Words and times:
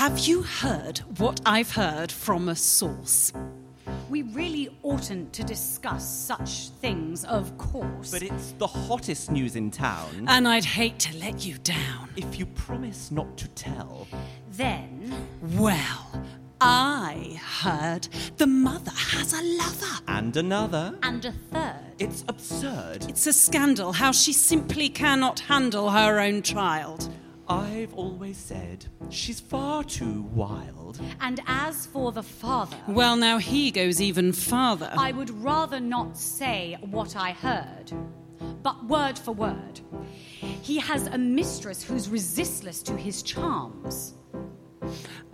Have 0.00 0.20
you 0.20 0.40
heard 0.42 1.00
what 1.18 1.42
I've 1.44 1.72
heard 1.72 2.10
from 2.10 2.48
a 2.48 2.56
source? 2.56 3.34
We 4.08 4.22
really 4.22 4.74
oughtn't 4.82 5.34
to 5.34 5.44
discuss 5.44 6.08
such 6.08 6.70
things, 6.80 7.26
of 7.26 7.58
course. 7.58 8.10
But 8.10 8.22
it's 8.22 8.52
the 8.52 8.66
hottest 8.66 9.30
news 9.30 9.56
in 9.56 9.70
town. 9.70 10.24
And 10.26 10.48
I'd 10.48 10.64
hate 10.64 10.98
to 11.00 11.18
let 11.18 11.44
you 11.44 11.58
down. 11.58 12.08
if 12.16 12.38
you 12.38 12.46
promise 12.46 13.10
not 13.10 13.36
to 13.36 13.48
tell, 13.48 14.08
then, 14.52 15.12
Well, 15.58 16.24
I 16.62 17.38
heard 17.60 18.08
the 18.38 18.46
mother 18.46 18.92
has 18.92 19.34
a 19.34 19.42
lover. 19.42 20.02
and 20.08 20.34
another, 20.34 20.94
and 21.02 21.22
a 21.26 21.32
third. 21.52 21.94
it's 21.98 22.24
absurd. 22.26 23.04
It's 23.06 23.26
a 23.26 23.34
scandal 23.34 23.92
how 23.92 24.12
she 24.12 24.32
simply 24.32 24.88
cannot 24.88 25.40
handle 25.40 25.90
her 25.90 26.20
own 26.20 26.40
child. 26.40 27.09
I've 27.50 27.92
always 27.94 28.36
said 28.36 28.86
she's 29.08 29.40
far 29.40 29.82
too 29.82 30.22
wild. 30.32 31.00
And 31.20 31.40
as 31.48 31.84
for 31.86 32.12
the 32.12 32.22
father, 32.22 32.76
Well, 32.86 33.16
now 33.16 33.38
he 33.38 33.72
goes 33.72 34.00
even 34.00 34.32
farther. 34.32 34.92
I 34.96 35.10
would 35.10 35.30
rather 35.30 35.80
not 35.80 36.16
say 36.16 36.78
what 36.80 37.16
I 37.16 37.32
heard, 37.32 37.92
but 38.62 38.84
word 38.84 39.18
for 39.18 39.32
word. 39.32 39.80
He 40.62 40.78
has 40.78 41.08
a 41.08 41.18
mistress 41.18 41.82
who's 41.82 42.08
resistless 42.08 42.84
to 42.84 42.96
his 42.96 43.20
charms. 43.22 44.14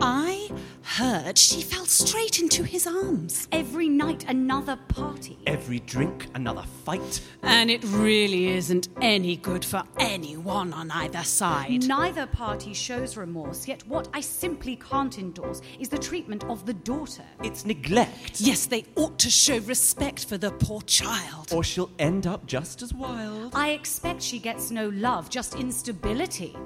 I 0.01 0.51
heard 0.97 1.37
she 1.37 1.61
fell 1.61 1.85
straight 1.85 2.41
into 2.41 2.65
his 2.65 2.87
arms. 2.87 3.49
Every 3.53 3.87
night, 3.87 4.25
another 4.29 4.79
party. 4.89 5.39
Every 5.47 5.81
drink, 5.81 6.27
another 6.35 6.63
fight. 6.87 7.21
And 7.43 7.71
it 7.71 7.85
really 7.85 8.47
isn't 8.47 8.89
any 9.03 9.37
good 9.37 9.63
for 9.63 9.83
anyone 10.01 10.73
on 10.73 10.91
either 10.91 11.23
side. 11.23 11.87
Neither 11.87 12.27
party 12.27 12.73
shows 12.73 13.19
remorse, 13.19 13.69
yet 13.69 13.87
what 13.87 14.09
I 14.15 14.23
simply 14.23 14.77
can't 14.77 15.19
endorse 15.19 15.61
is 15.79 15.91
the 15.91 15.99
treatment 15.99 16.45
of 16.45 16.65
the 16.65 16.73
daughter. 16.73 17.25
It's 17.43 17.67
neglect. 17.67 18.41
Yes, 18.41 18.65
they 18.65 18.87
ought 18.95 19.19
to 19.19 19.29
show 19.29 19.59
respect 19.59 20.25
for 20.25 20.39
the 20.39 20.53
poor 20.53 20.81
child. 20.81 21.53
Or 21.53 21.63
she'll 21.63 21.91
end 21.99 22.27
up 22.27 22.47
just 22.47 22.81
as 22.81 22.95
wild. 22.95 23.55
I 23.55 23.73
expect 23.73 24.23
she 24.23 24.39
gets 24.39 24.71
no 24.71 24.89
love, 24.89 25.29
just 25.29 25.57
instability. 25.57 26.57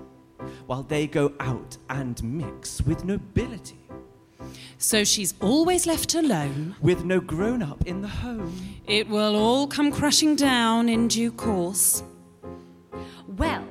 While 0.67 0.85
they 0.85 1.09
go 1.09 1.33
out 1.41 1.77
and 1.89 2.23
mix 2.23 2.81
with 2.83 3.05
nobility. 3.05 3.81
So 4.79 5.05
she's 5.05 5.35
always 5.41 5.87
left 5.87 6.15
alone. 6.15 6.75
With 6.81 7.05
no 7.05 7.21
grown 7.21 7.63
up 7.63 7.87
in 7.87 8.01
the 8.03 8.09
home. 8.09 8.55
It 8.87 9.09
will 9.09 9.37
all 9.37 9.67
come 9.67 9.93
crashing 9.93 10.37
down 10.37 10.89
in 10.89 11.09
due 11.09 11.33
course. 11.33 12.03
Well, 13.27 13.65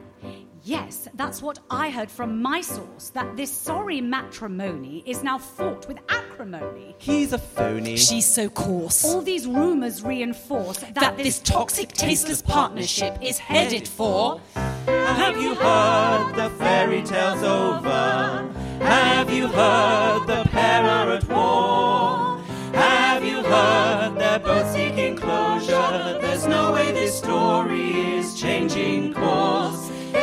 yes, 0.69 1.07
that's 1.15 1.41
what 1.41 1.59
I 1.71 1.89
heard 1.89 2.11
from 2.11 2.41
my 2.41 2.61
source 2.61 3.09
that 3.09 3.35
this 3.35 3.51
sorry 3.51 4.01
matrimony 4.01 5.03
is 5.05 5.23
now 5.23 5.39
fought 5.39 5.87
with 5.87 5.97
acrimony. 6.09 6.95
He's 6.99 7.33
a 7.33 7.39
phony. 7.39 7.97
She's 7.97 8.27
so 8.27 8.49
coarse. 8.49 9.03
All 9.03 9.21
these 9.21 9.47
rumors 9.47 10.03
reinforce 10.03 10.77
that, 10.77 10.95
that 10.95 11.17
this 11.17 11.39
toxic, 11.39 11.89
tasteless 11.93 12.41
partnership 12.43 13.17
is 13.21 13.39
headed 13.39 13.87
for. 13.87 14.39
Have 14.55 15.41
you 15.41 15.55
heard 15.55 16.33
the 16.35 16.49
fairy 16.59 17.01
tale's 17.01 17.43
over? 17.43 18.53
Have 18.81 19.31
you 19.31 19.47
heard 19.47 20.27
the 20.27 20.47
pair 20.49 20.83
are 20.83 21.11
at 21.13 21.27
war? 21.27 22.43
Have 22.75 23.25
you 23.25 23.41
heard 23.41 24.15
they're 24.17 24.39
both 24.39 24.71
seeking 24.71 25.15
closure? 25.15 26.19
There's 26.21 26.45
no 26.45 26.73
way 26.73 26.91
this 26.91 27.17
story 27.17 28.17
is 28.17 28.39
changing 28.39 29.15
course. 29.15 29.78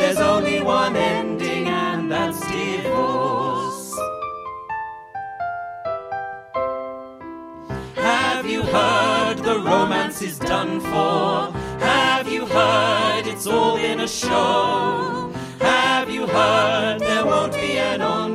There's 0.06 0.20
only 0.20 0.62
one 0.62 0.94
ending, 0.94 1.66
and 1.66 2.12
that's 2.12 2.38
divorce. 2.46 3.92
Have 7.96 8.46
you 8.46 8.62
heard 8.62 9.38
the 9.38 9.58
romance 9.58 10.22
is 10.22 10.38
done 10.38 10.78
for? 10.78 11.50
Have 11.80 12.28
you 12.28 12.46
heard 12.46 13.26
it's 13.26 13.48
all 13.48 13.78
in 13.78 13.98
a 13.98 14.06
show? 14.06 15.32
Have 15.58 16.08
you 16.08 16.28
heard 16.28 17.00
there 17.00 17.26
won't 17.26 17.54
be 17.54 17.76
an 17.76 18.00
encore? 18.00 18.25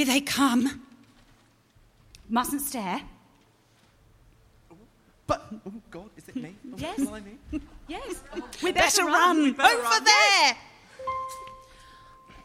Here 0.00 0.06
they 0.06 0.22
come. 0.22 0.80
Mustn't 2.30 2.62
stare. 2.62 3.02
But, 5.26 5.46
oh 5.66 5.72
God, 5.90 6.08
is 6.16 6.26
it 6.26 6.36
me? 6.36 6.54
Oh, 6.72 6.74
Yes. 6.78 7.00
blimey. 7.00 7.36
Yes. 7.86 8.22
We 8.62 8.72
Better 8.72 9.04
run. 9.04 9.52
better 9.52 9.74
Over 9.76 9.82
run. 9.82 10.04
there. 10.04 10.56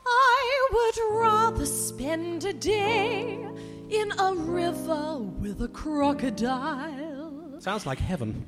I 0.06 0.68
would 0.74 1.18
rather 1.18 1.66
spend 1.66 2.44
a 2.44 2.52
day 2.52 3.48
in 3.90 4.12
a 4.20 4.36
river 4.36 5.20
with 5.20 5.62
a 5.62 5.70
crocodile. 5.70 7.56
Sounds 7.62 7.86
like 7.86 8.00
heaven. 8.00 8.46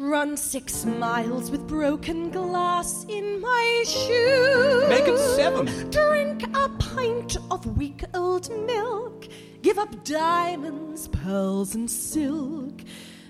Run 0.00 0.36
six 0.36 0.84
miles 0.84 1.50
with 1.50 1.66
broken 1.66 2.30
glass 2.30 3.04
in 3.08 3.40
my 3.40 3.84
shoe. 3.84 4.86
Make 4.88 5.08
it 5.08 5.18
seven. 5.18 5.66
Drink 5.90 6.44
a 6.56 6.68
pint 6.78 7.36
of 7.50 7.76
weak 7.76 8.04
old 8.14 8.48
milk. 8.64 9.26
Give 9.60 9.76
up 9.76 10.04
diamonds, 10.04 11.08
pearls, 11.08 11.74
and 11.74 11.90
silk. 11.90 12.80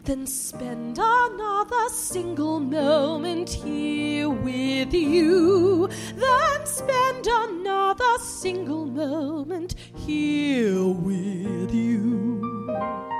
Then 0.04 0.26
spend 0.26 0.98
another 1.00 1.88
single 1.88 2.60
moment 2.60 3.48
here 3.48 4.28
with 4.28 4.92
you. 4.92 5.88
Then 6.16 6.66
spend 6.66 7.26
another 7.26 8.18
single 8.18 8.84
moment 8.84 9.74
here 9.94 10.86
with 10.86 11.72
you. 11.72 13.17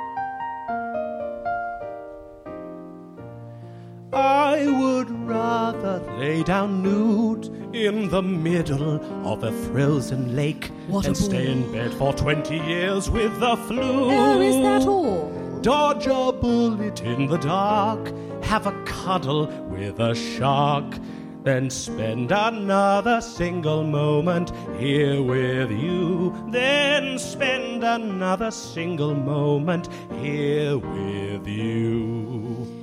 I 4.13 4.67
would 4.67 5.11
rather 5.29 6.01
lay 6.19 6.43
down 6.43 6.83
nude 6.83 7.47
in 7.75 8.09
the 8.09 8.23
middle 8.23 9.01
of 9.27 9.45
a 9.45 9.53
frozen 9.53 10.35
lake 10.35 10.71
What 10.87 11.07
and 11.07 11.17
stay 11.17 11.51
in 11.51 11.71
bed 11.71 11.93
for 11.93 12.15
20 12.15 12.57
years 12.57 13.11
with 13.11 13.39
the 13.39 13.57
flu. 13.57 14.11
Oh, 14.11 14.41
is 14.41 14.57
that 14.57 14.89
all? 14.89 15.31
Dodge 15.61 16.07
a 16.07 16.33
bullet 16.33 17.03
in 17.03 17.27
the 17.27 17.37
dark, 17.37 18.13
have 18.45 18.67
a 18.67 18.73
cuddle 18.85 19.47
with 19.69 20.01
a 20.01 20.15
shark, 20.15 20.97
then 21.43 21.69
spend 21.69 22.33
another 22.33 23.21
single 23.21 23.85
moment 23.85 24.53
here 24.79 25.23
with 25.23 25.71
you. 25.71 26.35
Then 26.49 27.19
spend 27.19 27.85
another 27.85 28.51
single 28.51 29.15
moment 29.15 29.89
here 30.21 30.79
with 30.79 31.47
you. 31.47 32.78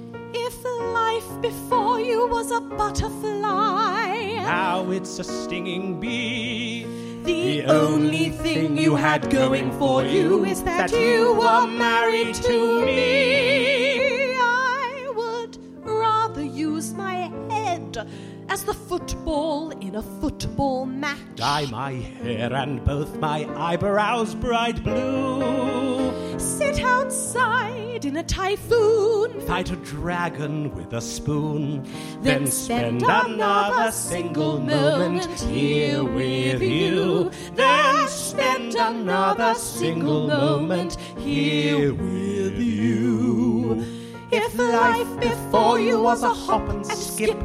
If 0.77 0.81
life 0.93 1.41
before 1.41 1.99
you 2.01 2.27
was 2.27 2.51
a 2.51 2.59
butterfly, 2.59 4.43
Now 4.43 4.89
it's 4.91 5.19
a 5.19 5.23
stinging 5.23 5.99
bee. 6.01 6.85
the 7.23 7.63
only 7.65 8.29
thing 8.29 8.77
you 8.77 8.95
had 8.95 9.29
going 9.29 9.71
for 9.79 10.03
you 10.03 10.43
is 10.43 10.63
that 10.63 10.91
you 10.91 11.33
were 11.33 11.65
married 11.67 12.35
to 12.35 12.85
me. 12.85 14.35
I 14.37 15.11
would 15.15 15.57
rather 15.83 16.43
use 16.43 16.93
my 16.93 17.31
head 17.49 18.05
as 18.49 18.63
the 18.63 18.73
football 18.73 19.71
in 19.81 19.95
a 19.95 20.01
football 20.01 20.85
match. 20.85 21.17
Dye 21.35 21.65
my 21.71 21.93
hair 21.93 22.53
and 22.53 22.83
both 22.83 23.17
my 23.17 23.45
eyebrows 23.55 24.35
bright 24.35 24.83
blue. 24.83 26.39
Sit 26.39 26.81
outside 26.81 28.05
in 28.05 28.17
a 28.17 28.23
typhoon. 28.23 29.41
Fight 29.41 29.71
a 29.71 29.75
dragon 29.77 30.73
with 30.75 30.93
a 30.93 31.01
spoon. 31.01 31.85
Then 32.21 32.47
spend 32.47 33.03
another 33.03 33.91
single 33.91 34.59
moment 34.59 35.39
here 35.41 36.03
with 36.03 36.61
you. 36.61 37.31
Then 37.55 38.07
spend 38.07 38.75
another 38.75 39.55
single 39.55 40.27
moment 40.27 40.95
here 41.17 41.93
with 41.93 42.57
you. 42.57 43.85
If 44.31 44.57
life 44.57 45.19
before 45.19 45.79
you 45.79 46.01
was 46.01 46.23
a 46.23 46.33
hop 46.33 46.67
and 46.69 46.85
skip, 46.85 47.37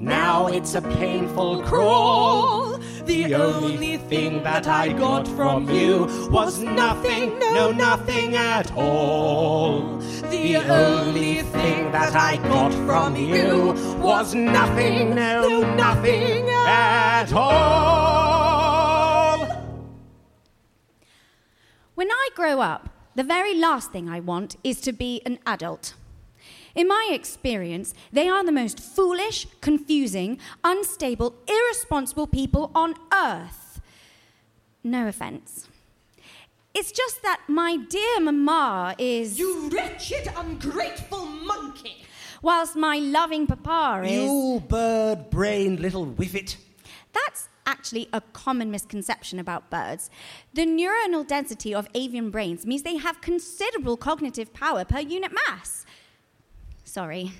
now 0.00 0.46
it's 0.46 0.74
a 0.74 0.80
painful 0.80 1.62
crawl. 1.62 2.78
The 3.04 3.34
only 3.34 3.98
thing 3.98 4.42
that 4.42 4.66
I 4.66 4.92
got 4.92 5.28
from 5.28 5.68
you 5.68 6.06
was 6.30 6.60
nothing, 6.60 7.38
no, 7.38 7.70
nothing 7.70 8.34
at 8.34 8.72
all. 8.72 9.98
The 10.30 10.56
only 10.56 11.42
thing 11.42 11.92
that 11.92 12.16
I 12.16 12.36
got 12.36 12.72
from 12.86 13.16
you 13.16 13.74
was 14.00 14.34
nothing, 14.34 15.14
no, 15.14 15.74
nothing 15.74 16.48
at 16.48 17.32
all. 17.32 18.70
When 21.94 22.10
I 22.10 22.28
grow 22.34 22.60
up, 22.60 22.88
the 23.14 23.24
very 23.24 23.54
last 23.54 23.92
thing 23.92 24.08
I 24.08 24.20
want 24.20 24.56
is 24.64 24.80
to 24.82 24.92
be 24.92 25.20
an 25.26 25.38
adult. 25.44 25.94
In 26.74 26.88
my 26.88 27.08
experience, 27.10 27.94
they 28.12 28.28
are 28.28 28.44
the 28.44 28.52
most 28.52 28.80
foolish, 28.80 29.46
confusing, 29.60 30.38
unstable, 30.62 31.34
irresponsible 31.48 32.26
people 32.26 32.70
on 32.74 32.94
earth. 33.12 33.80
No 34.82 35.08
offense. 35.08 35.68
It's 36.72 36.92
just 36.92 37.22
that 37.22 37.40
my 37.48 37.76
dear 37.76 38.20
mamma 38.20 38.94
is. 38.98 39.38
You 39.38 39.68
wretched, 39.70 40.32
ungrateful 40.36 41.26
monkey! 41.26 42.04
Whilst 42.42 42.76
my 42.76 42.98
loving 42.98 43.46
papa 43.46 44.02
is. 44.06 44.22
You 44.22 44.62
bird 44.66 45.30
brained 45.30 45.80
little 45.80 46.06
whiffet. 46.06 46.56
That's 47.12 47.48
actually 47.66 48.08
a 48.12 48.20
common 48.20 48.70
misconception 48.70 49.38
about 49.38 49.68
birds. 49.68 50.10
The 50.54 50.64
neuronal 50.64 51.26
density 51.26 51.74
of 51.74 51.88
avian 51.94 52.30
brains 52.30 52.64
means 52.64 52.82
they 52.82 52.96
have 52.96 53.20
considerable 53.20 53.96
cognitive 53.96 54.52
power 54.54 54.84
per 54.84 55.00
unit 55.00 55.32
mass. 55.32 55.84
Sorry, 56.90 57.30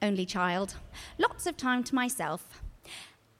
only 0.00 0.24
child. 0.24 0.76
Lots 1.18 1.46
of 1.46 1.58
time 1.58 1.84
to 1.84 1.94
myself. 1.94 2.62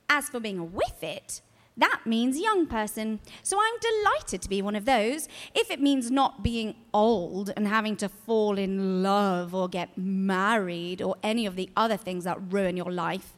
As 0.06 0.28
for 0.28 0.40
being 0.40 0.58
a 0.58 0.62
whiffet, 0.62 1.40
that 1.74 2.02
means 2.04 2.38
young 2.38 2.66
person. 2.66 3.20
So 3.42 3.58
I'm 3.58 3.78
delighted 3.80 4.42
to 4.42 4.48
be 4.50 4.60
one 4.60 4.76
of 4.76 4.84
those. 4.84 5.26
If 5.54 5.70
it 5.70 5.80
means 5.80 6.10
not 6.10 6.42
being 6.42 6.74
old 6.92 7.50
and 7.56 7.66
having 7.66 7.96
to 7.96 8.10
fall 8.10 8.58
in 8.58 9.02
love 9.02 9.54
or 9.54 9.70
get 9.70 9.96
married 9.96 11.00
or 11.00 11.16
any 11.22 11.46
of 11.46 11.56
the 11.56 11.70
other 11.74 11.96
things 11.96 12.24
that 12.24 12.38
ruin 12.52 12.76
your 12.76 12.92
life. 12.92 13.34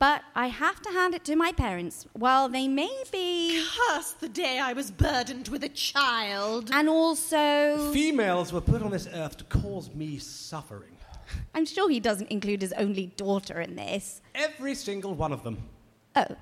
But 0.00 0.22
I 0.34 0.48
have 0.48 0.82
to 0.82 0.90
hand 0.90 1.14
it 1.14 1.24
to 1.26 1.36
my 1.36 1.52
parents. 1.52 2.08
While 2.14 2.48
they 2.48 2.66
may 2.66 3.04
be. 3.12 3.62
Curse 3.88 4.12
the 4.12 4.30
day 4.30 4.58
I 4.58 4.72
was 4.72 4.90
burdened 4.90 5.46
with 5.46 5.62
a 5.62 5.68
child. 5.68 6.70
And 6.72 6.88
also. 6.88 7.92
Females 7.92 8.52
were 8.52 8.62
put 8.62 8.82
on 8.82 8.90
this 8.90 9.06
earth 9.12 9.36
to 9.36 9.44
cause 9.44 9.94
me 9.94 10.18
suffering. 10.18 10.96
I'm 11.54 11.66
sure 11.66 11.88
he 11.88 12.00
doesn't 12.00 12.30
include 12.30 12.62
his 12.62 12.72
only 12.74 13.06
daughter 13.16 13.60
in 13.60 13.76
this. 13.76 14.20
Every 14.34 14.74
single 14.74 15.14
one 15.14 15.32
of 15.32 15.42
them. 15.42 15.58
Oh. 16.16 16.36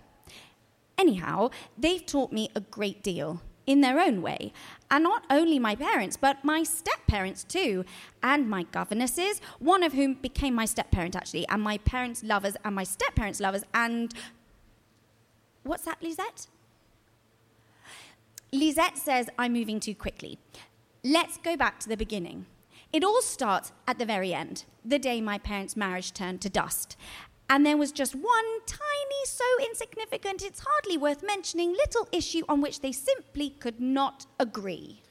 Anyhow, 0.96 1.50
they've 1.76 2.05
taught 2.05 2.32
me 2.32 2.50
a 2.55 2.61
great 2.61 3.02
deal 3.02 3.40
in 3.67 3.82
their 3.82 4.00
own 4.00 4.23
way. 4.23 4.52
And 4.90 5.05
not 5.05 5.25
only 5.31 5.58
my 5.58 5.76
parents, 5.76 6.17
but 6.17 6.43
my 6.43 6.62
step 6.62 7.06
parents 7.06 7.44
too, 7.44 7.85
and 8.23 8.49
my 8.49 8.62
governesses, 8.64 9.40
one 9.58 9.82
of 9.82 9.93
whom 9.93 10.14
became 10.14 10.55
my 10.55 10.64
step 10.64 10.90
parent 10.90 11.14
actually, 11.14 11.46
and 11.49 11.62
my 11.62 11.79
parents' 11.79 12.25
lovers, 12.25 12.56
and 12.64 12.75
my 12.75 12.85
step 12.85 13.14
parents' 13.14 13.40
lovers, 13.40 13.64
and. 13.75 14.14
What's 15.64 15.85
that, 15.85 16.02
Lisette? 16.02 16.46
Lisette 18.50 18.96
says 18.96 19.29
I'm 19.38 19.52
moving 19.52 19.81
too 19.81 19.94
quickly. 19.94 20.38
Let's 21.05 21.37
go 21.37 21.56
back 21.56 21.79
to 21.81 21.88
the 21.88 21.96
beginning. 21.96 22.46
It 22.93 23.05
all 23.05 23.20
starts 23.20 23.73
at 23.87 23.99
the 23.99 24.06
very 24.06 24.32
end, 24.32 24.64
the 24.85 24.99
day 24.99 25.20
my 25.20 25.38
parents' 25.38 25.76
marriage 25.76 26.14
turned 26.14 26.40
to 26.43 26.49
dust. 26.49 26.96
And 27.50 27.64
there 27.64 27.76
was 27.76 27.93
just 27.93 28.14
one 28.14 28.61
tiny, 28.67 29.25
so 29.26 29.44
insignificant, 29.64 30.43
it's 30.43 30.64
hardly 30.64 30.96
worth 30.96 31.23
mentioning, 31.23 31.73
little 31.73 32.08
issue 32.12 32.43
on 32.49 32.61
which 32.61 32.81
they 32.81 32.93
simply 32.93 33.50
could 33.50 33.81
not 33.81 34.26
agree. 34.38 35.02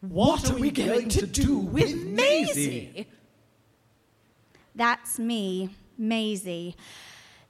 What, 0.00 0.50
are 0.50 0.58
we 0.58 0.70
going 0.70 1.08
to 1.10 1.26
do 1.26 1.58
with 1.58 1.94
Maisie? 1.94 3.06
That's 4.74 5.18
me, 5.18 5.70
Maisie, 5.96 6.76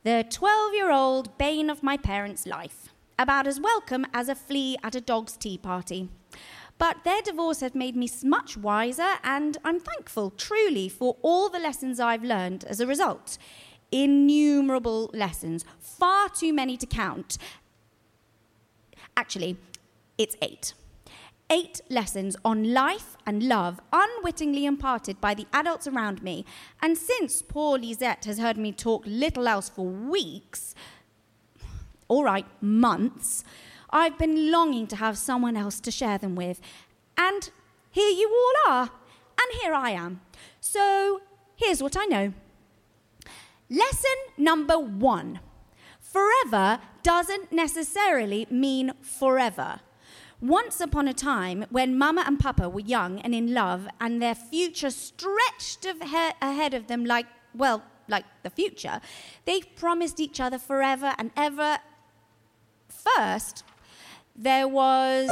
the 0.02 0.26
12 0.28 0.74
year 0.74 0.90
old 0.90 1.38
bane 1.38 1.70
of 1.70 1.82
my 1.82 1.96
parents' 1.96 2.46
life, 2.46 2.88
about 3.18 3.46
as 3.46 3.60
welcome 3.60 4.04
as 4.12 4.28
a 4.28 4.34
flea 4.34 4.76
at 4.82 4.94
a 4.94 5.00
dog's 5.00 5.36
tea 5.36 5.56
party. 5.56 6.10
But 6.78 7.04
their 7.04 7.22
divorce 7.22 7.60
has 7.60 7.74
made 7.74 7.96
me 7.96 8.08
much 8.24 8.56
wiser, 8.56 9.14
and 9.22 9.56
I'm 9.64 9.78
thankful, 9.78 10.30
truly, 10.30 10.88
for 10.88 11.16
all 11.22 11.48
the 11.48 11.58
lessons 11.58 12.00
I've 12.00 12.24
learned 12.24 12.64
as 12.64 12.80
a 12.80 12.86
result 12.86 13.38
innumerable 13.92 15.10
lessons, 15.12 15.64
far 15.78 16.28
too 16.30 16.52
many 16.52 16.76
to 16.78 16.86
count. 16.86 17.36
Actually, 19.16 19.58
it's 20.18 20.36
eight. 20.40 20.72
Eight 21.50 21.82
lessons 21.90 22.34
on 22.44 22.72
life 22.72 23.16
and 23.26 23.42
love, 23.42 23.78
unwittingly 23.92 24.64
imparted 24.64 25.20
by 25.20 25.34
the 25.34 25.46
adults 25.52 25.86
around 25.86 26.22
me. 26.22 26.46
And 26.80 26.96
since 26.96 27.42
poor 27.42 27.78
Lisette 27.78 28.24
has 28.24 28.38
heard 28.38 28.56
me 28.56 28.72
talk 28.72 29.04
little 29.06 29.46
else 29.46 29.68
for 29.68 29.84
weeks, 29.86 30.74
all 32.08 32.24
right, 32.24 32.46
months, 32.62 33.44
I've 33.92 34.18
been 34.18 34.50
longing 34.50 34.86
to 34.88 34.96
have 34.96 35.18
someone 35.18 35.56
else 35.56 35.78
to 35.80 35.90
share 35.90 36.18
them 36.18 36.34
with. 36.34 36.60
And 37.16 37.50
here 37.90 38.10
you 38.10 38.28
all 38.28 38.72
are, 38.72 38.82
and 38.82 39.60
here 39.60 39.74
I 39.74 39.90
am. 39.90 40.22
So 40.60 41.20
here's 41.56 41.82
what 41.82 41.96
I 41.96 42.06
know. 42.06 42.32
Lesson 43.68 44.16
number 44.36 44.78
one 44.78 45.40
forever 46.00 46.80
doesn't 47.02 47.52
necessarily 47.52 48.46
mean 48.50 48.92
forever. 49.00 49.80
Once 50.40 50.80
upon 50.80 51.06
a 51.06 51.14
time, 51.14 51.64
when 51.70 51.96
Mama 51.96 52.24
and 52.26 52.38
Papa 52.40 52.68
were 52.68 52.80
young 52.80 53.20
and 53.20 53.34
in 53.34 53.54
love, 53.54 53.86
and 54.00 54.20
their 54.20 54.34
future 54.34 54.90
stretched 54.90 55.86
ahead 55.86 56.74
of 56.74 56.88
them 56.88 57.04
like, 57.04 57.26
well, 57.54 57.82
like 58.08 58.24
the 58.42 58.50
future, 58.50 59.00
they 59.44 59.60
promised 59.60 60.18
each 60.18 60.40
other 60.40 60.58
forever 60.58 61.14
and 61.16 61.30
ever. 61.36 61.78
First, 62.88 63.64
there 64.36 64.68
was. 64.68 65.30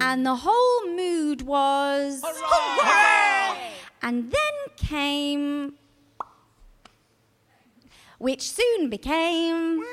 And 0.00 0.26
the 0.26 0.36
whole 0.36 0.86
mood 0.94 1.42
was. 1.42 2.22
Hooray! 2.24 3.58
And 4.02 4.30
then 4.30 4.76
came. 4.76 5.74
Which 8.18 8.50
soon 8.50 8.90
became. 8.90 9.84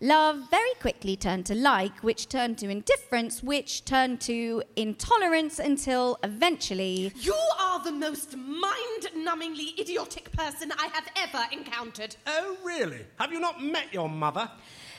Love 0.00 0.48
very 0.48 0.74
quickly 0.80 1.16
turned 1.16 1.44
to 1.44 1.56
like, 1.56 2.04
which 2.04 2.28
turned 2.28 2.56
to 2.56 2.68
indifference, 2.68 3.42
which 3.42 3.84
turned 3.84 4.20
to 4.20 4.62
intolerance 4.76 5.58
until 5.58 6.16
eventually. 6.22 7.12
You 7.16 7.34
are 7.60 7.82
the 7.82 7.90
most 7.90 8.36
mind 8.36 9.08
numbingly 9.16 9.76
idiotic 9.76 10.30
person 10.30 10.70
I 10.78 10.86
have 10.92 11.08
ever 11.16 11.44
encountered. 11.50 12.14
Oh, 12.28 12.56
really? 12.62 13.06
Have 13.18 13.32
you 13.32 13.40
not 13.40 13.60
met 13.60 13.92
your 13.92 14.08
mother? 14.08 14.48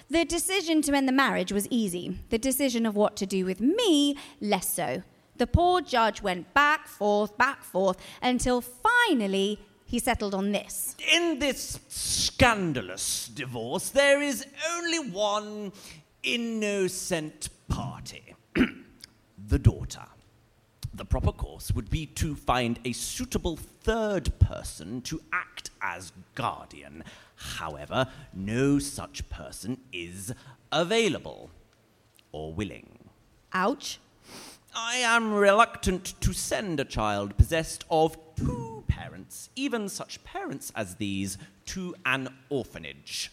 The 0.10 0.26
decision 0.26 0.82
to 0.82 0.94
end 0.94 1.08
the 1.08 1.14
marriage 1.14 1.54
was 1.54 1.66
easy. 1.70 2.20
The 2.30 2.38
decision 2.38 2.86
of 2.86 2.98
what 2.98 3.16
to 3.18 3.26
do 3.26 3.46
with 3.46 3.62
me, 3.62 4.18
less 4.42 4.76
so. 4.76 5.04
The 5.38 5.48
poor 5.48 5.80
judge 5.80 6.22
went 6.22 6.54
back, 6.54 6.90
forth, 6.90 7.38
back, 7.38 7.64
forth, 7.64 7.96
until 8.22 8.60
finally 8.60 9.60
he 9.90 9.98
settled 9.98 10.36
on 10.36 10.52
this. 10.52 10.96
In 11.16 11.40
this 11.40 11.80
scandalous 11.88 13.28
divorce, 13.28 13.90
there 13.90 14.22
is 14.22 14.46
only 14.76 15.00
one 15.00 15.72
innocent 16.22 17.50
party 17.68 18.36
the 19.48 19.58
daughter. 19.58 20.06
The 20.94 21.06
proper 21.06 21.32
course 21.32 21.72
would 21.72 21.90
be 21.90 22.06
to 22.06 22.36
find 22.36 22.80
a 22.86 22.92
suitable 22.92 23.58
third 23.58 24.38
person 24.38 25.02
to 25.04 25.22
act 25.34 25.72
as 25.82 26.12
guardian. 26.36 27.04
However, 27.36 28.08
no 28.32 28.78
such 28.78 29.28
person 29.30 29.80
is 29.92 30.32
available 30.72 31.50
or 32.32 32.54
willing. 32.54 33.10
Ouch. 33.54 34.00
I 34.76 34.98
am 34.98 35.34
reluctant 35.34 36.14
to 36.22 36.32
send 36.32 36.80
a 36.80 36.86
child 36.86 37.36
possessed 37.38 37.86
of 37.90 38.29
two 38.40 38.84
parents, 38.88 39.50
even 39.56 39.90
such 39.90 40.24
parents 40.24 40.72
as 40.76 40.96
these, 40.96 41.38
to 41.66 41.96
an 42.06 42.30
orphanage. 42.50 43.32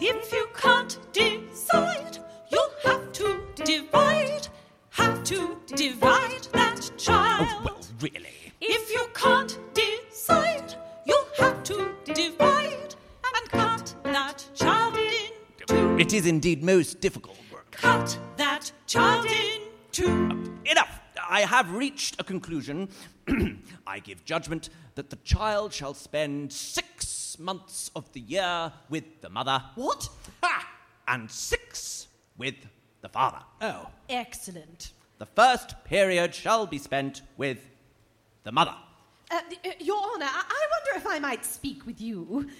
If 0.00 0.32
you 0.32 0.48
can't 0.54 0.98
decide, 1.12 2.18
you'll 2.50 2.74
have 2.84 3.12
to 3.12 3.40
divide. 3.64 4.48
Have 4.90 5.24
to 5.24 5.58
divide 5.74 6.42
that 6.52 6.90
child. 6.98 7.46
Oh, 7.50 7.62
well, 7.64 7.80
really. 8.00 8.52
If 8.60 8.92
you 8.92 9.06
can't 9.14 9.58
decide, 9.72 10.74
you'll 11.06 11.28
have 11.38 11.62
to 11.64 11.94
divide 12.12 12.94
and 13.34 13.48
cut 13.48 13.94
that 14.04 14.44
child 14.54 14.96
in 14.96 15.30
two. 15.66 15.98
It 15.98 16.12
is 16.12 16.26
indeed 16.26 16.62
most 16.62 17.00
difficult 17.00 17.38
work. 17.52 17.70
Cut 17.70 18.18
that 18.36 18.70
child 18.86 19.26
in 19.26 19.62
two. 19.92 20.58
Enough! 20.66 21.00
I 21.30 21.42
have 21.42 21.72
reached 21.72 22.20
a 22.20 22.24
conclusion. 22.24 22.88
I 23.86 24.00
give 24.00 24.24
judgment 24.24 24.68
that 24.96 25.10
the 25.10 25.16
child 25.16 25.72
shall 25.72 25.94
spend 25.94 26.52
six 26.52 27.38
months 27.38 27.88
of 27.94 28.12
the 28.12 28.20
year 28.20 28.72
with 28.88 29.04
the 29.20 29.30
mother. 29.30 29.62
What? 29.76 30.08
Ha! 30.42 30.68
And 31.06 31.30
six 31.30 32.08
with 32.36 32.56
the 33.00 33.08
father. 33.08 33.38
Oh. 33.60 33.86
Excellent. 34.08 34.90
The 35.18 35.26
first 35.26 35.84
period 35.84 36.34
shall 36.34 36.66
be 36.66 36.78
spent 36.78 37.22
with 37.36 37.58
the 38.42 38.50
mother. 38.50 38.74
Uh, 39.30 39.36
uh, 39.36 39.70
Your 39.78 40.02
Honour, 40.02 40.26
I-, 40.26 40.44
I 40.48 40.66
wonder 40.72 40.96
if 40.96 41.06
I 41.06 41.20
might 41.20 41.44
speak 41.44 41.86
with 41.86 42.00
you. 42.00 42.50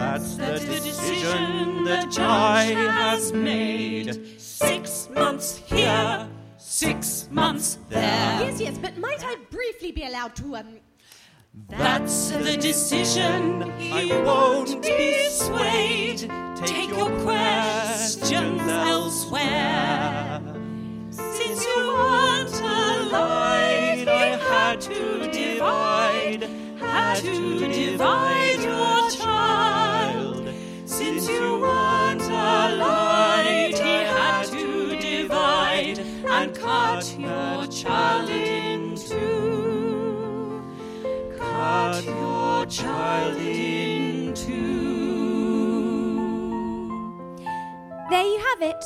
That's 0.00 0.36
the 0.36 0.52
decision 0.58 1.84
the 1.84 2.06
judge 2.10 2.74
has 2.74 3.32
made. 3.32 4.39
Six 4.60 5.08
months 5.14 5.56
here, 5.56 6.28
six 6.58 7.28
months 7.30 7.78
there. 7.88 8.42
Yes, 8.42 8.60
yes, 8.60 8.76
but 8.76 8.98
might 8.98 9.24
I 9.24 9.36
briefly 9.50 9.90
be 9.90 10.04
allowed 10.04 10.36
to, 10.36 10.56
um, 10.56 10.80
That's 11.70 12.28
the 12.28 12.58
decision. 12.58 13.72
He 13.78 14.12
won't 14.12 14.82
be 14.82 15.14
swayed. 15.30 16.30
Take 16.66 16.90
your 16.90 17.08
questions 17.22 18.60
elsewhere. 18.60 20.42
Since 21.08 21.64
you 21.64 21.86
want 21.94 22.52
a 22.60 23.00
alive, 23.00 24.08
I 24.08 24.38
had 24.50 24.80
to 24.82 25.30
divide, 25.32 26.42
had 26.78 27.16
to 27.20 27.58
divide 27.66 28.39
child 37.80 38.28
in 38.28 38.94
two. 38.94 40.62
Cut 41.38 42.04
your 42.04 42.66
child 42.66 43.38
in 43.38 44.34
two. 44.34 44.50
There 48.10 48.22
you 48.22 48.38
have 48.38 48.60
it, 48.60 48.84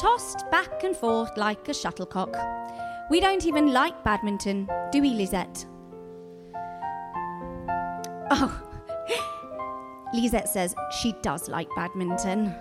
tossed 0.00 0.50
back 0.50 0.82
and 0.82 0.96
forth 0.96 1.36
like 1.36 1.68
a 1.68 1.74
shuttlecock. 1.74 2.36
We 3.10 3.20
don't 3.20 3.46
even 3.46 3.72
like 3.72 4.02
badminton, 4.02 4.68
do 4.90 5.00
we, 5.00 5.10
Lisette? 5.10 5.64
Oh, 8.32 8.60
Lisette 10.14 10.48
says 10.48 10.74
she 11.00 11.14
does 11.22 11.48
like 11.48 11.68
badminton. 11.76 12.52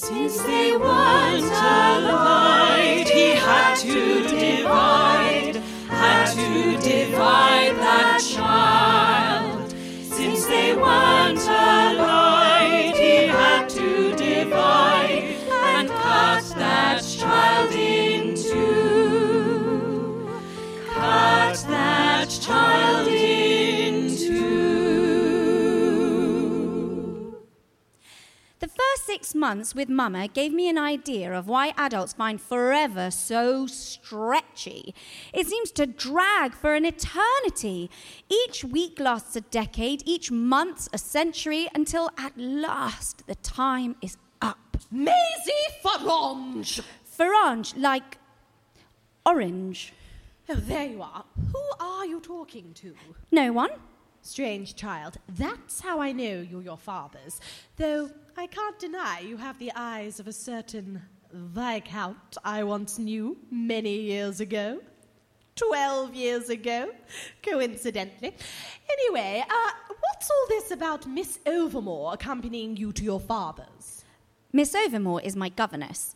Since 0.00 0.40
they 0.42 0.76
weren't 0.76 1.42
alive, 1.42 3.08
he 3.08 3.34
had 3.34 3.74
to 3.78 4.22
divide, 4.28 5.56
had 5.88 6.26
to 6.34 6.78
divide 6.78 7.74
that 7.78 8.20
child. 8.24 9.74
Since 10.04 10.46
they 10.46 10.76
weren't 10.76 11.40
alive, 11.40 12.96
he 12.96 13.26
had 13.26 13.68
to 13.70 14.14
divide 14.14 15.34
and 15.50 15.88
cut 15.88 16.44
that 16.54 17.02
child 17.02 17.72
in 17.72 18.36
two. 18.36 20.30
Cut 20.94 21.56
that 21.66 22.28
child 22.30 23.08
in 23.08 23.17
six 29.08 29.34
months 29.34 29.74
with 29.74 29.88
Mama 29.88 30.28
gave 30.28 30.52
me 30.52 30.68
an 30.68 30.76
idea 30.76 31.32
of 31.32 31.48
why 31.48 31.72
adults 31.78 32.12
find 32.12 32.38
forever 32.38 33.10
so 33.10 33.66
stretchy. 33.66 34.94
It 35.32 35.46
seems 35.46 35.70
to 35.72 35.86
drag 35.86 36.52
for 36.52 36.74
an 36.74 36.84
eternity. 36.84 37.90
Each 38.28 38.62
week 38.64 39.00
lasts 39.00 39.34
a 39.34 39.40
decade, 39.40 40.02
each 40.04 40.30
month 40.30 40.88
a 40.92 40.98
century, 40.98 41.70
until 41.74 42.10
at 42.18 42.36
last 42.36 43.26
the 43.26 43.36
time 43.36 43.96
is 44.02 44.18
up. 44.42 44.76
Maisie 44.90 45.68
Farange! 45.82 46.82
Farange, 47.04 47.74
like 47.76 48.18
orange. 49.24 49.94
Oh, 50.50 50.54
there 50.54 50.84
you 50.84 51.00
are. 51.00 51.24
Who 51.54 51.64
are 51.80 52.04
you 52.04 52.20
talking 52.20 52.74
to? 52.74 52.94
No 53.32 53.52
one? 53.52 53.70
Strange 54.28 54.76
child. 54.76 55.16
That's 55.26 55.80
how 55.80 56.02
I 56.02 56.12
know 56.12 56.46
you're 56.50 56.60
your 56.60 56.76
father's. 56.76 57.40
Though 57.76 58.10
I 58.36 58.46
can't 58.46 58.78
deny 58.78 59.20
you 59.20 59.38
have 59.38 59.58
the 59.58 59.72
eyes 59.74 60.20
of 60.20 60.28
a 60.28 60.34
certain 60.34 61.00
Viscount 61.32 62.36
I 62.44 62.62
once 62.62 62.98
knew 62.98 63.38
many 63.50 64.02
years 64.02 64.40
ago. 64.40 64.80
Twelve 65.56 66.14
years 66.14 66.50
ago, 66.50 66.90
coincidentally. 67.42 68.36
Anyway, 68.92 69.42
uh, 69.48 69.70
what's 69.98 70.30
all 70.30 70.46
this 70.50 70.72
about 70.72 71.06
Miss 71.06 71.38
Overmore 71.46 72.12
accompanying 72.12 72.76
you 72.76 72.92
to 72.92 73.02
your 73.02 73.20
father's? 73.20 74.04
Miss 74.52 74.74
Overmore 74.74 75.24
is 75.24 75.36
my 75.36 75.48
governess. 75.48 76.14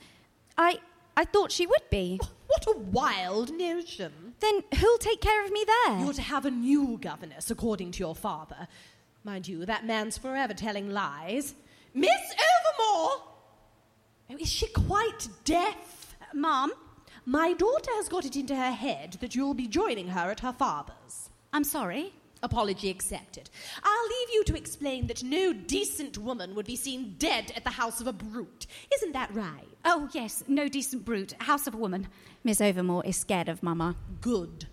I 0.59 0.81
I 1.17 1.25
thought 1.25 1.51
she 1.51 1.67
would 1.67 1.89
be. 1.91 2.21
What 2.47 2.67
a 2.67 2.77
wild 2.79 3.53
notion. 3.55 4.32
Then 4.43 4.63
who'll 4.81 4.99
take 4.99 5.21
care 5.21 5.45
of 5.45 5.53
me 5.53 5.65
there? 5.65 6.01
You're 6.01 6.13
to 6.15 6.23
have 6.23 6.45
a 6.45 6.51
new 6.51 6.99
governess, 7.01 7.51
according 7.51 7.93
to 7.93 8.01
your 8.01 8.17
father. 8.17 8.67
Mind 9.25 9.47
you, 9.47 9.65
that 9.65 9.87
man's 9.87 10.19
forever 10.19 10.53
telling 10.53 10.91
lies. 10.91 11.55
Miss 11.95 12.11
Overmore! 12.11 13.23
Oh, 14.31 14.37
is 14.41 14.51
she 14.51 14.67
quite 14.67 15.29
deaf? 15.45 16.17
Mom, 16.35 16.73
My 17.25 17.53
daughter 17.53 17.93
has 17.95 18.09
got 18.09 18.25
it 18.25 18.35
into 18.35 18.57
her 18.57 18.73
head 18.73 19.17
that 19.21 19.37
you'll 19.37 19.55
be 19.55 19.69
joining 19.69 20.09
her 20.09 20.31
at 20.31 20.41
her 20.41 20.53
father's. 20.53 21.31
I'm 21.53 21.63
sorry. 21.63 22.13
Apology 22.45 22.91
accepted. 22.91 23.49
I'll 23.85 24.09
leave 24.09 24.29
you 24.33 24.45
to 24.45 24.57
explain 24.57 25.07
that 25.07 25.23
no 25.23 25.53
decent 25.53 26.19
woman 26.19 26.55
would 26.57 26.67
be 26.67 26.75
seen 26.75 27.15
dead 27.19 27.53
at 27.55 27.63
the 27.63 27.71
house 27.71 28.01
of 28.01 28.09
a 28.09 28.13
brute. 28.13 28.67
Isn't 28.93 29.13
that 29.13 29.33
right? 29.33 29.69
Oh, 29.85 30.09
yes, 30.13 30.43
no 30.49 30.67
decent 30.67 31.05
brute. 31.05 31.35
House 31.41 31.69
of 31.69 31.75
a 31.75 31.79
woman. 31.79 32.09
Miss 32.43 32.61
Overmore 32.61 33.07
is 33.07 33.17
scared 33.17 33.49
of 33.49 33.63
Mama. 33.63 33.95
Good. 34.21 34.67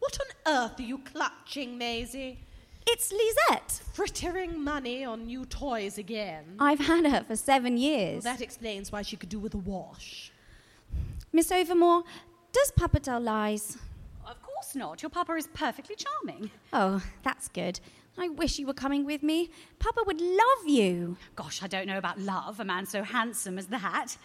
What 0.00 0.18
on 0.20 0.52
earth 0.52 0.80
are 0.80 0.82
you 0.82 0.98
clutching, 0.98 1.78
Maisie? 1.78 2.40
It's 2.88 3.12
Lisette. 3.12 3.80
Frittering 3.92 4.64
money 4.64 5.04
on 5.04 5.26
new 5.26 5.44
toys 5.44 5.98
again. 5.98 6.56
I've 6.58 6.80
had 6.80 7.06
her 7.06 7.22
for 7.22 7.36
seven 7.36 7.76
years. 7.76 8.24
Well, 8.24 8.34
that 8.34 8.42
explains 8.42 8.90
why 8.90 9.02
she 9.02 9.16
could 9.16 9.28
do 9.28 9.38
with 9.38 9.54
a 9.54 9.58
wash. 9.58 10.32
Miss 11.32 11.50
Overmore, 11.50 12.02
does 12.50 12.72
Papa 12.72 12.98
tell 12.98 13.20
lies? 13.20 13.76
Of 14.58 14.64
course 14.64 14.74
not. 14.74 15.02
Your 15.02 15.10
papa 15.10 15.34
is 15.34 15.46
perfectly 15.46 15.94
charming. 15.94 16.50
Oh, 16.72 17.00
that's 17.22 17.48
good. 17.48 17.78
I 18.18 18.28
wish 18.28 18.58
you 18.58 18.66
were 18.66 18.74
coming 18.74 19.04
with 19.04 19.22
me. 19.22 19.50
Papa 19.78 20.00
would 20.04 20.20
love 20.20 20.66
you. 20.66 21.16
Gosh, 21.36 21.62
I 21.62 21.68
don't 21.68 21.86
know 21.86 21.98
about 21.98 22.18
love, 22.18 22.58
a 22.58 22.64
man 22.64 22.84
so 22.84 23.04
handsome 23.04 23.56
as 23.56 23.68
that. 23.68 24.16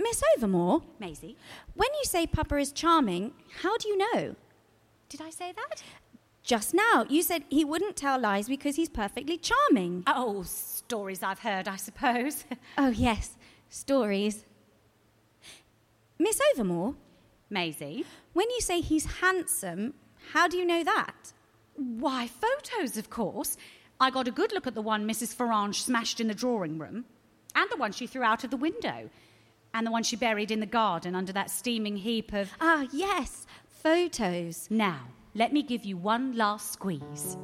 Miss 0.00 0.22
Overmore, 0.36 0.82
Maisie, 0.98 1.36
when 1.74 1.88
you 1.94 2.04
say 2.04 2.26
Papa 2.26 2.56
is 2.56 2.72
charming, 2.72 3.32
how 3.62 3.76
do 3.76 3.88
you 3.88 3.98
know? 3.98 4.34
did 5.08 5.20
I 5.20 5.30
say 5.30 5.52
that? 5.52 5.82
Just 6.42 6.74
now, 6.74 7.04
you 7.08 7.22
said 7.22 7.44
he 7.48 7.64
wouldn't 7.64 7.96
tell 7.96 8.18
lies 8.18 8.48
because 8.48 8.74
he's 8.76 8.88
perfectly 8.88 9.36
charming. 9.38 10.02
Oh, 10.06 10.42
stories 10.42 11.22
I've 11.22 11.40
heard, 11.40 11.68
I 11.68 11.76
suppose. 11.76 12.44
Oh, 12.78 12.88
yes, 12.88 13.36
stories. 13.68 14.44
Miss 16.18 16.40
Overmore, 16.54 16.94
Maisie, 17.50 18.04
when 18.32 18.48
you 18.50 18.60
say 18.60 18.80
he's 18.80 19.20
handsome, 19.20 19.94
how 20.32 20.48
do 20.48 20.56
you 20.56 20.64
know 20.64 20.84
that? 20.84 21.32
why, 21.80 22.28
photos, 22.28 22.96
of 22.96 23.10
course. 23.10 23.56
I 24.00 24.10
got 24.10 24.28
a 24.28 24.32
good 24.32 24.52
look 24.52 24.66
at 24.66 24.74
the 24.74 24.82
one 24.82 25.08
Mrs. 25.08 25.34
Farange 25.34 25.82
smashed 25.82 26.20
in 26.20 26.28
the 26.28 26.34
drawing 26.34 26.78
room, 26.78 27.04
and 27.54 27.70
the 27.70 27.76
one 27.76 27.92
she 27.92 28.06
threw 28.06 28.22
out 28.22 28.44
of 28.44 28.50
the 28.50 28.56
window, 28.56 29.10
and 29.74 29.86
the 29.86 29.90
one 29.90 30.02
she 30.02 30.16
buried 30.16 30.50
in 30.50 30.60
the 30.60 30.66
garden 30.66 31.14
under 31.14 31.32
that 31.32 31.50
steaming 31.50 31.96
heap 31.96 32.32
of. 32.32 32.50
Ah, 32.60 32.86
yes, 32.92 33.46
photos. 33.66 34.68
Now, 34.70 35.00
let 35.34 35.52
me 35.52 35.62
give 35.62 35.84
you 35.84 35.96
one 35.96 36.36
last 36.36 36.72
squeeze. 36.72 37.36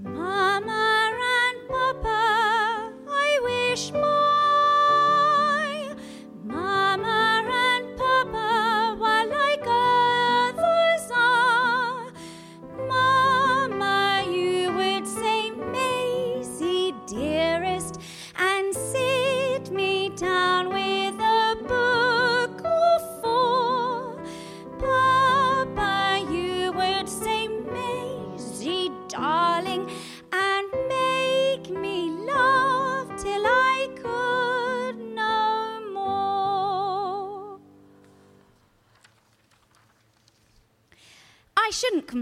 Mama 0.00 1.12
and 1.48 1.68
Papa, 1.68 2.92
I 3.08 3.40
wish 3.42 3.92
my 3.92 4.51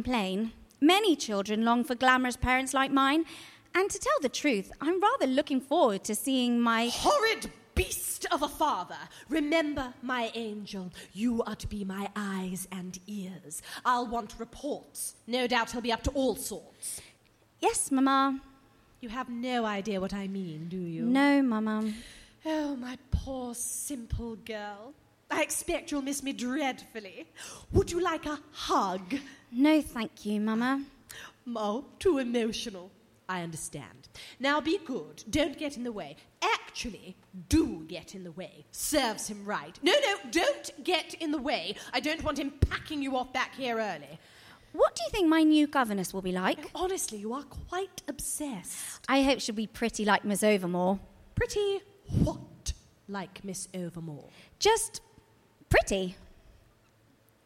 complain. 0.03 0.53
Many 0.81 1.15
children 1.15 1.63
long 1.63 1.85
for 1.85 1.95
glamorous 1.95 2.37
parents 2.37 2.73
like 2.73 2.91
mine. 2.91 3.25
And 3.75 3.91
to 3.91 3.99
tell 3.99 4.21
the 4.23 4.31
truth, 4.31 4.73
I'm 4.81 4.99
rather 5.01 5.27
looking 5.27 5.61
forward 5.61 6.05
to 6.05 6.15
seeing 6.15 6.59
my. 6.59 6.89
Horrid 6.91 7.51
beast 7.75 8.27
of 8.33 8.43
a 8.43 8.49
father. 8.49 9.03
Remember, 9.29 9.93
my 10.03 10.31
angel, 10.35 10.91
you 11.13 11.43
are 11.43 11.55
to 11.57 11.67
be 11.67 11.85
my 11.85 12.09
eyes 12.17 12.67
and 12.73 12.99
ears. 13.07 13.63
I'll 13.85 14.07
want 14.07 14.35
reports. 14.39 15.17
No 15.27 15.47
doubt 15.47 15.71
he'll 15.71 15.83
be 15.83 15.93
up 15.93 16.03
to 16.05 16.11
all 16.13 16.35
sorts. 16.35 17.03
Yes, 17.61 17.91
Mamma. 17.91 18.41
You 19.03 19.11
have 19.11 19.29
no 19.29 19.67
idea 19.67 20.01
what 20.01 20.15
I 20.15 20.29
mean, 20.29 20.69
do 20.69 20.79
you? 20.79 21.05
No, 21.05 21.43
Mamma. 21.43 21.93
Oh, 22.47 22.75
my 22.77 22.97
poor, 23.11 23.55
simple 23.55 24.37
girl. 24.37 24.95
I 25.31 25.43
expect 25.43 25.91
you'll 25.91 26.03
miss 26.03 26.23
me 26.23 26.33
dreadfully. 26.33 27.27
Would 27.73 27.93
you 27.93 28.01
like 28.01 28.27
a 28.27 28.39
hug? 28.53 29.15
No, 29.53 29.83
thank 29.83 30.25
you, 30.25 30.41
Mamma. 30.41 30.85
Oh, 31.57 31.85
too 31.99 32.19
emotional. 32.19 32.91
I 33.29 33.43
understand. 33.43 34.09
Now 34.41 34.61
be 34.61 34.79
good. 34.79 35.23
Don't 35.31 35.57
get 35.57 35.77
in 35.77 35.85
the 35.85 35.93
way. 35.93 36.17
Actually, 36.43 37.17
do 37.49 37.85
get 37.87 38.15
in 38.15 38.25
the 38.25 38.33
way. 38.33 38.65
Serves 38.73 39.29
him 39.29 39.45
right. 39.45 39.79
No, 39.83 39.93
no, 39.93 40.31
don't 40.31 40.85
get 40.85 41.15
in 41.15 41.31
the 41.31 41.39
way. 41.39 41.77
I 41.93 42.01
don't 42.01 42.23
want 42.25 42.39
him 42.39 42.51
packing 42.69 43.03
you 43.03 43.17
off 43.17 43.33
back 43.33 43.55
here 43.55 43.79
early. 43.79 44.19
What 44.73 44.95
do 44.95 45.03
you 45.05 45.11
think 45.11 45.29
my 45.29 45.43
new 45.43 45.67
governess 45.67 46.15
will 46.15 46.23
be 46.23 46.33
like? 46.33 46.71
Honestly, 46.75 47.19
you 47.19 47.33
are 47.33 47.43
quite 47.43 48.03
obsessed. 48.09 49.05
I 49.09 49.23
hope 49.23 49.41
she'll 49.41 49.55
be 49.55 49.67
pretty 49.67 50.05
like 50.05 50.25
Miss 50.25 50.43
Overmore. 50.43 50.99
Pretty 51.35 51.81
what 52.23 52.73
like 53.09 53.45
Miss 53.45 53.69
Overmore? 53.75 54.29
Just 54.59 55.01
pretty. 55.69 56.17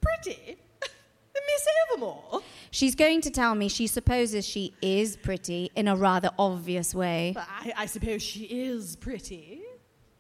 Pretty? 0.01 0.59
Miss? 1.55 2.43
She's 2.71 2.95
going 2.95 3.21
to 3.21 3.31
tell 3.31 3.55
me 3.55 3.69
she 3.69 3.87
supposes 3.87 4.45
she 4.45 4.75
is 4.83 5.17
pretty 5.17 5.71
in 5.77 5.87
a 5.87 5.97
rather 5.97 6.31
obvious 6.39 6.95
way. 6.95 7.35
I, 7.37 7.73
I 7.77 7.87
suppose 7.87 8.23
she 8.23 8.45
is 8.45 8.97
pretty. 8.97 9.63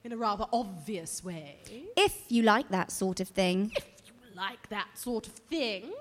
In 0.04 0.12
a 0.12 0.16
rather 0.16 0.46
obvious 0.52 1.24
way. 1.24 1.56
If 1.96 2.30
you 2.30 2.42
like 2.42 2.68
that 2.68 2.92
sort 2.92 3.20
of 3.20 3.28
thing. 3.28 3.72
If 3.74 3.86
you 4.06 4.36
like 4.36 4.68
that 4.68 4.86
sort 4.94 5.26
of 5.26 5.32
thing. 5.32 5.92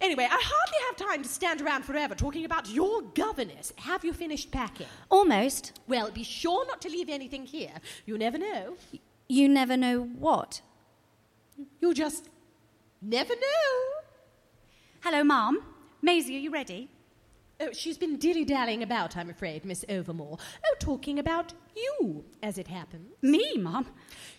Anyway, 0.00 0.24
I 0.24 0.38
hardly 0.38 0.78
have 0.88 0.96
time 1.08 1.22
to 1.22 1.28
stand 1.28 1.62
around 1.62 1.84
forever 1.84 2.14
talking 2.14 2.44
about 2.44 2.68
your 2.68 3.02
governess. 3.14 3.72
Have 3.78 4.04
you 4.04 4.12
finished 4.12 4.50
packing? 4.50 4.88
Almost. 5.10 5.80
Well, 5.86 6.10
be 6.10 6.24
sure 6.24 6.66
not 6.66 6.82
to 6.82 6.90
leave 6.90 7.08
anything 7.08 7.46
here. 7.46 7.72
You 8.04 8.18
never 8.18 8.36
know. 8.36 8.76
You 9.28 9.48
never 9.48 9.76
know 9.76 10.02
what. 10.02 10.60
You 11.80 11.94
just 11.94 12.28
never 13.00 13.34
know. 13.34 14.05
Hello, 15.08 15.22
Mom. 15.22 15.62
Maisie, 16.02 16.34
are 16.34 16.40
you 16.40 16.50
ready? 16.50 16.90
Oh, 17.60 17.68
she's 17.72 17.96
been 17.96 18.16
dilly 18.16 18.44
dallying 18.44 18.82
about, 18.82 19.16
I'm 19.16 19.30
afraid, 19.30 19.64
Miss 19.64 19.84
Overmore. 19.88 20.36
Oh, 20.66 20.74
talking 20.80 21.20
about 21.20 21.52
you, 21.76 22.24
as 22.42 22.58
it 22.58 22.66
happens. 22.66 23.14
Me, 23.22 23.52
Mom? 23.56 23.86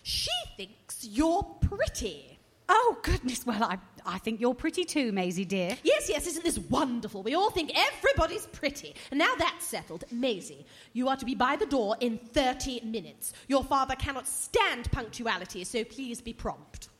She 0.02 0.30
thinks 0.58 1.06
you're 1.06 1.42
pretty. 1.42 2.38
Oh, 2.68 2.98
goodness. 3.02 3.46
Well, 3.46 3.64
I, 3.64 3.78
I 4.04 4.18
think 4.18 4.42
you're 4.42 4.52
pretty 4.52 4.84
too, 4.84 5.10
Maisie, 5.10 5.46
dear. 5.46 5.74
Yes, 5.84 6.10
yes, 6.10 6.26
isn't 6.26 6.44
this 6.44 6.58
wonderful? 6.58 7.22
We 7.22 7.34
all 7.34 7.48
think 7.48 7.72
everybody's 7.74 8.44
pretty. 8.48 8.94
And 9.10 9.16
now 9.16 9.32
that's 9.38 9.64
settled, 9.64 10.04
Maisie, 10.12 10.66
you 10.92 11.08
are 11.08 11.16
to 11.16 11.24
be 11.24 11.34
by 11.34 11.56
the 11.56 11.64
door 11.64 11.96
in 12.00 12.18
30 12.18 12.82
minutes. 12.82 13.32
Your 13.48 13.64
father 13.64 13.94
cannot 13.94 14.28
stand 14.28 14.92
punctuality, 14.92 15.64
so 15.64 15.82
please 15.84 16.20
be 16.20 16.34
prompt. 16.34 16.90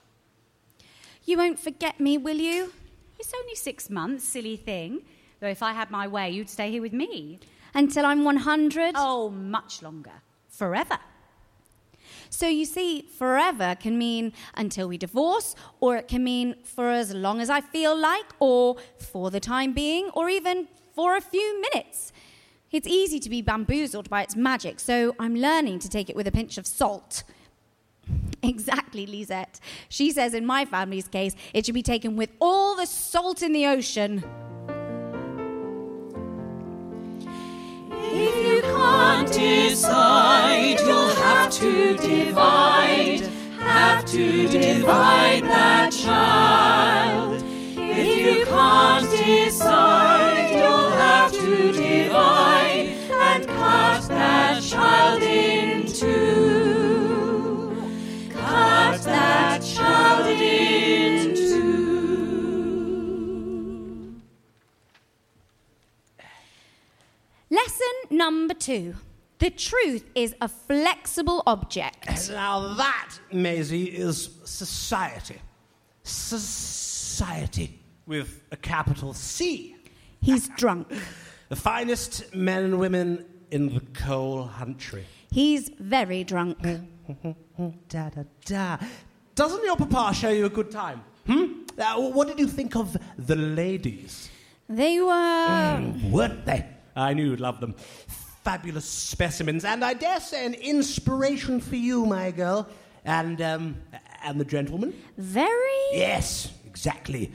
You 1.27 1.37
won't 1.37 1.61
forget 1.61 2.01
me, 2.01 2.17
will 2.17 2.39
you? 2.39 2.73
It's 3.19 3.33
only 3.35 3.55
six 3.55 3.91
months, 3.91 4.25
silly 4.25 4.57
thing. 4.57 5.03
Though 5.41 5.49
if 5.49 5.63
I 5.63 5.73
had 5.73 5.91
my 5.91 6.07
way, 6.07 6.31
you'd 6.31 6.49
stay 6.49 6.71
here 6.71 6.83
with 6.83 6.93
me. 6.93 7.41
Until 7.75 8.07
I'm 8.07 8.25
100? 8.25 8.95
Oh, 8.97 9.31
much 9.31 9.83
longer. 9.83 10.23
Forever. 10.49 10.99
So 12.31 12.47
you 12.47 12.65
see, 12.65 13.03
forever 13.03 13.77
can 13.79 13.99
mean 13.99 14.33
until 14.55 14.89
we 14.89 14.99
divorce, 14.99 15.55
or 15.81 15.97
it 15.97 16.09
can 16.09 16.25
mean 16.25 16.57
for 16.63 16.91
as 16.91 17.15
long 17.15 17.41
as 17.41 17.51
I 17.51 17.61
feel 17.61 17.97
like, 17.97 18.27
or 18.39 18.77
for 18.99 19.31
the 19.31 19.41
time 19.41 19.73
being, 19.73 20.11
or 20.11 20.29
even 20.29 20.69
for 20.95 21.17
a 21.17 21.21
few 21.21 21.61
minutes. 21.61 22.13
It's 22.71 22.87
easy 22.87 23.19
to 23.21 23.31
be 23.31 23.41
bamboozled 23.41 24.11
by 24.11 24.23
its 24.23 24.37
magic, 24.37 24.79
so 24.79 25.15
I'm 25.19 25.35
learning 25.35 25.79
to 25.81 25.89
take 25.89 26.11
it 26.11 26.17
with 26.17 26.27
a 26.27 26.33
pinch 26.33 26.59
of 26.59 26.67
salt. 26.67 27.23
Exactly, 28.43 29.07
Lisette. 29.07 29.59
She 29.89 30.13
says 30.13 30.33
in 30.33 30.47
my 30.47 30.65
family's 30.65 31.09
case, 31.09 31.35
it 31.53 31.67
should 31.67 31.75
be 31.75 31.83
taken 31.83 32.17
with 32.17 32.31
all 32.41 32.77
the 32.77 32.87
salt 32.87 33.43
in 33.43 33.53
the 33.53 33.67
ocean. 33.67 34.25
If 37.91 38.47
you 38.47 38.63
can't 38.63 39.31
decide, 39.33 40.79
you'll 40.81 41.15
have 41.17 41.53
to 41.55 41.97
divide, 41.97 43.21
have 43.59 44.05
to 44.07 44.49
divide 44.49 45.43
that 45.45 45.93
child. 45.93 47.43
If 47.77 48.39
you 48.39 48.47
can't 48.47 49.11
decide, 49.11 50.51
you'll 50.51 50.91
have 50.91 51.33
to 51.33 51.73
divide 51.73 52.95
and 53.11 53.47
cut 53.47 54.09
that 54.09 54.63
child 54.63 55.23
in 55.23 55.87
two. 55.87 56.78
That 59.09 59.63
child 59.63 60.27
in 60.41 61.35
two. 61.35 61.59
Lesson 67.51 67.95
number 68.11 68.55
two. 68.55 68.95
The 69.39 69.51
truth 69.51 70.05
is 70.15 70.35
a 70.41 70.49
flexible 70.49 71.43
object. 71.47 72.31
Now 72.31 72.75
that, 72.75 73.19
Maisie, 73.33 73.85
is 73.85 74.31
society. 74.45 75.41
Society 76.03 77.79
with 78.07 78.43
a 78.51 78.57
capital 78.57 79.15
C. 79.15 79.77
He's 80.21 80.49
drunk. 80.49 80.93
The 81.49 81.57
finest 81.57 82.35
men 82.35 82.65
and 82.65 82.79
women 82.81 83.25
in 83.51 83.73
the 83.73 83.81
coal 83.95 84.49
country. 84.59 85.07
He's 85.31 85.71
very 85.79 86.25
drunk. 86.25 86.59
Hmm. 86.61 86.77
Da 87.89 88.11
da 88.11 88.23
da. 88.45 88.79
Doesn't 89.35 89.65
your 89.65 89.77
papa 89.77 90.15
show 90.15 90.31
you 90.31 90.47
a 90.47 90.51
good 90.51 90.71
time? 90.71 91.03
Hmm? 91.27 91.63
Uh, 91.79 92.11
what 92.11 92.29
did 92.29 92.39
you 92.39 92.47
think 92.47 92.77
of 92.77 92.97
the 93.17 93.37
ladies? 93.37 94.29
They 94.69 95.01
were. 95.01 95.93
Weren't 96.11 96.45
they? 96.45 96.67
I 96.95 97.15
knew 97.15 97.31
you'd 97.31 97.41
love 97.41 97.61
them. 97.61 97.75
Fabulous 98.45 98.85
specimens, 98.85 99.65
and 99.65 99.85
I 99.85 99.95
dare 99.95 100.21
say 100.21 100.45
an 100.45 100.55
inspiration 100.55 101.61
for 101.61 101.77
you, 101.77 102.05
my 102.05 102.31
girl. 102.31 102.69
And, 103.05 103.41
um, 103.41 103.77
and 104.23 104.39
the 104.41 104.45
gentleman? 104.45 104.93
Very? 105.17 105.83
Yes, 105.93 106.53
exactly. 106.67 107.33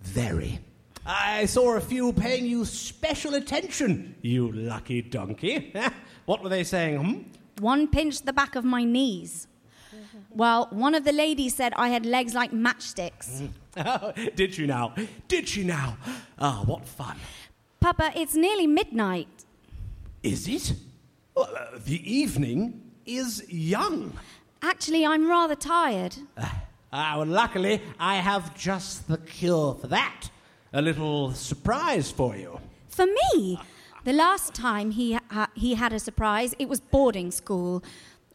Very. 0.00 0.60
I 1.04 1.46
saw 1.46 1.76
a 1.76 1.80
few 1.80 2.12
paying 2.12 2.46
you 2.46 2.64
special 2.64 3.34
attention, 3.34 4.14
you 4.22 4.52
lucky 4.52 5.02
donkey. 5.02 5.74
what 6.26 6.42
were 6.42 6.48
they 6.48 6.62
saying, 6.62 7.02
hmm? 7.02 7.22
One 7.58 7.88
pinched 7.88 8.26
the 8.26 8.32
back 8.32 8.54
of 8.56 8.64
my 8.64 8.84
knees. 8.84 9.48
Well, 10.30 10.68
one 10.70 10.94
of 10.94 11.04
the 11.04 11.12
ladies 11.12 11.54
said 11.54 11.72
I 11.76 11.88
had 11.88 12.06
legs 12.06 12.34
like 12.34 12.52
matchsticks. 12.52 13.48
Oh, 13.76 14.12
did 14.34 14.54
she 14.54 14.66
now? 14.66 14.94
Did 15.28 15.48
she 15.48 15.64
now? 15.64 15.96
Ah, 16.38 16.62
what 16.64 16.86
fun. 16.86 17.16
Papa, 17.80 18.12
it's 18.16 18.34
nearly 18.34 18.66
midnight. 18.66 19.44
Is 20.22 20.48
it? 20.48 20.74
Well, 21.34 21.50
uh, 21.56 21.78
the 21.84 22.00
evening 22.10 22.80
is 23.04 23.44
young. 23.48 24.12
Actually, 24.62 25.04
I'm 25.04 25.28
rather 25.28 25.56
tired. 25.56 26.16
Ah, 26.92 27.14
well, 27.16 27.26
luckily, 27.26 27.80
I 27.98 28.16
have 28.16 28.56
just 28.56 29.08
the 29.08 29.18
cure 29.18 29.74
for 29.74 29.86
that. 29.88 30.28
A 30.72 30.80
little 30.80 31.32
surprise 31.32 32.10
for 32.10 32.36
you. 32.36 32.60
For 32.88 33.06
me, 33.06 33.58
the 34.04 34.12
last 34.12 34.54
time 34.54 34.90
he, 34.90 35.18
ha- 35.30 35.50
he 35.54 35.74
had 35.74 35.92
a 35.92 35.98
surprise, 35.98 36.54
it 36.58 36.68
was 36.68 36.80
boarding 36.80 37.30
school. 37.30 37.82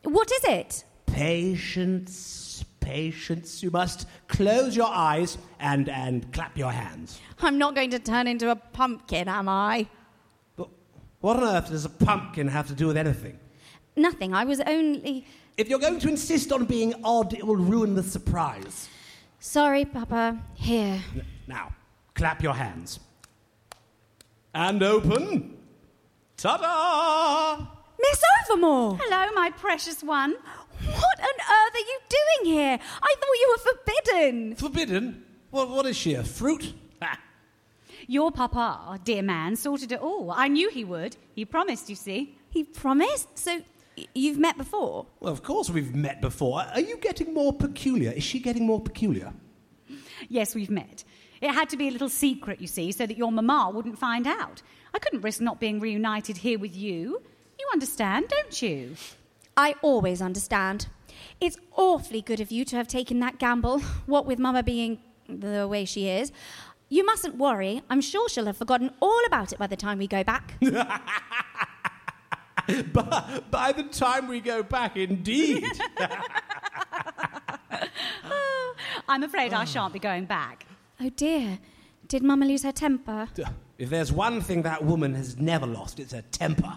What 0.03 0.31
is 0.31 0.43
it? 0.45 0.83
Patience, 1.07 2.63
patience. 2.79 3.61
You 3.63 3.71
must 3.71 4.07
close 4.27 4.75
your 4.75 4.87
eyes 4.87 5.37
and, 5.59 5.89
and 5.89 6.31
clap 6.31 6.57
your 6.57 6.71
hands. 6.71 7.19
I'm 7.39 7.57
not 7.57 7.75
going 7.75 7.89
to 7.91 7.99
turn 7.99 8.27
into 8.27 8.49
a 8.51 8.55
pumpkin, 8.55 9.27
am 9.27 9.49
I? 9.49 9.87
But 10.55 10.69
what 11.21 11.37
on 11.37 11.43
earth 11.43 11.69
does 11.69 11.85
a 11.85 11.89
pumpkin 11.89 12.47
have 12.47 12.67
to 12.67 12.73
do 12.73 12.87
with 12.87 12.97
anything? 12.97 13.39
Nothing. 13.95 14.33
I 14.33 14.43
was 14.45 14.61
only. 14.61 15.25
If 15.57 15.69
you're 15.69 15.79
going 15.79 15.99
to 15.99 16.07
insist 16.09 16.51
on 16.51 16.65
being 16.65 16.93
odd, 17.03 17.33
it 17.33 17.45
will 17.45 17.55
ruin 17.55 17.95
the 17.95 18.03
surprise. 18.03 18.87
Sorry, 19.39 19.85
Papa. 19.85 20.39
Here. 20.53 21.01
N- 21.15 21.25
Now, 21.47 21.73
clap 22.13 22.43
your 22.43 22.53
hands. 22.53 22.99
And 24.53 24.81
open. 24.83 25.56
Ta 26.37 26.55
da! 26.57 27.65
Miss 27.99 28.21
Overmore! 28.45 28.99
Hello, 29.01 29.33
my 29.33 29.49
precious 29.57 30.03
one. 30.03 30.33
What 30.33 31.19
on 31.19 31.37
earth 31.39 31.73
are 31.73 31.79
you 31.79 31.99
doing 32.09 32.53
here? 32.53 32.77
I 33.01 33.15
thought 33.15 33.39
you 33.41 33.55
were 33.55 33.71
forbidden. 33.71 34.55
Forbidden? 34.55 35.25
What, 35.49 35.69
what 35.71 35.87
is 35.87 35.97
she, 35.97 36.13
a 36.13 36.23
fruit? 36.23 36.75
Ha. 37.01 37.17
Your 38.05 38.31
papa, 38.31 38.99
dear 39.03 39.23
man, 39.23 39.55
sorted 39.55 39.91
it 39.91 39.99
all. 39.99 40.29
I 40.29 40.47
knew 40.47 40.69
he 40.69 40.85
would. 40.85 41.17
He 41.33 41.43
promised, 41.43 41.89
you 41.89 41.95
see. 41.95 42.37
He 42.51 42.63
promised? 42.63 43.35
So, 43.35 43.59
You've 44.13 44.37
met 44.37 44.59
before? 44.59 45.07
Well, 45.19 45.33
of 45.33 45.41
course 45.41 45.71
we've 45.71 45.95
met 45.95 46.21
before. 46.21 46.61
Are 46.61 46.79
you 46.79 46.97
getting 46.97 47.33
more 47.33 47.51
peculiar? 47.51 48.11
Is 48.11 48.23
she 48.23 48.39
getting 48.39 48.67
more 48.67 48.79
peculiar? 48.79 49.33
Yes, 50.29 50.53
we've 50.53 50.69
met. 50.69 51.03
It 51.41 51.51
had 51.53 51.69
to 51.69 51.77
be 51.77 51.87
a 51.87 51.91
little 51.91 52.09
secret, 52.09 52.61
you 52.61 52.67
see, 52.67 52.91
so 52.91 53.05
that 53.05 53.17
your 53.17 53.31
mamma 53.31 53.71
wouldn't 53.73 53.99
find 53.99 54.27
out. 54.27 54.61
I 54.93 54.99
couldn't 54.99 55.21
risk 55.21 55.41
not 55.41 55.59
being 55.59 55.79
reunited 55.79 56.37
here 56.37 56.59
with 56.59 56.75
you. 56.75 57.21
You 57.59 57.67
understand, 57.73 58.27
don't 58.29 58.61
you? 58.61 58.95
I 59.55 59.75
always 59.81 60.21
understand. 60.21 60.87
It's 61.41 61.57
awfully 61.75 62.21
good 62.21 62.39
of 62.39 62.51
you 62.51 62.65
to 62.65 62.75
have 62.75 62.87
taken 62.87 63.19
that 63.19 63.39
gamble, 63.39 63.79
what 64.05 64.25
with 64.25 64.39
Mama 64.39 64.63
being 64.63 64.99
the 65.27 65.67
way 65.67 65.85
she 65.85 66.07
is. 66.07 66.31
You 66.89 67.05
mustn't 67.05 67.35
worry. 67.35 67.81
I'm 67.89 68.01
sure 68.01 68.29
she'll 68.29 68.45
have 68.45 68.57
forgotten 68.57 68.91
all 69.01 69.21
about 69.25 69.51
it 69.51 69.59
by 69.59 69.67
the 69.67 69.75
time 69.75 69.97
we 69.97 70.07
go 70.07 70.23
back. 70.23 70.53
By, 72.91 73.41
by 73.49 73.71
the 73.71 73.83
time 73.83 74.27
we 74.27 74.41
go 74.41 74.61
back, 74.61 74.97
indeed. 74.97 75.63
I'm 79.07 79.23
afraid 79.23 79.53
I 79.53 79.63
shan't 79.63 79.93
be 79.93 79.99
going 79.99 80.25
back. 80.25 80.65
Oh 80.99 81.09
dear. 81.09 81.59
Did 82.07 82.23
Mama 82.23 82.45
lose 82.45 82.63
her 82.63 82.71
temper? 82.71 83.27
if 83.77 83.89
there's 83.89 84.11
one 84.11 84.41
thing 84.41 84.61
that 84.63 84.83
woman 84.83 85.13
has 85.13 85.37
never 85.37 85.65
lost, 85.67 85.99
it's 85.99 86.13
her 86.13 86.23
temper. 86.31 86.73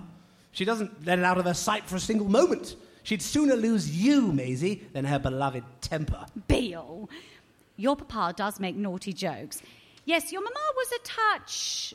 She 0.52 0.64
doesn't 0.64 1.06
let 1.06 1.18
it 1.18 1.24
out 1.24 1.38
of 1.38 1.44
her 1.44 1.54
sight 1.54 1.84
for 1.84 1.96
a 1.96 2.00
single 2.00 2.28
moment. 2.28 2.76
She'd 3.04 3.22
sooner 3.22 3.54
lose 3.54 3.96
you, 3.96 4.32
Maisie, 4.32 4.82
than 4.92 5.04
her 5.04 5.18
beloved 5.18 5.64
temper. 5.80 6.26
Beale, 6.48 7.08
your 7.76 7.96
papa 7.96 8.34
does 8.36 8.60
make 8.60 8.76
naughty 8.76 9.12
jokes. 9.12 9.62
Yes, 10.04 10.32
your 10.32 10.42
mamma 10.42 10.58
was 10.76 10.92
a 10.92 10.98
touch 11.04 11.94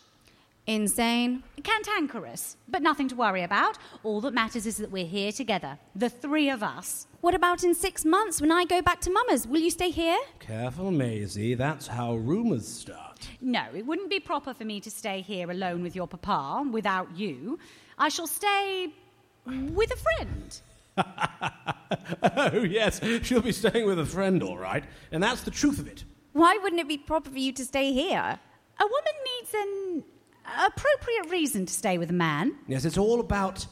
Insane. 0.67 1.43
cantankerous, 1.63 2.57
but 2.67 2.81
nothing 2.81 3.07
to 3.09 3.15
worry 3.15 3.43
about. 3.43 3.77
All 4.03 4.19
that 4.21 4.33
matters 4.33 4.65
is 4.65 4.77
that 4.77 4.89
we're 4.89 5.05
here 5.05 5.31
together, 5.31 5.77
the 5.95 6.09
three 6.09 6.49
of 6.49 6.63
us. 6.63 7.05
What 7.21 7.35
about 7.35 7.63
in 7.63 7.75
six 7.75 8.03
months 8.03 8.41
when 8.41 8.51
I 8.51 8.65
go 8.65 8.81
back 8.81 8.99
to 9.01 9.11
Mama's? 9.11 9.47
Will 9.47 9.59
you 9.59 9.69
stay 9.69 9.91
here? 9.91 10.17
Careful, 10.39 10.89
Maisie, 10.89 11.53
that's 11.53 11.85
how 11.85 12.15
rumours 12.15 12.67
start. 12.67 13.29
No, 13.41 13.65
it 13.75 13.85
wouldn't 13.85 14.09
be 14.09 14.19
proper 14.19 14.55
for 14.55 14.65
me 14.65 14.79
to 14.79 14.89
stay 14.89 15.21
here 15.21 15.51
alone 15.51 15.83
with 15.83 15.95
your 15.95 16.07
papa 16.07 16.67
without 16.71 17.15
you. 17.15 17.59
I 17.99 18.09
shall 18.09 18.27
stay 18.27 18.91
with 19.45 19.91
a 19.91 19.97
friend. 19.97 20.61
oh, 22.53 22.63
yes, 22.63 23.01
she'll 23.21 23.41
be 23.41 23.51
staying 23.51 23.85
with 23.85 23.99
a 23.99 24.05
friend, 24.05 24.41
all 24.41 24.57
right. 24.57 24.83
And 25.11 25.21
that's 25.21 25.41
the 25.41 25.51
truth 25.51 25.77
of 25.77 25.87
it. 25.87 26.03
Why 26.33 26.57
wouldn't 26.61 26.81
it 26.81 26.87
be 26.87 26.97
proper 26.97 27.29
for 27.29 27.37
you 27.37 27.53
to 27.53 27.63
stay 27.63 27.93
here? 27.93 28.39
A 28.79 28.83
woman 28.83 29.13
needs 29.39 29.53
an 29.53 30.03
appropriate 30.65 31.29
reason 31.31 31.65
to 31.65 31.73
stay 31.73 31.97
with 31.97 32.09
a 32.09 32.13
man. 32.13 32.55
Yes, 32.67 32.85
it's 32.85 32.97
all 32.97 33.19
about 33.19 33.65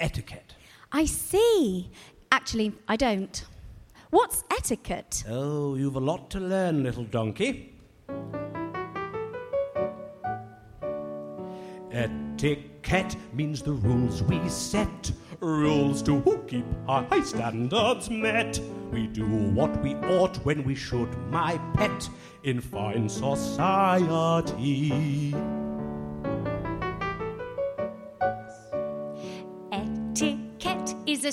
etiquette. 0.00 0.54
I 0.92 1.04
see. 1.04 1.90
Actually, 2.30 2.72
I 2.88 2.96
don't. 2.96 3.44
What's 4.10 4.44
etiquette? 4.50 5.24
Oh, 5.28 5.74
you've 5.74 5.96
a 5.96 6.00
lot 6.00 6.30
to 6.30 6.40
learn, 6.40 6.82
little 6.82 7.04
donkey. 7.04 7.74
Etiquette 11.90 13.16
means 13.32 13.62
the 13.62 13.72
rules 13.72 14.22
we 14.22 14.48
set. 14.48 15.12
Rules 15.40 16.02
to 16.02 16.44
keep 16.48 16.64
our 16.88 17.04
high 17.04 17.22
standards 17.22 18.08
met. 18.10 18.60
We 18.90 19.06
do 19.08 19.26
what 19.26 19.82
we 19.82 19.94
ought 19.96 20.36
when 20.44 20.64
we 20.64 20.74
should, 20.74 21.16
my 21.30 21.58
pet, 21.74 22.08
in 22.44 22.60
fine 22.60 23.08
society. 23.08 24.14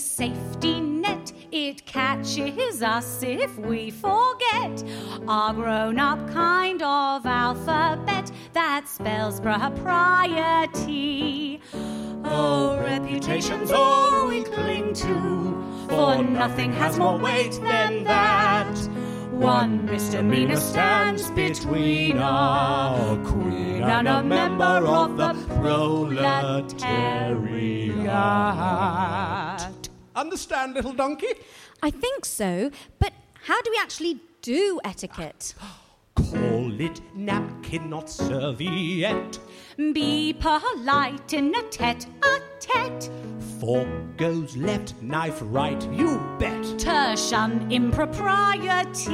Safety 0.01 0.79
net. 0.79 1.31
It 1.51 1.85
catches 1.85 2.81
us 2.81 3.23
if 3.23 3.57
we 3.57 3.91
forget 3.91 4.83
our 5.27 5.53
grown 5.53 5.99
up 5.99 6.27
kind 6.31 6.81
of 6.81 7.25
alphabet 7.25 8.31
that 8.53 8.87
spells 8.87 9.39
propriety. 9.39 10.81
Oh, 12.23 12.77
reputation's 12.79 13.71
all 13.71 14.27
we 14.27 14.43
cling 14.43 14.93
to, 14.93 15.87
for 15.89 16.23
nothing 16.23 16.71
has 16.73 16.97
more 16.97 17.17
weight 17.17 17.59
than 17.61 18.03
that. 18.05 18.77
One 19.31 19.85
misdemeanor 19.85 20.57
stands 20.57 21.31
between 21.31 22.19
our 22.19 23.17
queen 23.25 23.81
and 23.83 24.07
a 24.07 24.21
member 24.23 24.85
of 24.85 25.17
the 25.17 25.33
proletariat. 25.55 26.71
Understand, 30.15 30.73
little 30.73 30.93
donkey? 30.93 31.33
I 31.81 31.89
think 31.89 32.25
so, 32.25 32.71
but 32.99 33.13
how 33.45 33.61
do 33.61 33.71
we 33.71 33.77
actually 33.81 34.19
do 34.41 34.79
etiquette? 34.83 35.53
Call 36.15 36.79
it 36.79 37.01
napkin, 37.15 37.89
not 37.89 38.09
serviette. 38.09 39.39
Be 39.77 40.33
polite 40.33 41.33
in 41.33 41.55
a 41.55 41.63
tete 41.69 42.05
a 42.23 42.39
tete. 42.59 43.09
Fork 43.59 43.87
goes 44.17 44.57
left, 44.57 45.01
knife 45.01 45.39
right, 45.43 45.81
you 45.93 46.19
bet. 46.39 46.63
To 46.79 47.15
shun 47.15 47.71
impropriety. 47.71 49.09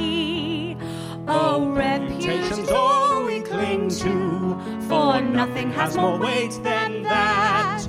Oh, 1.28 1.70
reputation's 1.70 2.70
all 2.70 3.24
we 3.24 3.40
cling 3.40 3.88
to, 3.90 4.58
for 4.88 5.20
nothing 5.20 5.70
has 5.72 5.96
more 5.96 6.18
weight 6.18 6.58
than 6.62 7.02
that. 7.02 7.86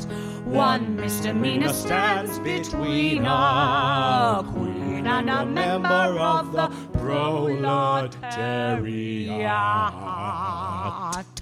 One 0.50 0.96
misdemeanor 0.96 1.72
stands 1.74 2.40
between 2.40 3.26
our 3.28 4.44
queen 4.44 5.06
and 5.06 5.30
a 5.30 5.46
member 5.46 5.88
of 5.88 6.52
the 6.54 6.70
proletariat. 6.98 8.20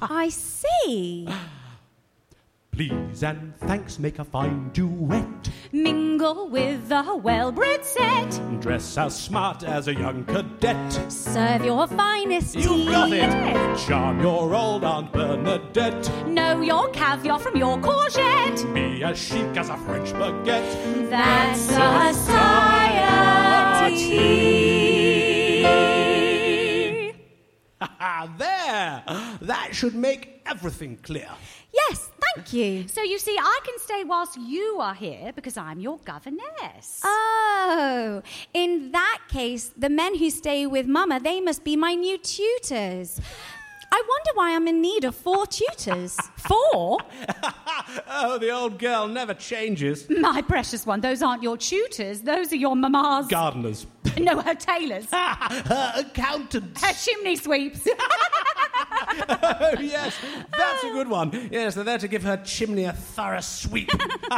I 0.02 0.30
see. 0.30 1.30
Please 2.78 3.24
and 3.24 3.58
thanks 3.62 3.98
make 3.98 4.20
a 4.20 4.24
fine 4.24 4.70
duet. 4.70 5.50
Mingle 5.72 6.48
with 6.48 6.88
the 6.90 7.16
well-bred 7.24 7.84
set. 7.84 8.40
Dress 8.62 8.96
as 9.00 9.20
smart 9.20 9.64
as 9.64 9.88
a 9.88 9.96
young 9.96 10.24
cadet. 10.26 11.12
Serve 11.12 11.66
your 11.66 11.88
finest 11.88 12.54
tea. 12.54 12.62
You've 12.62 12.88
got 12.88 13.12
it! 13.12 13.32
Yes. 13.32 13.84
Charm 13.88 14.22
your 14.22 14.54
old 14.54 14.84
Aunt 14.84 15.12
Bernadette. 15.12 16.28
Know 16.28 16.62
your 16.62 16.88
caviar 16.90 17.40
from 17.40 17.56
your 17.56 17.80
courgette. 17.80 18.72
Be 18.76 19.04
as 19.04 19.18
chic 19.18 19.58
as 19.58 19.70
a 19.70 19.78
French 19.78 20.10
baguette. 20.14 21.10
That's 21.10 21.60
society. 21.60 22.28
Ah, 27.82 28.32
there! 28.38 29.04
That 29.42 29.70
should 29.72 29.96
make 29.96 30.44
everything 30.46 30.98
clear. 30.98 31.30
Yes, 31.82 32.10
thank 32.36 32.54
you. 32.54 32.88
So 32.88 33.02
you 33.02 33.20
see, 33.20 33.38
I 33.38 33.60
can 33.64 33.78
stay 33.80 34.04
whilst 34.04 34.38
you 34.38 34.80
are 34.80 34.94
here 34.94 35.32
because 35.36 35.58
I'm 35.58 35.80
your 35.80 35.98
governess. 36.06 37.02
Oh, 37.04 38.22
in 38.54 38.92
that 38.92 39.20
case, 39.30 39.72
the 39.78 39.90
men 39.90 40.18
who 40.18 40.30
stay 40.30 40.66
with 40.66 40.88
Mama, 40.88 41.20
they 41.20 41.40
must 41.42 41.64
be 41.64 41.76
my 41.76 41.94
new 41.96 42.18
tutors. 42.18 43.20
I 43.90 44.04
wonder 44.08 44.32
why 44.34 44.54
I'm 44.56 44.68
in 44.68 44.82
need 44.82 45.06
of 45.06 45.16
four 45.16 45.46
tutors. 45.48 46.18
Four? 46.38 47.00
Oh, 48.10 48.38
the 48.38 48.50
old 48.52 48.80
girl 48.80 49.08
never 49.08 49.34
changes. 49.34 50.10
My 50.10 50.42
precious 50.42 50.86
one, 50.86 51.00
those 51.02 51.22
aren't 51.22 51.42
your 51.42 51.56
tutors. 51.58 52.22
Those 52.22 52.52
are 52.52 52.56
your 52.58 52.76
mamma's. 52.76 53.28
Gardeners. 53.28 53.88
No, 54.18 54.42
her 54.42 54.56
tailors. 54.56 55.06
Her 55.12 55.94
accountants. 55.96 56.84
her 56.84 56.94
chimney 56.94 57.36
sweeps. 57.36 57.88
Oh, 59.30 59.76
yes, 59.80 60.18
that's 60.58 60.84
a 60.84 60.92
good 60.92 61.08
one. 61.08 61.50
Yes, 61.52 61.76
they're 61.76 61.84
there 61.84 61.98
to 61.98 62.08
give 62.08 62.24
her 62.24 62.38
chimney 62.38 62.86
a 62.86 62.94
thorough 62.94 63.42
sweep. 63.42 63.90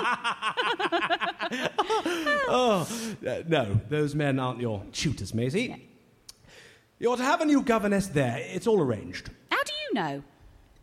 oh, 2.47 2.87
uh, 3.27 3.43
no, 3.47 3.79
those 3.89 4.15
men 4.15 4.39
aren't 4.39 4.59
your 4.59 4.83
tutors, 4.91 5.33
Maisie. 5.33 5.87
You're 6.99 7.17
to 7.17 7.23
have 7.23 7.41
a 7.41 7.45
new 7.45 7.61
governess 7.61 8.07
there. 8.07 8.37
It's 8.39 8.67
all 8.67 8.81
arranged. 8.81 9.29
How 9.51 9.63
do 9.63 9.71
you 9.71 9.93
know? 9.93 10.23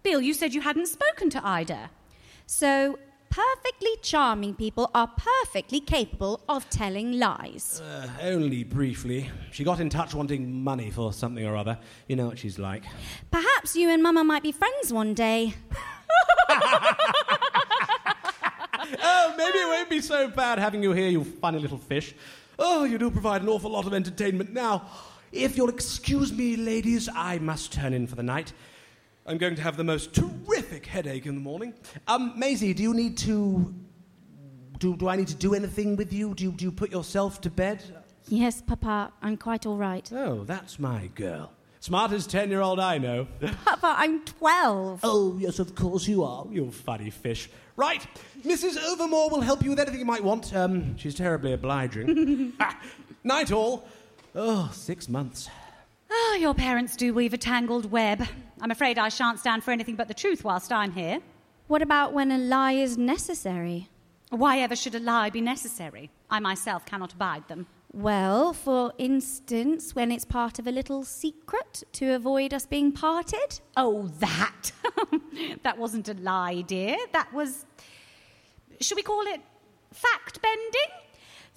Beale, 0.03 0.21
you 0.21 0.35
said 0.35 0.55
you 0.55 0.61
hadn't 0.61 0.87
spoken 0.87 1.29
to 1.31 1.47
Ida. 1.47 1.91
So, 2.47 2.99
perfectly 3.31 3.91
charming 4.03 4.55
people 4.55 4.91
are 4.95 5.11
perfectly 5.17 5.81
capable 5.81 6.41
of 6.49 6.69
telling 6.71 7.19
lies. 7.19 7.81
Uh, 7.81 8.09
only 8.23 8.65
briefly. 8.65 9.31
She 9.51 9.65
got 9.65 9.81
in 9.81 9.89
touch 9.91 10.15
wanting 10.15 10.63
money 10.63 10.91
for 10.91 11.13
something 11.13 11.45
or 11.47 11.57
other. 11.57 11.79
You 12.09 12.17
know 12.17 12.27
what 12.27 12.39
she's 12.39 12.59
like. 12.59 12.85
Perhaps 13.31 13.77
you 13.77 13.89
and 13.91 14.03
Mama 14.03 14.25
might 14.25 14.43
be 14.43 14.53
friends 14.53 14.93
one 14.93 15.15
day. 15.15 15.55
Oh, 19.03 19.35
maybe 19.37 19.59
it 19.59 19.67
won't 19.67 19.91
be 19.91 20.01
so 20.01 20.29
bad 20.29 20.59
having 20.59 20.83
you 20.83 20.93
here, 20.93 21.09
you 21.09 21.25
funny 21.25 21.59
little 21.59 21.79
fish. 21.79 22.15
Oh, 22.59 22.85
you 22.85 22.99
do 22.99 23.11
provide 23.11 23.43
an 23.43 23.49
awful 23.49 23.71
lot 23.71 23.87
of 23.87 23.93
entertainment. 23.93 24.53
Now, 24.53 24.89
if 25.33 25.57
you'll 25.57 25.69
excuse 25.69 26.33
me, 26.33 26.57
ladies, 26.57 27.09
I 27.15 27.39
must 27.39 27.73
turn 27.73 27.93
in 27.93 28.07
for 28.07 28.15
the 28.15 28.23
night. 28.23 28.53
I'm 29.27 29.39
going 29.39 29.57
to 29.57 29.63
have 29.63 29.77
the 29.77 29.85
most 29.85 30.15
terrific 30.15 30.87
headache 30.87 31.27
in 31.27 31.35
the 31.35 31.41
morning. 31.41 31.75
Um, 32.07 32.33
Maisie, 32.37 32.73
do 32.75 32.83
you 32.83 32.95
need 32.95 33.19
to 33.19 33.75
do, 34.79 34.97
do 34.97 35.09
I 35.09 35.17
need 35.17 35.29
to 35.29 35.35
do 35.35 35.55
anything 35.55 35.97
with 35.97 36.13
you? 36.13 36.35
Do, 36.35 36.45
you? 36.45 36.53
do 36.53 36.65
you 36.65 36.73
put 36.73 36.93
yourself 36.93 37.41
to 37.41 37.51
bed? 37.51 37.83
Yes, 38.29 38.63
Papa, 38.63 39.13
I'm 39.23 39.37
quite 39.37 39.67
all 39.67 39.77
right. 39.77 40.09
Oh, 40.13 40.45
that's 40.45 40.79
my 40.79 41.09
girl. 41.15 41.53
Smartest 41.81 42.31
10 42.31 42.51
year 42.51 42.61
old 42.61 42.79
I 42.79 42.99
know. 42.99 43.27
Papa, 43.65 43.95
I'm 43.99 44.25
12. 44.25 45.01
oh, 45.03 45.37
yes, 45.39 45.59
of 45.59 45.75
course 45.75 46.07
you 46.07 46.23
are. 46.23 46.47
You 46.51 46.71
funny 46.71 47.11
fish. 47.11 47.51
Right, 47.77 48.07
Mrs. 48.45 48.79
Overmore 48.79 49.31
will 49.31 49.43
help 49.43 49.63
you 49.63 49.71
with 49.71 49.81
anything 49.81 49.99
you 50.01 50.07
might 50.07 50.25
want. 50.25 50.55
Um, 50.55 50.97
she's 50.97 51.15
terribly 51.15 51.53
obliging. 51.53 52.53
Night 53.25 53.53
all. 53.53 53.87
Oh, 54.35 54.71
six 54.73 55.09
months. 55.09 55.49
Ah, 56.11 56.35
your 56.37 56.55
parents 56.55 56.97
do 56.97 57.13
weave 57.13 57.35
a 57.35 57.39
tangled 57.39 57.91
web. 57.91 58.27
I'm 58.61 58.71
afraid 58.71 58.99
I 58.99 59.09
shan't 59.09 59.39
stand 59.39 59.65
for 59.65 59.71
anything 59.71 59.97
but 59.97 60.09
the 60.09 60.15
truth 60.15 60.45
whilst 60.45 60.73
I'm 60.73 60.93
here. 60.93 61.21
What 61.67 61.83
about 61.83 62.13
when 62.13 62.31
a 62.31 62.39
lie 62.39 62.73
is 62.73 62.97
necessary? 62.97 63.89
Why 64.31 64.59
ever 64.59 64.75
should 64.75 64.95
a 64.95 65.01
lie 65.01 65.31
be 65.31 65.41
necessary? 65.41 66.11
I 66.31 66.41
myself 66.41 66.87
cannot 66.87 67.13
abide 67.13 67.49
them. 67.49 67.67
Well, 67.93 68.53
for 68.53 68.93
instance, 68.99 69.95
when 69.95 70.13
it's 70.13 70.25
part 70.25 70.59
of 70.59 70.67
a 70.67 70.71
little 70.71 71.05
secret 71.05 71.83
to 71.93 72.15
avoid 72.15 72.53
us 72.53 72.67
being 72.67 72.93
parted? 72.93 73.61
Oh, 73.77 74.09
that. 74.19 74.73
that 75.63 75.79
wasn't 75.79 76.09
a 76.09 76.15
lie, 76.15 76.63
dear. 76.63 76.97
That 77.13 77.33
was. 77.33 77.65
Should 78.81 78.97
we 78.97 79.03
call 79.03 79.23
it 79.23 79.41
fact 79.93 80.43
bending? 80.43 81.06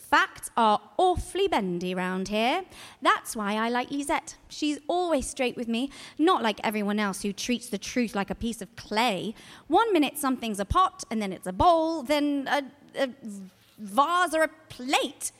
Facts 0.09 0.49
are 0.57 0.81
awfully 0.97 1.47
bendy 1.47 1.93
round 1.93 2.29
here. 2.29 2.63
That's 2.99 3.35
why 3.35 3.53
I 3.53 3.69
like 3.69 3.91
Lisette. 3.91 4.37
She's 4.47 4.79
always 4.87 5.29
straight 5.29 5.55
with 5.55 5.67
me, 5.67 5.91
not 6.17 6.41
like 6.41 6.59
everyone 6.63 6.99
else 6.99 7.21
who 7.21 7.31
treats 7.31 7.69
the 7.69 7.77
truth 7.77 8.15
like 8.15 8.31
a 8.31 8.35
piece 8.35 8.59
of 8.59 8.75
clay. 8.75 9.35
One 9.67 9.93
minute 9.93 10.17
something's 10.17 10.59
a 10.59 10.65
pot, 10.65 11.03
and 11.11 11.21
then 11.21 11.31
it's 11.31 11.45
a 11.45 11.53
bowl, 11.53 12.01
then 12.01 12.49
a, 12.49 12.63
a 12.95 13.09
vase 13.77 14.33
or 14.33 14.41
a 14.41 14.49
plate. 14.69 15.31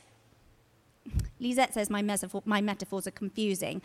Lisette 1.40 1.74
says 1.74 1.90
my, 1.90 2.00
metaphor, 2.00 2.42
my 2.44 2.60
metaphors 2.60 3.08
are 3.08 3.12
confusing. 3.12 3.82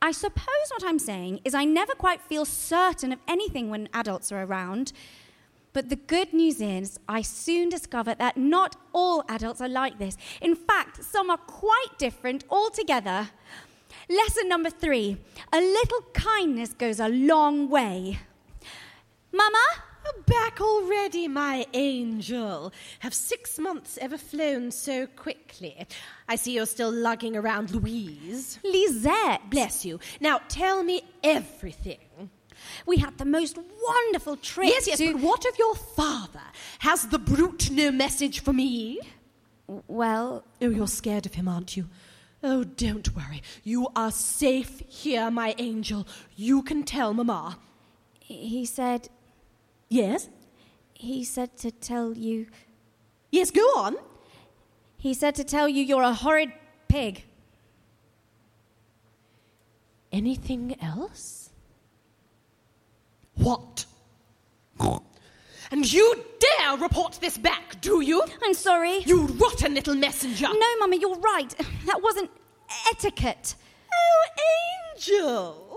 I 0.00 0.12
suppose 0.12 0.68
what 0.70 0.84
I'm 0.84 0.98
saying 0.98 1.40
is 1.44 1.52
I 1.54 1.66
never 1.66 1.92
quite 1.92 2.22
feel 2.22 2.46
certain 2.46 3.12
of 3.12 3.18
anything 3.28 3.68
when 3.68 3.90
adults 3.92 4.32
are 4.32 4.42
around. 4.42 4.94
But 5.74 5.90
the 5.90 5.96
good 5.96 6.32
news 6.32 6.60
is, 6.60 6.98
I 7.08 7.20
soon 7.22 7.68
discovered 7.68 8.18
that 8.18 8.36
not 8.36 8.76
all 8.92 9.24
adults 9.28 9.60
are 9.60 9.68
like 9.68 9.98
this. 9.98 10.16
In 10.40 10.54
fact, 10.54 11.02
some 11.02 11.28
are 11.28 11.36
quite 11.36 11.98
different 11.98 12.44
altogether. 12.48 13.28
Lesson 14.08 14.48
number 14.48 14.70
three 14.70 15.18
a 15.52 15.60
little 15.60 16.02
kindness 16.14 16.72
goes 16.72 17.00
a 17.00 17.08
long 17.08 17.68
way. 17.68 18.20
Mama? 19.32 19.66
Back 20.26 20.60
already, 20.60 21.28
my 21.28 21.66
angel. 21.74 22.72
Have 23.00 23.12
six 23.12 23.58
months 23.58 23.98
ever 24.00 24.16
flown 24.16 24.70
so 24.70 25.06
quickly? 25.06 25.86
I 26.28 26.36
see 26.36 26.54
you're 26.54 26.66
still 26.66 26.92
lugging 26.92 27.36
around 27.36 27.72
Louise. 27.72 28.58
Lisette. 28.62 29.50
Bless 29.50 29.84
you. 29.84 29.98
Now 30.20 30.40
tell 30.48 30.82
me 30.82 31.02
everything. 31.22 32.03
We 32.86 32.98
had 32.98 33.18
the 33.18 33.24
most 33.24 33.56
wonderful 33.58 34.36
trip. 34.36 34.68
Yes, 34.68 34.86
yes, 34.86 34.98
to- 34.98 35.12
but 35.12 35.22
what 35.22 35.44
of 35.44 35.58
your 35.58 35.74
father? 35.74 36.42
Has 36.80 37.08
the 37.08 37.18
brute 37.18 37.70
no 37.70 37.90
message 37.90 38.40
for 38.40 38.52
me? 38.52 39.00
Well, 39.88 40.44
Oh, 40.60 40.68
you're 40.70 40.86
scared 40.88 41.26
of 41.26 41.34
him, 41.34 41.48
aren't 41.48 41.76
you? 41.76 41.88
Oh, 42.42 42.64
don't 42.64 43.14
worry. 43.16 43.42
You 43.62 43.88
are 43.96 44.10
safe 44.10 44.82
here, 44.88 45.30
my 45.30 45.54
angel. 45.58 46.06
You 46.36 46.62
can 46.62 46.82
tell 46.82 47.14
Mamma. 47.14 47.58
he 48.20 48.64
said, 48.66 49.08
Yes? 49.88 50.28
he 50.94 51.24
said 51.24 51.56
to 51.58 51.70
tell 51.70 52.12
you, 52.14 52.46
Yes, 53.30 53.50
go 53.50 53.62
on. 53.76 53.96
he 54.98 55.12
said 55.14 55.34
to 55.36 55.44
tell 55.44 55.68
you 55.68 55.82
you're 55.82 56.02
a 56.02 56.12
horrid 56.12 56.52
pig. 56.88 57.24
Anything 60.12 60.76
else? 60.80 61.43
What? 63.36 63.86
And 65.70 65.92
you 65.92 66.24
dare 66.38 66.76
report 66.76 67.18
this 67.20 67.36
back, 67.36 67.80
do 67.80 68.00
you? 68.00 68.22
I'm 68.44 68.54
sorry. 68.54 69.00
You 69.00 69.26
rotten 69.26 69.74
little 69.74 69.96
messenger! 69.96 70.46
No, 70.46 70.76
Mama, 70.78 70.96
you're 70.96 71.18
right. 71.18 71.52
That 71.86 72.00
wasn't 72.00 72.30
etiquette. 72.92 73.56
Oh, 73.92 74.94
angel! 74.94 75.76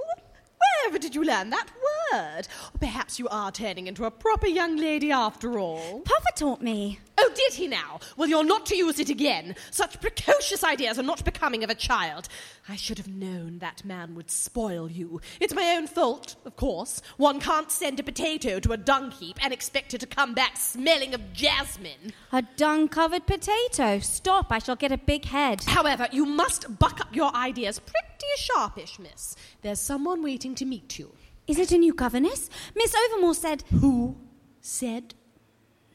Wherever 0.81 0.99
did 0.99 1.15
you 1.15 1.23
learn 1.23 1.49
that 1.49 1.67
word? 2.13 2.47
Perhaps 2.79 3.19
you 3.19 3.27
are 3.29 3.51
turning 3.51 3.87
into 3.87 4.05
a 4.05 4.11
proper 4.11 4.47
young 4.47 4.77
lady 4.77 5.11
after 5.11 5.59
all. 5.59 6.01
Papa 6.01 6.27
taught 6.35 6.61
me. 6.61 6.99
Oh, 7.17 7.31
did 7.35 7.53
he 7.53 7.67
now? 7.67 7.99
Well, 8.15 8.29
you're 8.29 8.43
not 8.43 8.67
to 8.67 8.75
use 8.75 8.99
it 8.99 9.09
again. 9.09 9.55
Such 9.71 9.99
precocious 9.99 10.63
ideas 10.63 10.99
are 10.99 11.03
not 11.03 11.25
becoming 11.25 11.63
of 11.63 11.69
a 11.69 11.75
child. 11.75 12.27
I 12.69 12.75
should 12.75 12.99
have 12.99 13.07
known 13.07 13.57
that 13.57 13.83
man 13.83 14.13
would 14.13 14.29
spoil 14.29 14.89
you. 14.89 15.19
It's 15.39 15.53
my 15.53 15.75
own 15.75 15.87
fault, 15.87 16.35
of 16.45 16.55
course. 16.55 17.01
One 17.17 17.39
can't 17.39 17.71
send 17.71 17.99
a 17.99 18.03
potato 18.03 18.59
to 18.59 18.71
a 18.71 18.77
dung 18.77 19.09
heap 19.11 19.43
and 19.43 19.51
expect 19.51 19.95
it 19.95 19.99
to 20.01 20.07
come 20.07 20.35
back 20.35 20.57
smelling 20.57 21.15
of 21.15 21.33
jasmine. 21.33 22.13
A 22.31 22.43
dung 22.55 22.87
covered 22.87 23.25
potato. 23.25 23.97
Stop, 23.99 24.51
I 24.51 24.59
shall 24.59 24.75
get 24.75 24.91
a 24.91 24.97
big 24.97 25.25
head. 25.25 25.63
However, 25.63 26.07
you 26.11 26.25
must 26.25 26.77
buck 26.77 27.01
up 27.01 27.15
your 27.15 27.35
ideas 27.35 27.79
pretty 27.79 28.27
sharpish, 28.37 28.99
miss. 28.99 29.35
There's 29.63 29.79
someone 29.79 30.21
waiting 30.21 30.53
to 30.55 30.65
meet 30.69 30.99
you. 30.99 31.11
Is 31.47 31.59
it 31.59 31.71
a 31.71 31.77
new 31.77 31.93
governess? 31.93 32.49
Miss 32.75 32.93
Overmore 32.93 33.35
said. 33.35 33.63
Who 33.79 34.15
said? 34.61 35.13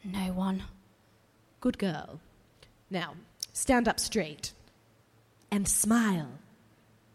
No 0.04 0.32
one. 0.32 0.64
Good 1.60 1.78
girl. 1.78 2.20
Now, 2.90 3.14
stand 3.52 3.86
up 3.86 4.00
straight 4.00 4.52
and 5.50 5.68
smile. 5.68 6.28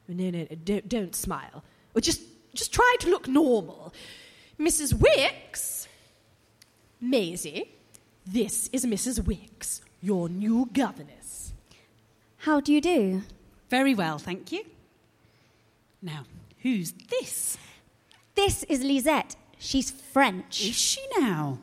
No, 0.08 0.30
no, 0.30 0.46
don't, 0.64 0.88
don't 0.88 1.16
smile. 1.16 1.64
Or 1.96 2.02
just, 2.02 2.22
just 2.54 2.74
try 2.74 2.96
to 3.02 3.10
look 3.10 3.28
normal. 3.28 3.94
Mrs. 4.60 4.94
Wix, 4.94 5.88
Maisie, 7.02 7.70
this 8.26 8.70
is 8.72 8.86
Mrs. 8.86 9.26
Wix, 9.26 9.82
your 10.02 10.30
new 10.30 10.70
governess. 10.74 11.54
How 12.38 12.60
do 12.60 12.72
you 12.74 12.82
do? 12.82 13.24
Very 13.70 13.94
well, 13.94 14.18
thank 14.18 14.52
you. 14.52 14.64
Now, 16.02 16.24
who's 16.62 16.94
this? 17.10 17.58
This 18.36 18.64
is 18.64 18.84
Lisette. 18.84 19.36
She's 19.60 19.90
French. 19.90 20.62
Is 20.62 20.76
she 20.76 21.02
now? 21.20 21.60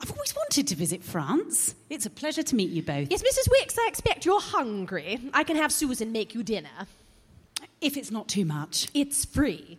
I've 0.00 0.10
always 0.10 0.34
wanted 0.34 0.66
to 0.68 0.74
visit 0.74 1.02
France. 1.04 1.74
It's 1.88 2.06
a 2.06 2.10
pleasure 2.10 2.42
to 2.42 2.56
meet 2.56 2.70
you 2.70 2.82
both. 2.82 3.08
Yes, 3.10 3.22
Mrs. 3.22 3.48
Wix, 3.50 3.78
I 3.78 3.86
expect 3.88 4.24
you're 4.24 4.40
hungry. 4.40 5.20
I 5.32 5.44
can 5.44 5.56
have 5.56 5.72
Susan 5.72 6.10
make 6.10 6.34
you 6.34 6.42
dinner. 6.42 6.86
If 7.80 7.96
it's 7.96 8.10
not 8.10 8.28
too 8.28 8.44
much. 8.44 8.88
It's 8.94 9.24
free. 9.24 9.78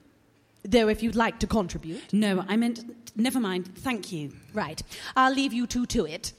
Though, 0.63 0.87
if 0.87 1.03
you'd 1.03 1.15
like 1.15 1.39
to 1.39 1.47
contribute. 1.47 2.13
No, 2.13 2.45
I 2.47 2.55
meant, 2.55 2.85
never 3.17 3.39
mind, 3.39 3.75
thank 3.75 4.13
you. 4.13 4.31
Right. 4.53 4.81
I'll 5.15 5.33
leave 5.33 5.51
you 5.51 5.67
two 5.67 5.85
to 5.87 6.05
it. 6.05 6.31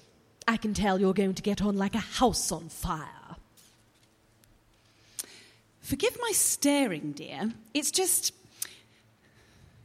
I 0.49 0.57
can 0.57 0.73
tell 0.73 0.99
you're 0.99 1.15
going 1.15 1.35
to 1.35 1.43
get 1.43 1.61
on 1.61 1.77
like 1.77 1.95
a 1.95 1.99
house 1.99 2.53
on 2.53 2.71
fire. 2.71 3.24
Forgive 5.95 6.19
my 6.21 6.33
staring, 6.33 7.13
dear. 7.13 7.53
It's 7.73 7.93
just. 7.93 8.33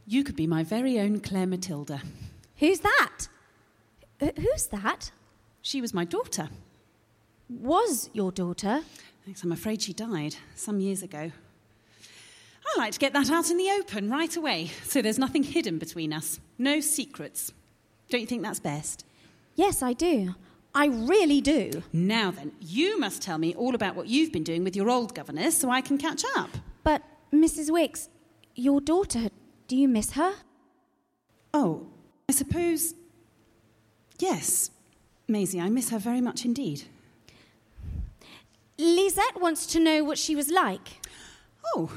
You 0.08 0.24
could 0.24 0.34
be 0.34 0.48
my 0.48 0.64
very 0.64 0.98
own 0.98 1.20
Claire 1.20 1.46
Matilda. 1.46 2.02
Who's 2.56 2.80
that? 2.80 3.28
Wh- 4.20 4.36
Who's 4.36 4.66
that? 4.72 5.12
She 5.62 5.80
was 5.80 5.94
my 5.94 6.04
daughter. 6.04 6.48
Was 7.48 8.10
your 8.12 8.32
daughter? 8.32 8.80
Thanks, 9.24 9.44
I'm 9.44 9.52
afraid 9.52 9.82
she 9.82 9.92
died 9.92 10.34
some 10.56 10.80
years 10.80 11.04
ago. 11.04 11.30
I 12.66 12.78
like 12.80 12.92
to 12.94 12.98
get 12.98 13.12
that 13.12 13.30
out 13.30 13.48
in 13.48 13.56
the 13.56 13.70
open 13.78 14.10
right 14.10 14.36
away, 14.36 14.72
so 14.82 15.00
there's 15.00 15.16
nothing 15.16 15.44
hidden 15.44 15.78
between 15.78 16.12
us. 16.12 16.40
No 16.58 16.80
secrets. 16.80 17.52
Don't 18.08 18.20
you 18.20 18.26
think 18.26 18.42
that's 18.42 18.58
best? 18.58 19.04
Yes, 19.54 19.80
I 19.80 19.92
do. 19.92 20.34
I 20.74 20.86
really 20.86 21.40
do. 21.40 21.82
Now 21.92 22.30
then, 22.30 22.52
you 22.60 22.98
must 22.98 23.22
tell 23.22 23.38
me 23.38 23.54
all 23.54 23.74
about 23.74 23.96
what 23.96 24.06
you've 24.06 24.32
been 24.32 24.44
doing 24.44 24.62
with 24.62 24.76
your 24.76 24.88
old 24.88 25.14
governess 25.14 25.58
so 25.58 25.70
I 25.70 25.80
can 25.80 25.98
catch 25.98 26.24
up. 26.36 26.50
But, 26.84 27.02
Mrs. 27.32 27.70
Wix, 27.70 28.08
your 28.54 28.80
daughter, 28.80 29.30
do 29.66 29.76
you 29.76 29.88
miss 29.88 30.12
her? 30.12 30.32
Oh, 31.52 31.86
I 32.28 32.32
suppose. 32.32 32.94
Yes. 34.18 34.70
Maisie, 35.26 35.60
I 35.60 35.68
miss 35.68 35.90
her 35.90 35.98
very 35.98 36.20
much 36.20 36.44
indeed. 36.44 36.84
Lisette 38.78 39.40
wants 39.40 39.66
to 39.66 39.80
know 39.80 40.04
what 40.04 40.18
she 40.18 40.34
was 40.34 40.50
like. 40.50 41.00
Oh, 41.74 41.92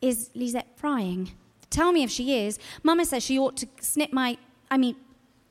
Is 0.00 0.30
Lisette 0.34 0.76
prying? 0.76 1.32
Tell 1.70 1.92
me 1.92 2.02
if 2.02 2.10
she 2.10 2.44
is. 2.44 2.58
Mama 2.82 3.04
says 3.04 3.22
she 3.22 3.38
ought 3.38 3.56
to 3.58 3.68
snip 3.80 4.12
my, 4.12 4.36
I 4.70 4.76
mean, 4.76 4.96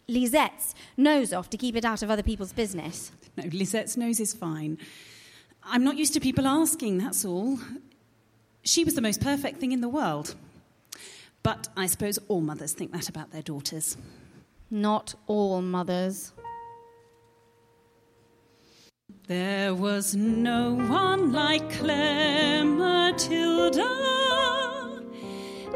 Lisette's 0.10 0.74
nose 0.98 1.32
off 1.32 1.50
to 1.52 1.58
keep 1.58 1.76
it 1.76 1.86
out 1.86 2.02
of 2.02 2.10
other 2.10 2.24
people's 2.24 2.52
business. 2.52 3.12
no, 3.38 3.43
Lisette's 3.45 3.95
nose 3.95 4.19
is 4.19 4.34
fine. 4.34 4.78
I'm 5.63 5.84
not 5.84 5.98
used 5.98 6.13
to 6.13 6.19
people 6.19 6.48
asking, 6.48 6.98
that's 6.98 7.24
all. 7.24 7.60
She 8.63 8.84
was 8.84 8.95
the 8.95 9.02
most 9.02 9.22
perfect 9.22 9.60
thing 9.60 9.72
in 9.72 9.82
the 9.82 9.89
world. 9.89 10.36
But 11.43 11.69
I 11.78 11.86
suppose 11.86 12.17
all 12.28 12.41
mothers 12.41 12.74
think 12.74 12.91
that 12.91 13.08
about 13.08 13.32
their 13.32 13.41
daughters. 13.41 13.98
Not 14.69 15.15
all 15.28 15.62
mothers. 15.62 16.34
There 19.28 19.76
was 19.76 20.15
no 20.15 20.74
one 20.74 21.32
like 21.32 21.72
Claire 21.74 22.65
Matilda, 22.65 23.88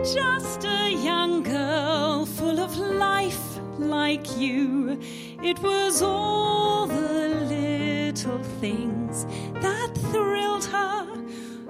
just 0.03 0.65
a 0.65 0.89
young 0.91 1.43
girl 1.43 2.25
full 2.25 2.59
of 2.59 2.75
life 2.77 3.52
like 3.83 4.37
you. 4.37 4.99
It 5.43 5.59
was 5.59 6.01
all 6.01 6.87
the 6.87 7.27
little 7.49 8.43
things 8.61 9.25
that 9.61 9.91
thrilled 10.11 10.65
her. 10.65 11.07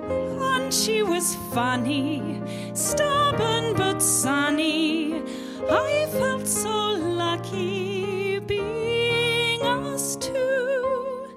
And 0.10 0.74
she 0.74 1.02
was 1.04 1.36
funny, 1.54 2.42
stubborn 2.74 3.76
but 3.76 4.02
sunny. 4.02 5.22
I 5.70 6.08
felt 6.12 6.48
so 6.48 6.96
lucky 6.96 8.40
being 8.40 9.62
us 9.64 10.16
two. 10.16 11.28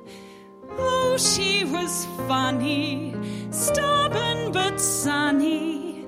Oh, 0.78 1.16
she 1.18 1.64
was 1.64 2.06
funny, 2.28 3.14
stubborn 3.50 4.52
but 4.52 4.80
sunny. 4.80 6.06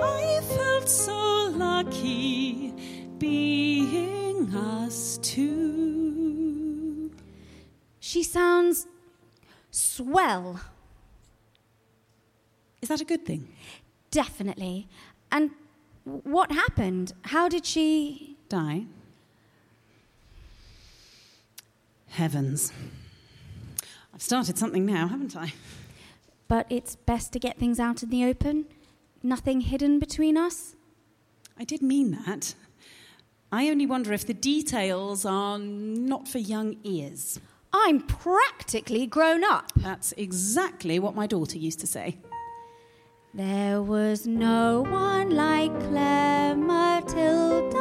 I 0.00 0.40
felt 0.42 0.88
so 0.88 1.52
lucky 1.56 2.74
being 3.18 4.54
us 4.54 5.18
two. 5.22 7.10
She 8.00 8.22
sounds 8.22 8.86
swell, 9.70 10.60
Is 12.82 12.88
that 12.88 13.00
a 13.00 13.04
good 13.04 13.24
thing? 13.24 13.48
definitely. 14.10 14.86
And 15.32 15.50
what 16.04 16.52
happened? 16.52 17.12
How 17.22 17.48
did 17.48 17.64
she. 17.66 18.36
Die? 18.48 18.84
Heavens. 22.10 22.72
I've 24.14 24.22
started 24.22 24.56
something 24.58 24.86
now, 24.86 25.08
haven't 25.08 25.34
I? 25.36 25.52
But 26.46 26.66
it's 26.70 26.94
best 26.94 27.32
to 27.32 27.38
get 27.40 27.58
things 27.58 27.80
out 27.80 28.02
in 28.04 28.10
the 28.10 28.24
open? 28.24 28.66
Nothing 29.22 29.62
hidden 29.62 29.98
between 29.98 30.36
us? 30.36 30.76
I 31.58 31.64
did 31.64 31.82
mean 31.82 32.12
that. 32.26 32.54
I 33.54 33.68
only 33.68 33.86
wonder 33.86 34.12
if 34.12 34.26
the 34.26 34.34
details 34.34 35.24
are 35.24 35.60
not 35.60 36.26
for 36.26 36.38
young 36.38 36.74
ears. 36.82 37.38
I'm 37.72 38.00
practically 38.00 39.06
grown 39.06 39.44
up. 39.44 39.70
That's 39.76 40.10
exactly 40.16 40.98
what 40.98 41.14
my 41.14 41.28
daughter 41.28 41.56
used 41.56 41.78
to 41.78 41.86
say. 41.86 42.18
There 43.32 43.80
was 43.80 44.26
no 44.26 44.82
one 44.82 45.30
like 45.30 45.70
Clara 45.88 46.56
Matilda. 46.56 47.78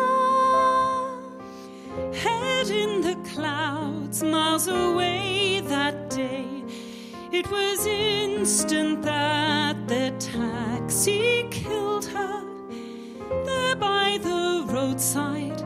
Head 2.19 2.69
in 2.69 3.01
the 3.01 3.15
clouds, 3.31 4.21
miles 4.21 4.67
away 4.67 5.61
that 5.61 6.11
day. 6.11 6.45
It 7.31 7.49
was 7.49 7.87
instant 7.87 9.01
that 9.01 9.87
the 9.87 10.13
taxi 10.19 11.47
killed 11.49 12.05
her. 12.05 12.52
There 13.45 13.75
by 13.75 14.19
the 14.21 14.65
roadside, 14.67 15.61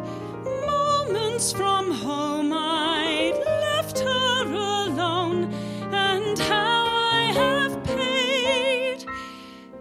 moments 0.65 1.51
from 1.51 1.91
home, 1.91 2.51
I'd 2.53 3.37
left 3.65 3.99
her 3.99 4.43
alone. 4.43 5.53
And 5.91 6.37
how 6.39 6.85
I 6.87 7.31
have 7.33 7.83
paid 7.83 9.05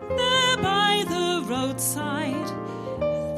there 0.01 0.57
by 0.59 1.05
the 1.09 1.45
roadside. 1.49 2.49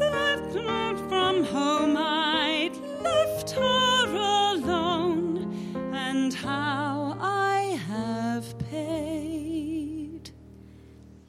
That 0.01 0.99
from 1.09 1.45
home 1.45 1.97
I'd 1.97 2.77
left 3.03 3.51
her 3.51 4.07
alone, 4.55 5.93
and 5.93 6.35
how 6.35 7.17
I 7.21 7.79
have 7.89 8.59
paid. 8.71 10.31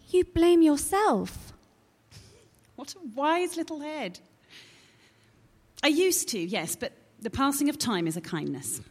You 0.10 0.26
blame 0.26 0.62
yourself. 0.62 1.49
What 2.90 3.04
a 3.04 3.08
wise 3.16 3.58
little 3.58 3.82
head. 3.82 4.20
I 5.84 5.88
used 5.88 6.30
to, 6.30 6.40
yes, 6.40 6.76
but 6.76 6.94
the 7.22 7.30
passing 7.30 7.70
of 7.70 7.78
time 7.78 8.08
is 8.08 8.18
a 8.18 8.22
kindness. 8.22 8.82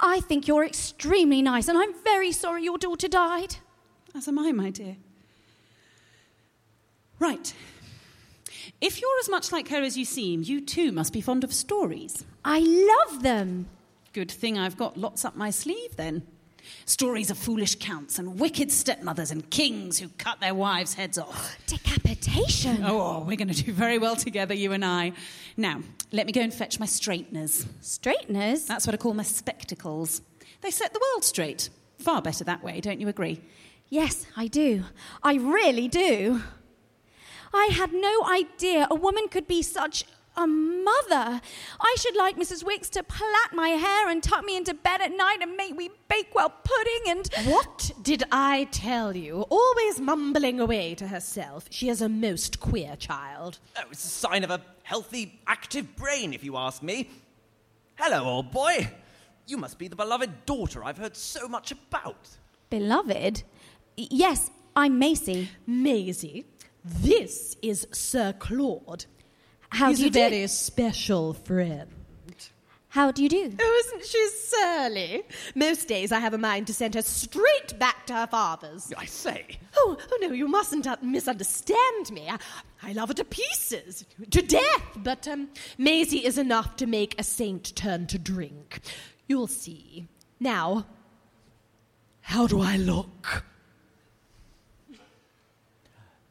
I 0.00 0.20
think 0.20 0.46
you're 0.46 0.64
extremely 0.64 1.42
nice, 1.42 1.68
and 1.68 1.76
I'm 1.76 1.92
very 2.04 2.32
sorry 2.32 2.62
your 2.62 2.78
daughter 2.78 3.08
died. 3.08 3.56
As 4.14 4.28
am 4.28 4.38
I, 4.38 4.52
my 4.52 4.70
dear. 4.70 4.96
Right. 7.18 7.52
If 8.80 9.00
you're 9.00 9.18
as 9.20 9.28
much 9.28 9.50
like 9.50 9.68
her 9.68 9.82
as 9.82 9.98
you 9.98 10.04
seem, 10.04 10.42
you 10.42 10.60
too 10.60 10.92
must 10.92 11.12
be 11.12 11.20
fond 11.20 11.44
of 11.44 11.52
stories. 11.52 12.24
I 12.44 12.60
love 12.60 13.22
them. 13.22 13.68
Good 14.12 14.30
thing 14.30 14.58
I've 14.58 14.76
got 14.76 14.96
lots 14.96 15.24
up 15.24 15.34
my 15.36 15.50
sleeve 15.50 15.96
then. 15.96 16.22
Stories 16.88 17.32
of 17.32 17.36
foolish 17.36 17.74
counts 17.80 18.16
and 18.16 18.38
wicked 18.38 18.70
stepmothers 18.70 19.32
and 19.32 19.50
kings 19.50 19.98
who 19.98 20.08
cut 20.18 20.38
their 20.38 20.54
wives' 20.54 20.94
heads 20.94 21.18
off. 21.18 21.58
Decapitation. 21.66 22.84
Oh, 22.84 23.24
we're 23.26 23.36
going 23.36 23.52
to 23.52 23.64
do 23.64 23.72
very 23.72 23.98
well 23.98 24.14
together, 24.14 24.54
you 24.54 24.70
and 24.70 24.84
I. 24.84 25.12
Now, 25.56 25.82
let 26.12 26.26
me 26.26 26.32
go 26.32 26.42
and 26.42 26.54
fetch 26.54 26.78
my 26.78 26.86
straighteners. 26.86 27.66
Straighteners? 27.80 28.66
That's 28.66 28.86
what 28.86 28.94
I 28.94 28.98
call 28.98 29.14
my 29.14 29.24
spectacles. 29.24 30.22
They 30.60 30.70
set 30.70 30.92
the 30.92 31.00
world 31.12 31.24
straight. 31.24 31.70
Far 31.98 32.22
better 32.22 32.44
that 32.44 32.62
way, 32.62 32.80
don't 32.80 33.00
you 33.00 33.08
agree? 33.08 33.40
Yes, 33.88 34.24
I 34.36 34.46
do. 34.46 34.84
I 35.24 35.34
really 35.34 35.88
do. 35.88 36.40
I 37.52 37.70
had 37.72 37.92
no 37.92 38.24
idea 38.26 38.86
a 38.88 38.94
woman 38.94 39.26
could 39.26 39.48
be 39.48 39.60
such 39.60 40.04
a 40.36 40.46
mother. 40.46 41.40
I 41.80 41.96
should 41.98 42.16
like 42.16 42.36
Mrs. 42.36 42.64
Wix 42.64 42.88
to 42.90 43.02
plait 43.02 43.52
my 43.52 43.70
hair 43.70 44.08
and 44.08 44.22
tuck 44.22 44.44
me 44.44 44.56
into 44.56 44.74
bed 44.74 45.00
at 45.00 45.16
night 45.16 45.38
and 45.40 45.56
make 45.56 45.74
me 45.76 45.90
Bakewell 46.08 46.52
pudding 46.64 47.02
and. 47.08 47.30
What 47.50 47.90
did 48.02 48.24
I 48.30 48.68
tell 48.70 49.16
you? 49.16 49.42
Always 49.48 50.00
mumbling 50.00 50.60
away 50.60 50.94
to 50.96 51.08
herself. 51.08 51.66
She 51.70 51.88
is 51.88 52.00
a 52.00 52.08
most 52.08 52.60
queer 52.60 52.96
child. 52.96 53.58
Oh, 53.76 53.82
it's 53.90 54.04
a 54.04 54.08
sign 54.08 54.44
of 54.44 54.50
a 54.50 54.60
healthy, 54.82 55.40
active 55.46 55.96
brain, 55.96 56.32
if 56.32 56.44
you 56.44 56.56
ask 56.56 56.82
me. 56.82 57.10
Hello, 57.96 58.24
old 58.24 58.50
boy. 58.50 58.90
You 59.46 59.56
must 59.56 59.78
be 59.78 59.88
the 59.88 59.96
beloved 59.96 60.44
daughter 60.44 60.84
I've 60.84 60.98
heard 60.98 61.16
so 61.16 61.48
much 61.48 61.72
about. 61.72 62.28
Beloved? 62.68 63.42
Yes, 63.96 64.50
I'm 64.74 64.98
Macy. 64.98 65.48
Maisie, 65.66 66.44
this 66.84 67.56
is 67.62 67.86
Sir 67.92 68.34
Claude. 68.38 69.06
How 69.76 69.90
He's 69.90 69.98
do 69.98 70.04
you 70.04 70.08
a 70.08 70.12
very 70.12 70.40
do? 70.40 70.48
special 70.48 71.34
friend. 71.34 71.90
How 72.88 73.12
do 73.12 73.22
you 73.22 73.28
do? 73.28 73.52
Oh, 73.60 73.82
isn't 73.86 74.06
she 74.06 74.28
surly? 74.28 75.22
Most 75.54 75.86
days 75.86 76.12
I 76.12 76.18
have 76.18 76.32
a 76.32 76.38
mind 76.38 76.66
to 76.68 76.72
send 76.72 76.94
her 76.94 77.02
straight 77.02 77.78
back 77.78 78.06
to 78.06 78.14
her 78.14 78.26
father's. 78.26 78.90
I 78.96 79.04
say. 79.04 79.58
Oh, 79.76 79.98
oh 80.00 80.18
no, 80.22 80.32
you 80.32 80.48
mustn't 80.48 80.86
uh, 80.86 80.96
misunderstand 81.02 82.10
me. 82.10 82.26
I, 82.26 82.38
I 82.82 82.92
love 82.94 83.08
her 83.08 83.14
to 83.16 83.24
pieces, 83.24 84.06
to 84.30 84.40
death. 84.40 84.82
But 84.96 85.28
um, 85.28 85.50
Maisie 85.76 86.24
is 86.24 86.38
enough 86.38 86.76
to 86.76 86.86
make 86.86 87.14
a 87.20 87.22
saint 87.22 87.76
turn 87.76 88.06
to 88.06 88.18
drink. 88.18 88.80
You'll 89.28 89.46
see. 89.46 90.08
Now, 90.40 90.86
how 92.22 92.46
do 92.46 92.62
I 92.62 92.78
look? 92.78 93.44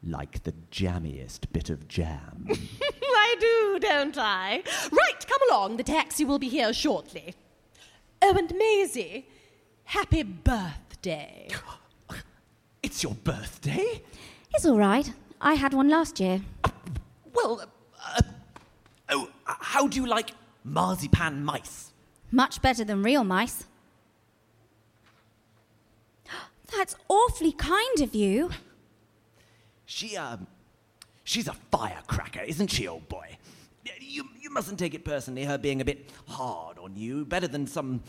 Like 0.02 0.42
the 0.42 0.54
jammiest 0.72 1.52
bit 1.52 1.70
of 1.70 1.86
jam. 1.86 2.48
I 3.28 3.34
do, 3.40 3.78
don't 3.80 4.16
I? 4.18 4.62
Right, 4.92 5.26
come 5.26 5.40
along. 5.50 5.78
The 5.78 5.82
taxi 5.82 6.24
will 6.24 6.38
be 6.38 6.48
here 6.48 6.72
shortly. 6.72 7.34
Oh, 8.22 8.36
and 8.36 8.52
Maisie, 8.56 9.26
happy 9.84 10.22
birthday. 10.22 11.48
it's 12.82 13.02
your 13.02 13.14
birthday? 13.14 14.02
It's 14.54 14.64
all 14.64 14.78
right. 14.78 15.12
I 15.40 15.54
had 15.54 15.74
one 15.74 15.88
last 15.88 16.20
year. 16.20 16.40
Well, 17.34 17.68
uh, 18.00 18.22
oh, 19.10 19.28
uh, 19.46 19.54
how 19.58 19.88
do 19.88 20.00
you 20.00 20.06
like 20.06 20.30
marzipan 20.64 21.44
mice? 21.44 21.92
Much 22.30 22.62
better 22.62 22.84
than 22.84 23.02
real 23.02 23.24
mice. 23.24 23.64
That's 26.76 26.94
awfully 27.08 27.52
kind 27.52 28.00
of 28.00 28.14
you. 28.14 28.50
She, 29.84 30.16
um, 30.16 30.46
she's 31.26 31.48
a 31.48 31.52
firecracker, 31.70 32.40
isn't 32.40 32.68
she, 32.68 32.88
old 32.88 33.06
boy? 33.08 33.36
You, 34.00 34.24
you 34.40 34.50
mustn't 34.50 34.78
take 34.78 34.94
it 34.94 35.04
personally, 35.04 35.44
her 35.44 35.58
being 35.58 35.82
a 35.82 35.84
bit 35.84 36.08
hard 36.26 36.78
on 36.78 36.96
you. 36.96 37.26
Better 37.26 37.48
than 37.48 37.66
some 37.66 38.02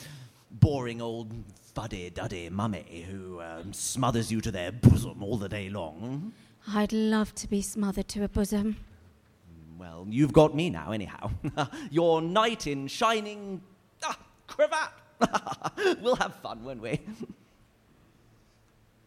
boring 0.49 1.01
old 1.01 1.34
fuddy-duddy 1.76 2.49
mummy 2.49 3.05
who 3.09 3.41
um, 3.41 3.74
smothers 3.74 4.32
you 4.32 4.39
to 4.41 4.51
their 4.51 4.72
bosom 4.72 5.22
all 5.22 5.38
the 5.38 5.49
day 5.49 5.70
long. 5.70 6.32
I'd 6.74 6.93
love 6.93 7.36
to 7.36 7.47
be 7.47 7.61
smothered 7.61 8.07
to 8.09 8.24
a 8.24 8.30
bosom. 8.30 8.78
Well, 9.78 10.07
you've 10.09 10.34
got 10.34 10.55
me 10.55 10.70
now, 10.70 10.91
anyhow. 10.91 11.32
Your 11.91 12.22
knight 12.22 12.68
in 12.68 12.88
shining 12.88 13.61
ah, 14.03 14.18
cravat. 14.47 14.91
we'll 16.01 16.15
have 16.15 16.36
fun, 16.36 16.63
won't 16.63 16.82
we? 16.82 17.01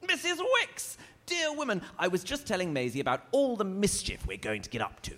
Mrs. 0.06 0.38
Wix, 0.54 0.98
dear 1.31 1.53
woman, 1.55 1.81
I 1.99 2.09
was 2.09 2.24
just 2.24 2.47
telling 2.47 2.72
Maisie 2.72 3.01
about 3.01 3.22
all 3.31 3.57
the 3.57 3.64
mischief 3.64 4.26
we're 4.26 4.37
going 4.37 4.62
to 4.62 4.68
get 4.68 4.83
up 4.83 5.01
to. 5.03 5.14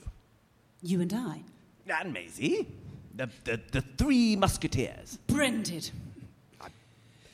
You 0.82 1.00
and 1.00 1.12
I. 1.12 1.42
And 1.88 2.12
Maisie, 2.12 2.68
the, 3.14 3.28
the, 3.44 3.60
the 3.72 3.80
three 3.80 4.36
musketeers. 4.36 5.18
Brended. 5.26 5.90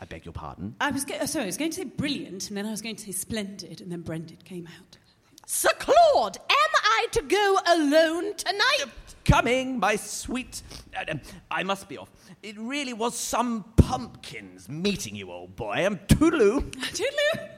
I 0.01 0.05
beg 0.05 0.25
your 0.25 0.33
pardon. 0.33 0.77
I 0.81 0.93
was 0.93 1.05
go- 1.05 1.27
sorry, 1.27 1.43
I 1.43 1.47
was 1.47 1.57
going 1.57 1.73
to 1.73 1.77
say 1.77 1.85
brilliant, 1.85 2.49
and 2.49 2.57
then 2.57 2.67
I 2.67 2.71
was 2.71 2.81
going 2.81 2.95
to 2.95 3.05
say 3.05 3.11
splendid, 3.11 3.81
and 3.81 3.91
then 3.91 4.03
Brendid 4.03 4.45
came 4.45 4.69
out. 4.69 4.97
Sir 5.45 5.71
Claude, 5.81 6.37
am 6.37 6.71
I 6.85 7.07
to 7.11 7.23
go 7.23 7.59
alone 7.67 8.35
tonight? 8.37 8.85
Coming, 9.25 9.81
my 9.81 9.97
sweet. 9.97 10.63
uh, 10.97 11.05
um, 11.11 11.21
I 11.51 11.65
must 11.65 11.89
be 11.89 11.99
off. 11.99 12.11
It 12.45 12.57
really 12.59 12.93
was 12.93 13.19
some 13.19 13.65
pumpkins 13.77 14.69
meeting 14.69 15.17
you, 15.17 15.33
old 15.33 15.57
boy. 15.57 15.85
Um, 15.85 15.97
toodaloo. 16.07 16.61
Toodaloo! 16.71 17.49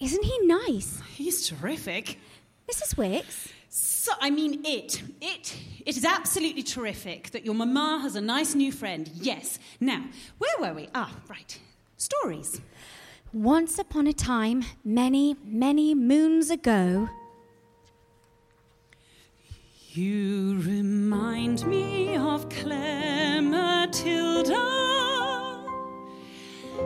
Isn't 0.00 0.24
he 0.24 0.38
nice? 0.46 1.00
He's 1.14 1.46
terrific. 1.46 2.18
Mrs. 2.70 2.96
Wix? 2.96 3.48
So, 3.68 4.12
I 4.20 4.30
mean, 4.30 4.64
it. 4.64 5.02
It. 5.20 5.56
It 5.84 5.96
is 5.96 6.04
absolutely 6.04 6.62
terrific 6.62 7.30
that 7.30 7.44
your 7.44 7.54
mama 7.54 8.00
has 8.02 8.16
a 8.16 8.20
nice 8.20 8.54
new 8.54 8.72
friend. 8.72 9.10
Yes. 9.14 9.58
Now, 9.78 10.04
where 10.38 10.54
were 10.58 10.74
we? 10.74 10.88
Ah, 10.94 11.14
right. 11.28 11.58
Stories. 11.96 12.60
Once 13.32 13.78
upon 13.78 14.06
a 14.06 14.12
time, 14.12 14.64
many, 14.84 15.36
many 15.44 15.94
moons 15.94 16.50
ago, 16.50 17.08
You 19.92 20.60
remind 20.60 21.66
me 21.66 22.16
of 22.16 22.48
Clara 22.48 23.42
Matilda. 23.42 25.09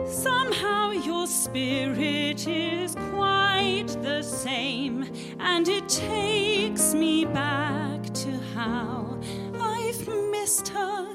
Somehow 0.03 0.91
your 0.91 1.25
spirit 1.27 2.47
is 2.47 2.95
quite 3.11 3.87
the 4.01 4.21
same, 4.21 5.09
and 5.39 5.67
it 5.67 5.87
takes 5.87 6.93
me 6.93 7.25
back 7.25 8.03
to 8.13 8.31
how 8.53 9.19
I've 9.59 10.07
missed 10.31 10.67
her. 10.69 11.07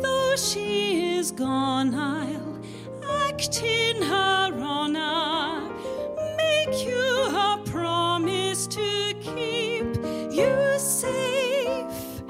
Though 0.00 0.34
she 0.36 1.16
is 1.16 1.30
gone, 1.30 1.94
I'll 1.94 2.58
act 3.26 3.62
in 3.62 4.02
her 4.02 4.52
honor. 4.60 5.70
Make 6.36 6.86
you 6.86 7.26
a 7.28 7.62
promise 7.64 8.66
to 8.68 9.14
keep 9.20 9.96
you 10.32 10.78
safe. 10.78 12.22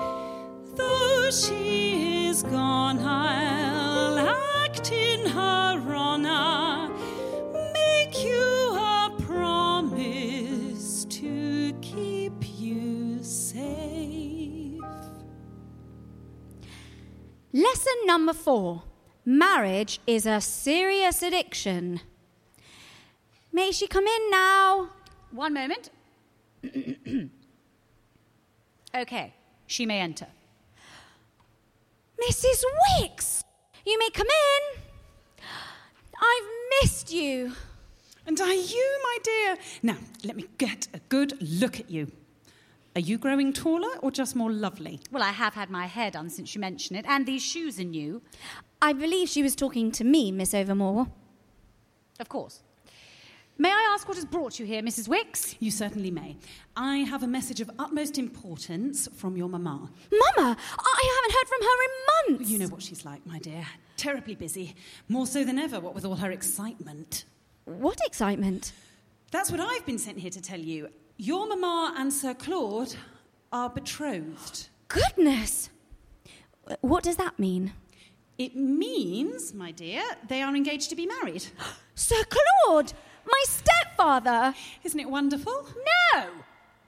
Though 0.74 1.30
she 1.30 1.69
lesson 17.80 18.06
number 18.06 18.34
four 18.34 18.82
marriage 19.24 20.00
is 20.06 20.26
a 20.26 20.40
serious 20.40 21.22
addiction. 21.22 22.00
May 23.52 23.72
she 23.72 23.86
come 23.86 24.06
in 24.06 24.30
now? 24.30 24.90
One 25.30 25.54
moment. 25.54 25.90
okay, 28.94 29.34
she 29.66 29.86
may 29.86 30.00
enter. 30.00 30.26
Mrs. 32.28 32.62
Wix, 33.00 33.44
you 33.86 33.98
may 33.98 34.10
come 34.10 34.26
in. 34.26 34.82
I've 36.20 36.48
missed 36.82 37.10
you. 37.12 37.52
And 38.26 38.38
are 38.40 38.52
you, 38.52 39.00
my 39.02 39.18
dear? 39.24 39.56
Now, 39.82 39.96
let 40.22 40.36
me 40.36 40.44
get 40.58 40.86
a 40.92 40.98
good 41.08 41.32
look 41.40 41.80
at 41.80 41.90
you. 41.90 42.12
Are 42.96 43.00
you 43.00 43.18
growing 43.18 43.52
taller 43.52 43.96
or 44.02 44.10
just 44.10 44.34
more 44.34 44.50
lovely? 44.50 45.00
Well, 45.12 45.22
I 45.22 45.30
have 45.30 45.54
had 45.54 45.70
my 45.70 45.86
hair 45.86 46.10
done 46.10 46.28
since 46.28 46.54
you 46.54 46.60
mentioned 46.60 46.98
it, 46.98 47.04
and 47.08 47.24
these 47.24 47.42
shoes 47.42 47.78
are 47.78 47.84
new. 47.84 48.20
I 48.82 48.92
believe 48.92 49.28
she 49.28 49.42
was 49.42 49.54
talking 49.54 49.92
to 49.92 50.04
me, 50.04 50.32
Miss 50.32 50.52
Overmore. 50.52 51.08
Of 52.18 52.28
course. 52.28 52.62
May 53.58 53.68
I 53.70 53.90
ask 53.92 54.08
what 54.08 54.16
has 54.16 54.24
brought 54.24 54.58
you 54.58 54.64
here, 54.64 54.80
Mrs. 54.80 55.06
Wix? 55.06 55.54
You 55.60 55.70
certainly 55.70 56.10
may. 56.10 56.36
I 56.74 56.98
have 56.98 57.22
a 57.22 57.26
message 57.26 57.60
of 57.60 57.70
utmost 57.78 58.16
importance 58.16 59.06
from 59.14 59.36
your 59.36 59.48
mamma. 59.48 59.90
Mama, 60.10 60.56
I 60.78 61.20
haven't 61.22 61.34
heard 61.36 61.48
from 61.48 61.62
her 61.62 61.82
in 61.84 62.36
months. 62.38 62.50
You 62.50 62.58
know 62.58 62.68
what 62.68 62.82
she's 62.82 63.04
like, 63.04 63.24
my 63.26 63.38
dear. 63.38 63.66
Terribly 63.98 64.34
busy. 64.34 64.74
More 65.08 65.26
so 65.26 65.44
than 65.44 65.58
ever, 65.58 65.78
what 65.78 65.94
with 65.94 66.06
all 66.06 66.16
her 66.16 66.30
excitement. 66.30 67.26
What 67.66 67.98
excitement. 68.06 68.72
That's 69.30 69.50
what 69.50 69.60
I've 69.60 69.84
been 69.84 69.98
sent 69.98 70.18
here 70.18 70.30
to 70.30 70.40
tell 70.40 70.58
you. 70.58 70.88
Your 71.22 71.46
mamma 71.46 71.96
and 71.98 72.10
Sir 72.10 72.32
Claude 72.32 72.96
are 73.52 73.68
betrothed. 73.68 74.70
Goodness. 74.88 75.68
What 76.80 77.04
does 77.04 77.16
that 77.16 77.38
mean? 77.38 77.74
It 78.38 78.56
means, 78.56 79.52
my 79.52 79.70
dear, 79.70 80.00
they 80.28 80.40
are 80.40 80.56
engaged 80.56 80.88
to 80.88 80.96
be 80.96 81.04
married. 81.04 81.44
Sir 81.94 82.22
Claude, 82.30 82.94
my 83.26 83.44
stepfather. 83.44 84.54
Isn't 84.82 84.98
it 84.98 85.10
wonderful? 85.10 85.66
No! 86.14 86.24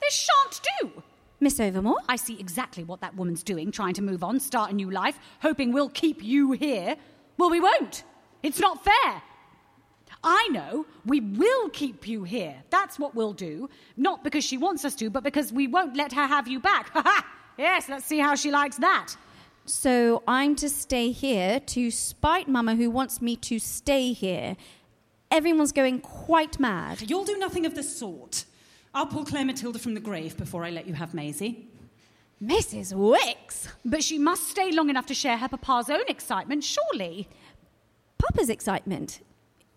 This 0.01 0.15
shan't 0.15 0.61
do! 0.81 1.03
Miss 1.39 1.59
Overmore? 1.59 2.01
I 2.09 2.15
see 2.15 2.39
exactly 2.39 2.83
what 2.83 3.01
that 3.01 3.15
woman's 3.15 3.43
doing, 3.43 3.71
trying 3.71 3.93
to 3.93 4.01
move 4.01 4.23
on, 4.23 4.39
start 4.39 4.71
a 4.71 4.73
new 4.73 4.89
life, 4.89 5.19
hoping 5.43 5.71
we'll 5.71 5.89
keep 5.89 6.23
you 6.23 6.53
here. 6.53 6.95
Well, 7.37 7.51
we 7.51 7.59
won't. 7.59 8.03
It's 8.41 8.59
not 8.59 8.83
fair. 8.83 9.21
I 10.23 10.47
know 10.51 10.85
we 11.05 11.19
will 11.19 11.69
keep 11.69 12.07
you 12.07 12.23
here. 12.23 12.55
That's 12.69 12.97
what 12.97 13.13
we'll 13.13 13.33
do. 13.33 13.69
Not 13.97 14.23
because 14.23 14.43
she 14.43 14.57
wants 14.57 14.85
us 14.85 14.95
to, 14.95 15.09
but 15.09 15.23
because 15.23 15.51
we 15.51 15.67
won't 15.67 15.97
let 15.97 16.13
her 16.13 16.27
have 16.27 16.47
you 16.47 16.59
back. 16.59 16.89
Ha 16.93 17.01
ha! 17.03 17.25
Yes, 17.57 17.89
let's 17.89 18.05
see 18.05 18.19
how 18.19 18.35
she 18.35 18.49
likes 18.49 18.77
that. 18.77 19.15
So 19.65 20.23
I'm 20.27 20.55
to 20.55 20.69
stay 20.69 21.11
here 21.11 21.59
to 21.59 21.91
spite 21.91 22.47
Mama 22.47 22.75
who 22.75 22.89
wants 22.89 23.21
me 23.21 23.35
to 23.37 23.59
stay 23.59 24.11
here. 24.13 24.55
Everyone's 25.29 25.71
going 25.71 25.99
quite 25.99 26.59
mad. 26.59 27.09
You'll 27.09 27.25
do 27.25 27.37
nothing 27.37 27.65
of 27.65 27.75
the 27.75 27.83
sort. 27.83 28.45
I'll 28.93 29.07
pull 29.07 29.25
Clara 29.25 29.45
Matilda 29.45 29.79
from 29.79 29.93
the 29.93 29.99
grave 29.99 30.37
before 30.37 30.63
I 30.63 30.69
let 30.69 30.87
you 30.87 30.93
have 30.93 31.13
Maisie. 31.13 31.67
Mrs. 32.43 32.93
Wix? 32.93 33.67
But 33.85 34.03
she 34.03 34.19
must 34.19 34.47
stay 34.49 34.71
long 34.71 34.89
enough 34.89 35.05
to 35.07 35.13
share 35.13 35.37
her 35.37 35.47
papa's 35.47 35.89
own 35.89 36.03
excitement, 36.07 36.63
surely. 36.63 37.27
Papa's 38.17 38.49
excitement. 38.49 39.21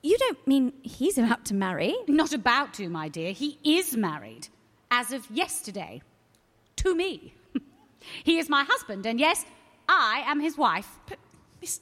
You 0.06 0.16
don't 0.18 0.46
mean 0.46 0.72
he's 0.84 1.18
about 1.18 1.44
to 1.46 1.54
marry? 1.54 1.92
Not 2.06 2.32
about 2.32 2.72
to, 2.74 2.88
my 2.88 3.08
dear. 3.08 3.32
He 3.32 3.58
is 3.64 3.96
married. 3.96 4.46
As 4.88 5.10
of 5.10 5.28
yesterday. 5.28 6.00
To 6.76 6.94
me. 6.94 7.34
he 8.22 8.38
is 8.38 8.48
my 8.48 8.62
husband, 8.62 9.04
and 9.04 9.18
yes, 9.18 9.44
I 9.88 10.22
am 10.24 10.38
his 10.38 10.56
wife. 10.56 10.88
But, 11.08 11.18
Miss 11.60 11.80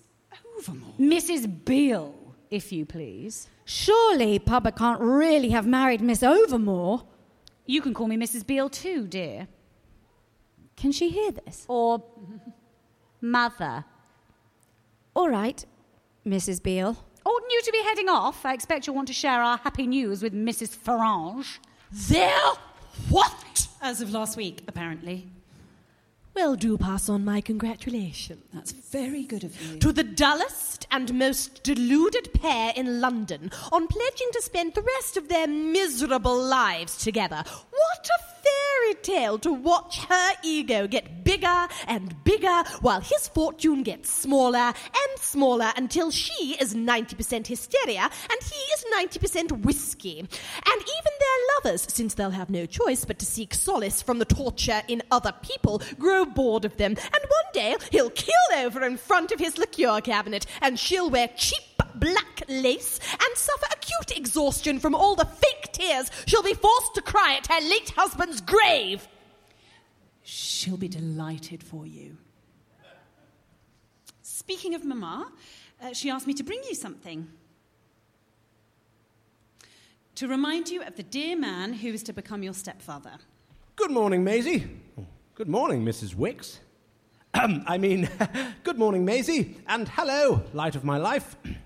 Overmore. 0.57 0.97
Mrs. 0.99 1.65
Beale, 1.67 2.15
if 2.51 2.73
you 2.73 2.87
please. 2.87 3.49
Surely 3.67 4.39
Papa 4.39 4.73
can't 4.73 5.03
really 5.03 5.51
have 5.51 5.67
married 5.67 6.01
Miss 6.01 6.23
Overmore. 6.23 7.05
You 7.67 7.83
can 7.83 7.93
call 7.93 8.07
me 8.07 8.17
Mrs. 8.17 8.47
Beale 8.47 8.71
too, 8.71 9.07
dear. 9.07 9.49
Can 10.77 10.93
she 10.93 11.11
hear 11.11 11.33
this? 11.33 11.67
Or 11.69 12.03
Mother. 13.21 13.85
All 15.15 15.29
right, 15.29 15.63
Mrs. 16.27 16.63
Beale. 16.63 16.97
Oughtn't 17.27 17.53
you 17.53 17.63
to 17.63 17.73
be 17.73 17.83
heading 17.83 18.09
off? 18.09 18.45
I 18.45 18.53
expect 18.53 18.87
you'll 18.87 18.97
want 18.97 19.09
to 19.09 19.15
share 19.15 19.43
our 19.43 19.57
happy 19.59 19.87
news 19.87 20.23
with 20.23 20.35
Mrs. 20.35 20.77
Farange. 20.77 21.61
There? 21.91 22.53
What? 23.09 23.69
As 23.81 24.01
of 24.01 24.13
last 24.13 24.37
week, 24.37 24.63
apparently. 24.69 25.29
Well, 26.35 26.57
do 26.57 26.77
pass 26.77 27.09
on 27.09 27.25
my 27.25 27.41
congratulations. 27.41 28.43
That's 28.53 28.73
very 28.73 29.23
good 29.23 29.45
of 29.45 29.61
you. 29.63 29.79
To 29.79 29.93
the 29.93 30.03
dullest 30.03 30.87
and 30.91 31.15
most 31.15 31.63
deluded 31.63 32.33
pair 32.35 32.73
in 32.75 33.01
London 33.01 33.53
on 33.71 33.87
pledging 33.87 34.29
to 34.33 34.43
spend 34.43 34.75
the 34.75 34.83
rest 34.83 35.17
of 35.17 35.29
their 35.29 35.47
miserable 35.47 36.37
lives 36.37 36.97
together. 36.97 37.45
What 37.47 38.09
a 38.19 38.34
fairy 38.45 38.95
tale 39.03 39.39
to 39.39 39.53
watch 39.53 40.05
her 40.05 40.31
ego 40.43 40.87
get 40.87 41.25
bigger 41.25 41.69
and 41.87 42.23
bigger 42.25 42.63
while 42.81 43.01
his 43.01 43.29
fortune 43.29 43.83
gets 43.83 44.11
smaller 44.11 44.59
and 44.59 45.19
smaller 45.19 45.73
until 45.77 46.11
she 46.11 46.57
is 46.61 46.75
90% 46.75 47.47
hysteria 47.47 48.03
and 48.03 48.43
he 48.43 48.57
is 48.75 48.85
90% 49.19 49.65
whiskey. 49.65 50.19
And 50.19 50.29
even 50.29 51.13
their 51.19 51.71
lovers, 51.73 51.87
since 51.89 52.15
they'll 52.15 52.31
have 52.31 52.51
no 52.51 52.67
choice 52.67 53.05
but 53.05 53.19
to 53.19 53.27
seek 53.27 53.55
solace 53.55 54.03
from 54.03 54.19
the 54.19 54.25
torture 54.25 54.83
in 54.89 55.03
other 55.11 55.33
people, 55.43 55.83
grow 55.99 56.25
bored 56.25 56.65
of 56.65 56.77
them. 56.77 56.93
And 56.93 57.01
one 57.13 57.53
day 57.53 57.77
he'll 57.91 58.11
kill 58.11 58.35
over 58.57 58.83
in 58.85 58.97
front 58.97 59.33
of 59.33 59.39
his 59.39 59.59
liqueur 59.59 60.01
cabinet 60.01 60.47
and 60.61 60.79
she'll 60.79 61.11
wear 61.11 61.29
cheap 61.37 61.74
black 61.95 62.43
lace 62.49 62.99
and 63.13 63.37
suffer 63.37 63.67
acute 63.73 64.17
exhaustion 64.17 64.79
from 64.79 64.95
all 64.95 65.15
the 65.15 65.25
fake 65.25 65.73
tears 65.73 66.11
she'll 66.27 66.43
be 66.43 66.55
forced 66.55 66.95
to 66.95 67.03
cry 67.03 67.37
at 67.37 67.47
her 67.47 67.61
late 67.69 67.91
husband's 67.97 68.41
grave. 68.41 69.09
She'll 70.23 70.77
be 70.77 70.89
delighted 70.89 71.63
for 71.63 71.87
you. 71.87 72.17
Speaking 74.23 74.75
of 74.75 74.85
Mama, 74.85 75.31
uh, 75.83 75.93
she 75.93 76.11
asked 76.11 76.27
me 76.27 76.35
to 76.35 76.43
bring 76.43 76.61
you 76.69 76.75
something. 76.75 77.29
To 80.17 80.29
remind 80.29 80.69
you 80.69 80.83
of 80.83 80.97
the 80.97 81.03
dear 81.03 81.37
man 81.37 81.73
who 81.73 81.89
is 81.89 82.03
to 82.05 82.13
become 82.13 82.43
your 82.43 82.55
stepfather. 82.55 83.19
Good 83.77 83.91
morning, 83.91 84.23
Maisie. 84.23 84.67
Good 85.35 85.49
morning, 85.49 85.85
Mrs. 85.85 86.15
Wix. 86.15 86.61
I 87.35 87.79
mean, 87.79 88.09
good 88.63 88.79
morning, 88.79 89.05
Maisie, 89.05 89.57
and 89.67 89.89
hello, 89.89 90.45
light 90.53 90.77
of 90.77 90.85
my 90.85 90.99
life. 90.99 91.37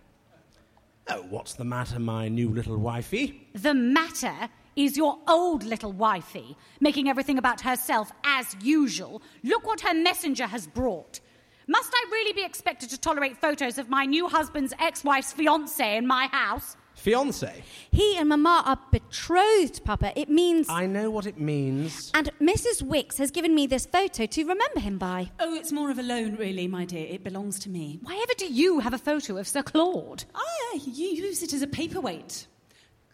Oh, 1.11 1.25
what's 1.31 1.55
the 1.55 1.65
matter, 1.65 1.99
my 1.99 2.29
new 2.29 2.51
little 2.51 2.77
wifey? 2.77 3.49
The 3.55 3.73
matter 3.73 4.51
is 4.77 4.95
your 4.95 5.19
old 5.27 5.65
little 5.65 5.91
wifey, 5.91 6.55
making 6.81 7.09
everything 7.09 7.39
about 7.39 7.63
herself 7.63 8.13
as 8.25 8.55
usual. 8.63 9.23
Look 9.43 9.67
what 9.67 9.81
her 9.81 9.95
messenger 9.95 10.47
has 10.47 10.67
brought. 10.67 11.21
Must 11.67 11.91
I 11.95 12.05
really 12.13 12.35
be 12.35 12.45
expected 12.45 12.91
to 12.91 13.01
tolerate 13.01 13.39
photos 13.39 13.79
of 13.79 13.89
my 13.89 14.05
new 14.05 14.29
husband's 14.29 14.75
ex 14.79 15.03
wife's 15.03 15.33
fiance 15.33 15.97
in 15.97 16.07
my 16.07 16.27
house? 16.27 16.77
Fiance. 16.99 17.63
He 17.93 18.17
and 18.17 18.29
Mama 18.29 18.63
are 18.67 18.79
betrothed, 18.91 19.85
Papa. 19.85 20.13
It 20.19 20.29
means. 20.29 20.69
I 20.69 20.87
know 20.87 21.11
what 21.11 21.27
it 21.27 21.39
means. 21.39 22.11
And 22.13 22.31
Mrs. 22.41 22.83
Wix 22.83 23.19
has 23.19 23.31
given 23.31 23.55
me 23.55 23.69
this 23.69 23.87
photo 23.87 24.27
to 24.27 24.45
remember 24.45 24.81
him 24.81 24.99
by. 24.99 25.31
Oh, 25.39 25.55
it's 25.55 25.71
more 25.71 25.91
of 25.91 25.99
a 25.99 26.03
loan, 26.03 26.35
really, 26.37 26.67
my 26.67 26.85
dear. 26.85 27.07
It 27.09 27.23
belongs 27.23 27.61
to 27.61 27.71
me. 27.71 28.01
Why 28.03 28.15
ever 28.15 28.33
do 28.37 28.53
you 28.53 28.81
have 28.81 28.95
a 28.95 28.99
photo 28.99 29.39
of 29.39 29.47
Sir 29.47 29.63
Claude? 29.63 30.25
Ah, 30.35 30.75
you 30.75 31.09
use 31.09 31.43
it 31.43 31.53
as 31.53 31.63
a 31.63 31.69
paperweight. 31.69 32.49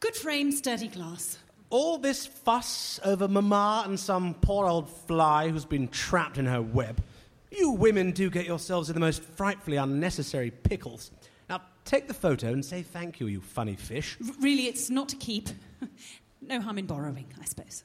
Good 0.00 0.16
frame, 0.16 0.50
sturdy 0.50 0.88
glass. 0.88 1.38
All 1.68 1.98
this 1.98 2.24
fuss 2.24 2.98
over 3.04 3.28
Mamma 3.28 3.84
and 3.86 4.00
some 4.00 4.34
poor 4.34 4.66
old 4.66 4.88
fly 4.88 5.50
who's 5.50 5.66
been 5.66 5.88
trapped 5.88 6.38
in 6.38 6.46
her 6.46 6.62
web. 6.62 7.02
You 7.50 7.70
women 7.70 8.12
do 8.12 8.30
get 8.30 8.46
yourselves 8.46 8.88
in 8.88 8.94
the 8.94 9.00
most 9.00 9.22
frightfully 9.22 9.76
unnecessary 9.76 10.50
pickles. 10.50 11.10
Now, 11.54 11.62
take 11.84 12.08
the 12.08 12.14
photo 12.14 12.48
and 12.48 12.64
say 12.64 12.82
thank 12.82 13.20
you, 13.20 13.28
you 13.28 13.40
funny 13.40 13.76
fish. 13.76 14.18
R- 14.20 14.34
really, 14.40 14.66
it's 14.66 14.90
not 14.90 15.08
to 15.10 15.16
keep. 15.16 15.50
no 16.42 16.60
harm 16.60 16.78
in 16.78 16.86
borrowing, 16.86 17.26
I 17.40 17.44
suppose. 17.44 17.84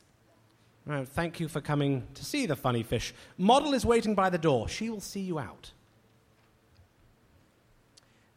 Well, 0.87 1.05
thank 1.05 1.39
you 1.39 1.47
for 1.47 1.61
coming 1.61 2.07
to 2.15 2.25
see 2.25 2.47
the 2.47 2.55
funny 2.55 2.81
fish. 2.81 3.13
Moddle 3.39 3.75
is 3.75 3.85
waiting 3.85 4.15
by 4.15 4.31
the 4.31 4.39
door. 4.39 4.67
She 4.67 4.89
will 4.89 5.01
see 5.01 5.19
you 5.19 5.37
out. 5.37 5.71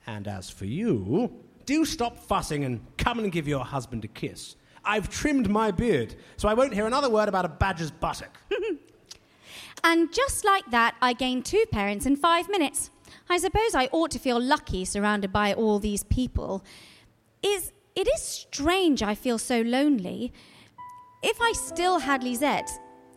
And 0.06 0.28
as 0.28 0.50
for 0.50 0.66
you, 0.66 1.32
do 1.64 1.86
stop 1.86 2.18
fussing 2.18 2.64
and 2.64 2.84
come 2.98 3.18
and 3.18 3.32
give 3.32 3.48
your 3.48 3.64
husband 3.64 4.04
a 4.04 4.08
kiss. 4.08 4.56
I've 4.84 5.08
trimmed 5.08 5.48
my 5.48 5.70
beard, 5.70 6.14
so 6.36 6.46
I 6.46 6.52
won't 6.52 6.74
hear 6.74 6.86
another 6.86 7.08
word 7.08 7.30
about 7.30 7.46
a 7.46 7.48
badger's 7.48 7.90
buttock. 7.90 8.36
And 9.84 10.12
just 10.12 10.44
like 10.44 10.70
that, 10.70 10.94
I 11.02 11.12
gained 11.12 11.44
two 11.44 11.64
parents 11.72 12.06
in 12.06 12.14
five 12.14 12.48
minutes. 12.48 12.90
I 13.32 13.38
suppose 13.38 13.74
I 13.74 13.88
ought 13.92 14.10
to 14.10 14.18
feel 14.18 14.38
lucky 14.38 14.84
surrounded 14.84 15.32
by 15.32 15.54
all 15.54 15.78
these 15.78 16.04
people. 16.04 16.62
Is 17.42 17.72
it 17.96 18.06
is 18.06 18.20
strange 18.20 19.02
I 19.02 19.14
feel 19.14 19.38
so 19.38 19.62
lonely. 19.62 20.34
If 21.22 21.40
I 21.40 21.52
still 21.52 21.98
had 21.98 22.22
Lisette, 22.22 22.70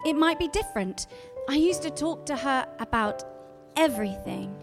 it 0.06 0.14
might 0.14 0.40
be 0.40 0.48
different. 0.48 1.08
I 1.50 1.56
used 1.56 1.82
to 1.84 1.90
talk 1.90 2.26
to 2.28 2.36
her 2.38 2.66
about 2.80 3.24
everything. 3.76 4.56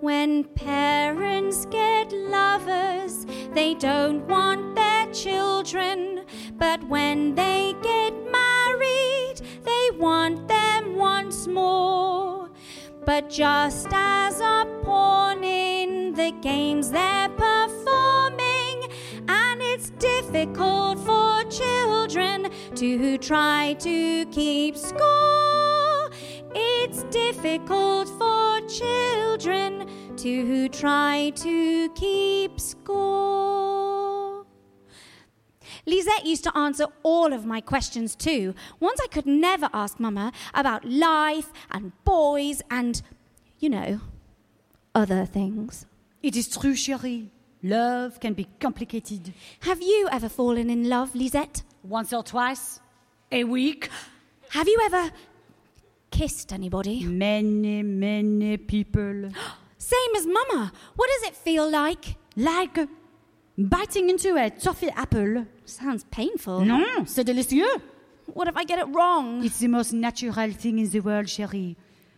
When 0.00 0.44
parents 0.44 1.66
get 1.66 2.10
lovers, 2.10 3.26
they 3.52 3.74
don't 3.74 4.26
want 4.28 4.76
their 4.76 5.12
children. 5.12 6.24
But 6.54 6.82
when 6.88 7.34
they 7.34 7.74
get 7.82 8.14
married, 8.30 9.42
they 9.62 9.90
want 9.98 10.48
them 10.48 10.96
once 10.96 11.46
more. 11.46 12.41
But 13.04 13.28
just 13.28 13.88
as 13.92 14.40
a 14.40 14.64
pawn 14.84 15.42
in 15.42 16.14
the 16.14 16.30
games 16.40 16.90
they're 16.90 17.28
performing, 17.30 18.84
and 19.28 19.60
it's 19.60 19.90
difficult 19.98 21.00
for 21.00 21.42
children 21.50 22.48
to 22.76 23.18
try 23.18 23.74
to 23.80 24.24
keep 24.26 24.76
score. 24.76 26.10
It's 26.54 27.02
difficult 27.04 28.08
for 28.08 28.60
children 28.68 29.88
to 30.18 30.68
try 30.68 31.32
to 31.36 31.88
keep 31.94 32.60
score. 32.60 34.01
Lisette 35.86 36.26
used 36.26 36.44
to 36.44 36.56
answer 36.56 36.86
all 37.02 37.32
of 37.32 37.44
my 37.44 37.60
questions 37.60 38.14
too. 38.14 38.54
Ones 38.78 39.00
I 39.02 39.08
could 39.08 39.26
never 39.26 39.68
ask 39.72 39.98
Mama 39.98 40.32
about 40.54 40.84
life 40.84 41.50
and 41.70 41.92
boys 42.04 42.62
and, 42.70 43.02
you 43.58 43.68
know, 43.68 44.00
other 44.94 45.24
things. 45.26 45.86
It 46.22 46.36
is 46.36 46.48
true, 46.48 46.74
chérie. 46.74 47.28
Love 47.64 48.20
can 48.20 48.34
be 48.34 48.46
complicated. 48.60 49.32
Have 49.60 49.80
you 49.82 50.08
ever 50.10 50.28
fallen 50.28 50.70
in 50.70 50.88
love, 50.88 51.14
Lisette? 51.14 51.62
Once 51.82 52.12
or 52.12 52.22
twice, 52.22 52.80
a 53.30 53.44
week. 53.44 53.88
Have 54.50 54.68
you 54.68 54.80
ever 54.84 55.10
kissed 56.10 56.52
anybody? 56.52 57.04
Many, 57.04 57.82
many 57.82 58.56
people. 58.56 59.30
Same 59.78 60.16
as 60.16 60.26
Mama. 60.26 60.72
What 60.94 61.10
does 61.10 61.30
it 61.30 61.36
feel 61.36 61.68
like? 61.68 62.16
Like 62.36 62.78
biting 63.56 64.10
into 64.10 64.36
a 64.36 64.50
toffee 64.50 64.90
apple. 64.90 65.46
Sounds 65.64 66.04
painful. 66.10 66.64
Non, 66.64 67.06
c'est 67.06 67.24
délicieux. 67.24 67.80
What 68.34 68.48
if 68.48 68.56
I 68.56 68.64
get 68.64 68.78
it 68.78 68.86
wrong? 68.94 69.44
It's 69.44 69.58
the 69.58 69.68
most 69.68 69.92
natural 69.92 70.52
thing 70.52 70.78
in 70.78 70.88
the 70.88 71.00
world, 71.00 71.26
chérie. 71.26 71.76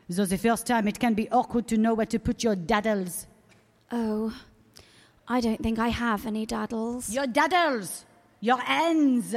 Though 0.09 0.27
the 0.27 0.39
first 0.39 0.67
time 0.67 0.87
it 0.87 0.99
can 0.99 1.15
be 1.15 1.29
awkward 1.31 1.67
to 1.69 1.79
know 1.79 1.95
where 1.95 2.07
to 2.07 2.19
put 2.19 2.45
your 2.45 2.55
daddles. 2.55 3.27
Oh, 3.91 4.33
I 5.27 5.41
don't 5.41 5.63
think 5.63 5.79
I 5.79 5.89
have 5.89 6.27
any 6.27 6.47
daddles. 6.47 7.13
Your 7.13 7.27
daddles. 7.27 8.05
Your 8.41 8.59
ends! 8.69 9.35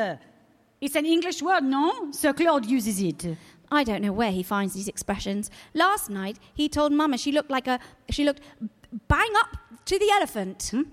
It's 0.81 0.95
an 0.95 1.05
English 1.05 1.41
word, 1.41 1.63
no? 1.63 2.11
Sir 2.11 2.33
Claude 2.33 2.65
uses 2.65 3.01
it. 3.01 3.37
I 3.71 3.83
don't 3.83 4.01
know 4.01 4.11
where 4.11 4.31
he 4.31 4.43
finds 4.43 4.73
these 4.73 4.87
expressions. 4.87 5.49
Last 5.73 6.09
night, 6.09 6.37
he 6.53 6.69
told 6.69 6.91
Mama 6.91 7.17
she 7.17 7.31
looked 7.31 7.49
like 7.49 7.67
a. 7.67 7.79
She 8.09 8.23
looked 8.25 8.41
bang 9.07 9.33
up 9.37 9.57
to 9.85 9.97
the 9.97 10.09
elephant. 10.11 10.69
Hmm? 10.71 10.83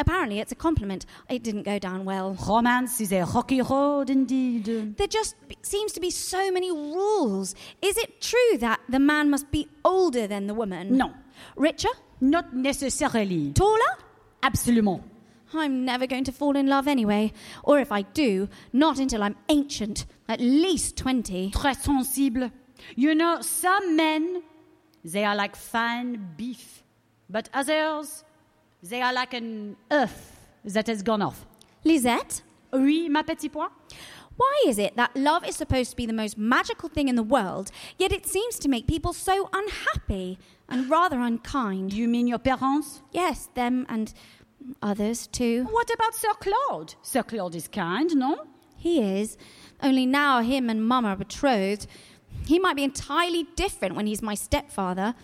Apparently, 0.00 0.40
it's 0.40 0.50
a 0.50 0.54
compliment. 0.54 1.04
It 1.28 1.42
didn't 1.42 1.64
go 1.64 1.78
down 1.78 2.06
well. 2.06 2.34
Romance 2.48 3.02
is 3.02 3.12
a 3.12 3.24
rocky 3.24 3.60
road 3.60 4.08
indeed. 4.08 4.96
There 4.96 5.06
just 5.06 5.36
seems 5.60 5.92
to 5.92 6.00
be 6.00 6.10
so 6.10 6.50
many 6.50 6.70
rules. 6.70 7.54
Is 7.82 7.98
it 7.98 8.22
true 8.22 8.58
that 8.60 8.80
the 8.88 8.98
man 8.98 9.28
must 9.28 9.50
be 9.50 9.68
older 9.84 10.26
than 10.26 10.46
the 10.46 10.54
woman? 10.54 10.96
No. 10.96 11.12
Richer? 11.54 11.90
Not 12.18 12.54
necessarily. 12.54 13.52
Taller? 13.52 13.98
Absolument. 14.42 15.02
I'm 15.52 15.84
never 15.84 16.06
going 16.06 16.24
to 16.24 16.32
fall 16.32 16.56
in 16.56 16.66
love 16.66 16.88
anyway. 16.88 17.32
Or 17.62 17.78
if 17.78 17.92
I 17.92 18.02
do, 18.02 18.48
not 18.72 18.98
until 18.98 19.22
I'm 19.22 19.36
ancient, 19.50 20.06
at 20.28 20.40
least 20.40 20.96
20. 20.96 21.50
Très 21.50 21.76
sensible. 21.76 22.50
You 22.96 23.14
know, 23.14 23.42
some 23.42 23.96
men, 23.96 24.42
they 25.04 25.24
are 25.24 25.36
like 25.36 25.56
fine 25.56 26.34
beef. 26.38 26.84
But 27.28 27.50
others, 27.52 28.24
they 28.82 29.02
are 29.02 29.12
like 29.12 29.34
an 29.34 29.76
earth 29.90 30.38
that 30.64 30.86
has 30.86 31.02
gone 31.02 31.22
off. 31.22 31.46
Lisette? 31.84 32.42
Oui, 32.72 33.08
ma 33.08 33.22
petit 33.22 33.48
pois? 33.48 33.68
Why 34.36 34.62
is 34.66 34.78
it 34.78 34.96
that 34.96 35.14
love 35.14 35.46
is 35.46 35.56
supposed 35.56 35.90
to 35.90 35.96
be 35.96 36.06
the 36.06 36.14
most 36.14 36.38
magical 36.38 36.88
thing 36.88 37.08
in 37.08 37.16
the 37.16 37.22
world, 37.22 37.70
yet 37.98 38.10
it 38.10 38.26
seems 38.26 38.58
to 38.60 38.68
make 38.68 38.86
people 38.86 39.12
so 39.12 39.50
unhappy 39.52 40.38
and 40.68 40.88
rather 40.88 41.20
unkind? 41.20 41.92
You 41.92 42.08
mean 42.08 42.26
your 42.26 42.38
parents? 42.38 43.02
Yes, 43.12 43.48
them 43.54 43.84
and 43.88 44.14
others 44.80 45.26
too. 45.26 45.64
What 45.70 45.92
about 45.92 46.14
Sir 46.14 46.32
Claude? 46.40 46.94
Sir 47.02 47.22
Claude 47.22 47.54
is 47.54 47.68
kind, 47.68 48.16
no? 48.16 48.46
He 48.76 49.02
is. 49.02 49.36
Only 49.82 50.06
now 50.06 50.40
him 50.40 50.70
and 50.70 50.86
Mum 50.86 51.04
are 51.04 51.16
betrothed. 51.16 51.86
He 52.46 52.58
might 52.58 52.76
be 52.76 52.84
entirely 52.84 53.46
different 53.56 53.94
when 53.94 54.06
he's 54.06 54.22
my 54.22 54.34
stepfather. 54.34 55.14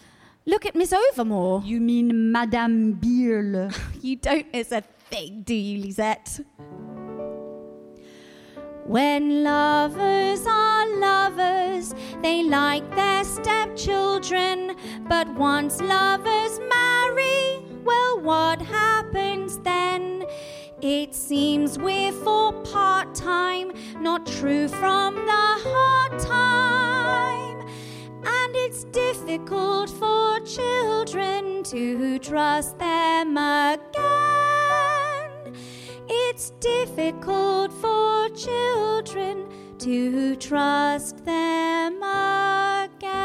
Look 0.49 0.65
at 0.65 0.77
Miss 0.77 0.93
Overmore. 0.93 1.67
You 1.67 1.81
mean 1.81 2.31
Madame 2.31 2.93
Beale? 2.93 3.71
You 4.01 4.15
don't 4.15 4.47
miss 4.53 4.71
a 4.71 4.83
thing, 5.11 5.43
do 5.43 5.53
you, 5.53 5.83
Lisette? 5.83 6.39
When 8.85 9.43
lovers 9.43 10.47
are 10.47 10.87
lovers, 11.01 11.93
they 12.23 12.45
like 12.45 12.89
their 12.95 13.25
stepchildren. 13.25 14.77
But 15.09 15.27
once 15.35 15.81
lovers 15.81 16.61
marry, 16.61 17.65
well, 17.85 18.21
what 18.21 18.63
happens 18.63 19.59
then? 19.59 20.27
It 20.81 21.13
seems 21.17 21.77
we're 21.77 22.13
for 22.13 22.53
part 22.63 23.17
time, 23.17 23.73
not 23.99 24.25
true 24.25 24.69
from 24.69 25.17
the 25.17 25.47
hard 25.65 26.21
time. 26.21 26.67
And 28.27 28.57
it's 28.57 28.85
difficult 28.85 29.89
for 29.91 30.41
children 30.41 31.63
to 31.65 32.19
trust 32.19 32.79
them 32.79 33.37
again. 33.37 33.87
It's 36.09 36.51
difficult 36.61 37.73
for 37.73 38.29
children 38.31 39.47
to 39.79 40.35
trust 40.37 41.25
them 41.25 42.03
again. 42.03 43.17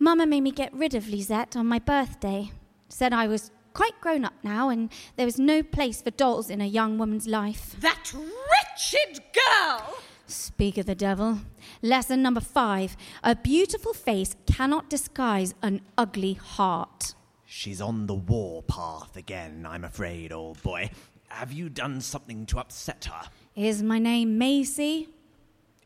Mama 0.00 0.26
made 0.26 0.40
me 0.40 0.50
get 0.50 0.72
rid 0.74 0.94
of 0.94 1.08
Lisette 1.08 1.56
on 1.56 1.66
my 1.66 1.78
birthday. 1.78 2.50
Said 2.88 3.12
I 3.12 3.28
was 3.28 3.52
quite 3.78 4.00
grown 4.00 4.24
up 4.24 4.34
now 4.42 4.68
and 4.70 4.90
there 5.14 5.24
was 5.24 5.38
no 5.38 5.62
place 5.62 6.02
for 6.02 6.10
dolls 6.10 6.50
in 6.50 6.60
a 6.60 6.66
young 6.66 6.98
woman's 6.98 7.28
life. 7.28 7.76
That 7.78 8.12
wretched 8.12 9.22
girl! 9.32 9.98
Speak 10.26 10.78
of 10.78 10.86
the 10.86 10.96
devil. 10.96 11.38
Lesson 11.80 12.20
number 12.20 12.40
five 12.40 12.96
A 13.22 13.36
beautiful 13.36 13.94
face 13.94 14.34
cannot 14.46 14.90
disguise 14.90 15.54
an 15.62 15.82
ugly 15.96 16.32
heart. 16.32 17.14
She's 17.46 17.80
on 17.80 18.08
the 18.08 18.16
war 18.16 18.64
path 18.64 19.16
again, 19.16 19.64
I'm 19.64 19.84
afraid, 19.84 20.32
old 20.32 20.60
boy. 20.64 20.90
Have 21.28 21.52
you 21.52 21.68
done 21.68 22.00
something 22.00 22.46
to 22.46 22.58
upset 22.58 23.04
her? 23.04 23.30
Is 23.54 23.80
my 23.84 24.00
name 24.00 24.38
Maisie? 24.38 25.08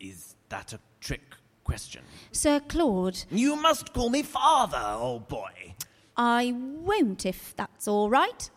Is 0.01 0.35
that 0.49 0.73
a 0.73 0.81
trick 1.01 1.35
question? 1.63 2.05
Sir 2.33 2.59
Claude, 2.61 3.23
You 3.31 3.55
must 3.55 3.93
call 3.93 4.09
me 4.09 4.23
father, 4.23 4.83
old 4.99 5.29
boy. 5.29 5.75
I 6.17 6.53
won't 6.57 7.25
if 7.27 7.55
that's 7.57 7.89
all 7.89 8.11
right. 8.11 8.51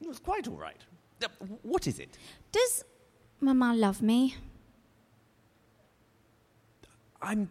It 0.00 0.08
was 0.08 0.18
quite 0.18 0.46
all 0.48 0.56
right. 0.56 0.80
Uh, 1.22 1.28
What 1.62 1.86
is 1.86 1.98
it? 1.98 2.18
Does 2.52 2.84
Mamma 3.40 3.74
love 3.74 4.02
me? 4.02 4.36
I'm 7.22 7.48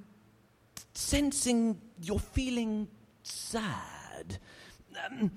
sensing 0.94 1.80
you're 2.02 2.20
feeling 2.20 2.88
sad. 3.24 4.38
Um, 5.06 5.32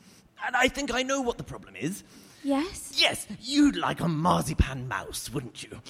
and 0.46 0.54
I 0.56 0.68
think 0.68 0.92
I 0.92 1.02
know 1.02 1.22
what 1.22 1.38
the 1.38 1.44
problem 1.44 1.74
is. 1.76 2.04
Yes? 2.44 2.92
Yes, 2.96 3.26
you'd 3.40 3.76
like 3.76 4.00
a 4.00 4.08
marzipan 4.08 4.86
mouse, 4.88 5.30
wouldn't 5.32 5.62
you? 5.62 5.80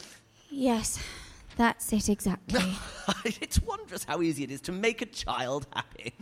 Yes, 0.48 0.98
that's 1.57 1.92
it 1.92 2.09
exactly. 2.09 2.61
it's 3.24 3.61
wondrous 3.62 4.04
how 4.04 4.20
easy 4.20 4.44
it 4.44 4.50
is 4.50 4.61
to 4.62 4.72
make 4.72 5.00
a 5.00 5.07
child 5.07 5.66
happy. 5.74 6.12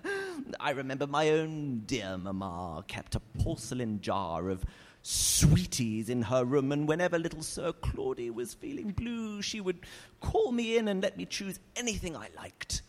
I 0.60 0.70
remember 0.70 1.06
my 1.06 1.30
own 1.30 1.82
dear 1.86 2.16
mamma 2.16 2.84
kept 2.86 3.16
a 3.16 3.20
porcelain 3.20 4.00
jar 4.00 4.48
of 4.48 4.64
sweeties 5.02 6.08
in 6.08 6.22
her 6.22 6.44
room, 6.44 6.72
and 6.72 6.88
whenever 6.88 7.18
little 7.18 7.42
Sir 7.42 7.72
Claudy 7.72 8.30
was 8.30 8.54
feeling 8.54 8.90
blue, 8.90 9.42
she 9.42 9.60
would 9.60 9.80
call 10.20 10.52
me 10.52 10.76
in 10.76 10.88
and 10.88 11.02
let 11.02 11.16
me 11.16 11.26
choose 11.26 11.58
anything 11.74 12.16
I 12.16 12.28
liked. 12.36 12.82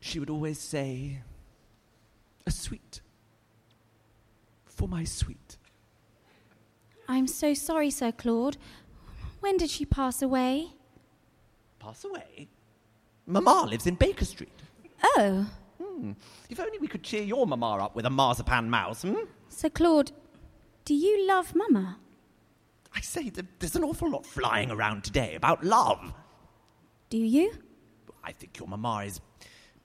She 0.00 0.18
would 0.18 0.30
always 0.30 0.58
say, 0.58 1.20
A 2.46 2.50
sweet. 2.50 3.00
For 4.64 4.88
my 4.88 5.04
sweet. 5.04 5.58
I'm 7.08 7.26
so 7.26 7.52
sorry, 7.52 7.90
Sir 7.90 8.12
Claude. 8.12 8.56
When 9.40 9.56
did 9.56 9.70
she 9.70 9.84
pass 9.84 10.22
away? 10.22 10.68
Pass 11.88 12.04
away? 12.04 12.48
Mamma 13.24 13.64
lives 13.66 13.86
in 13.86 13.94
Baker 13.94 14.26
Street. 14.26 14.52
Oh, 15.02 15.48
Hmm. 15.82 16.12
If 16.50 16.60
only 16.60 16.76
we 16.78 16.86
could 16.86 17.02
cheer 17.02 17.22
your 17.22 17.46
mamma 17.46 17.76
up 17.78 17.96
with 17.96 18.04
a 18.04 18.10
marzipan 18.10 18.68
mouse, 18.68 19.02
hmm? 19.02 19.14
Sir 19.48 19.70
Claude, 19.70 20.12
do 20.84 20.92
you 20.92 21.26
love 21.26 21.54
Mamma? 21.54 21.96
I 22.94 23.00
say, 23.00 23.30
th- 23.30 23.46
there's 23.58 23.74
an 23.74 23.84
awful 23.84 24.10
lot 24.10 24.26
flying 24.26 24.70
around 24.70 25.02
today 25.02 25.34
about 25.34 25.64
love. 25.64 26.12
Do 27.08 27.16
you? 27.16 27.52
I 28.22 28.32
think 28.32 28.58
your 28.58 28.68
mamma 28.68 29.04
is 29.06 29.20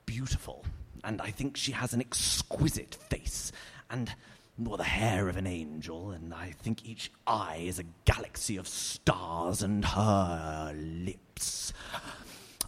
beautiful, 0.04 0.66
and 1.04 1.22
I 1.22 1.30
think 1.30 1.56
she 1.56 1.72
has 1.72 1.94
an 1.94 2.00
exquisite 2.02 2.96
face, 3.08 3.50
and 3.88 4.14
more 4.56 4.76
the 4.76 4.84
hair 4.84 5.28
of 5.28 5.36
an 5.36 5.46
angel, 5.46 6.10
and 6.10 6.32
I 6.32 6.52
think 6.62 6.86
each 6.86 7.10
eye 7.26 7.64
is 7.66 7.78
a 7.78 7.84
galaxy 8.04 8.56
of 8.56 8.68
stars, 8.68 9.62
and 9.62 9.84
her 9.84 10.72
lips 10.76 11.72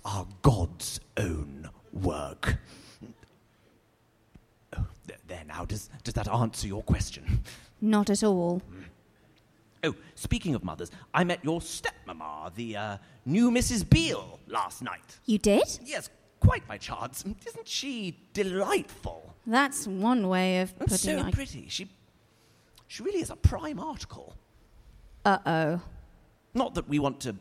are 0.04 0.26
God's 0.42 1.00
own 1.16 1.70
work. 1.92 2.56
Oh, 4.76 4.86
th- 5.06 5.20
there 5.26 5.44
now, 5.46 5.64
does, 5.64 5.88
does 6.02 6.14
that 6.14 6.28
answer 6.28 6.66
your 6.66 6.82
question? 6.82 7.40
Not 7.80 8.10
at 8.10 8.22
all. 8.24 8.62
Oh, 9.84 9.94
speaking 10.14 10.54
of 10.54 10.64
mothers, 10.64 10.90
I 11.14 11.22
met 11.22 11.44
your 11.44 11.60
stepmama, 11.60 12.52
the 12.54 12.76
uh, 12.76 12.98
new 13.24 13.50
Mrs. 13.50 13.88
Beale, 13.88 14.40
last 14.48 14.82
night. 14.82 15.20
You 15.26 15.38
did? 15.38 15.78
Yes, 15.84 16.10
quite 16.46 16.66
by 16.68 16.78
chance. 16.78 17.24
Isn't 17.46 17.68
she 17.68 18.16
delightful? 18.32 19.34
That's 19.46 19.86
one 19.86 20.28
way 20.28 20.60
of 20.60 20.70
And 20.80 20.88
putting 20.88 21.18
so 21.18 21.26
it. 21.26 21.34
pretty. 21.34 21.66
She, 21.68 21.88
she 22.86 23.02
really 23.02 23.20
is 23.20 23.30
a 23.30 23.36
prime 23.36 23.78
article. 23.80 24.34
Uh 25.24 25.38
oh. 25.46 25.80
Not 26.54 26.74
that 26.74 26.88
we 26.88 26.98
want 26.98 27.20
to 27.20 27.34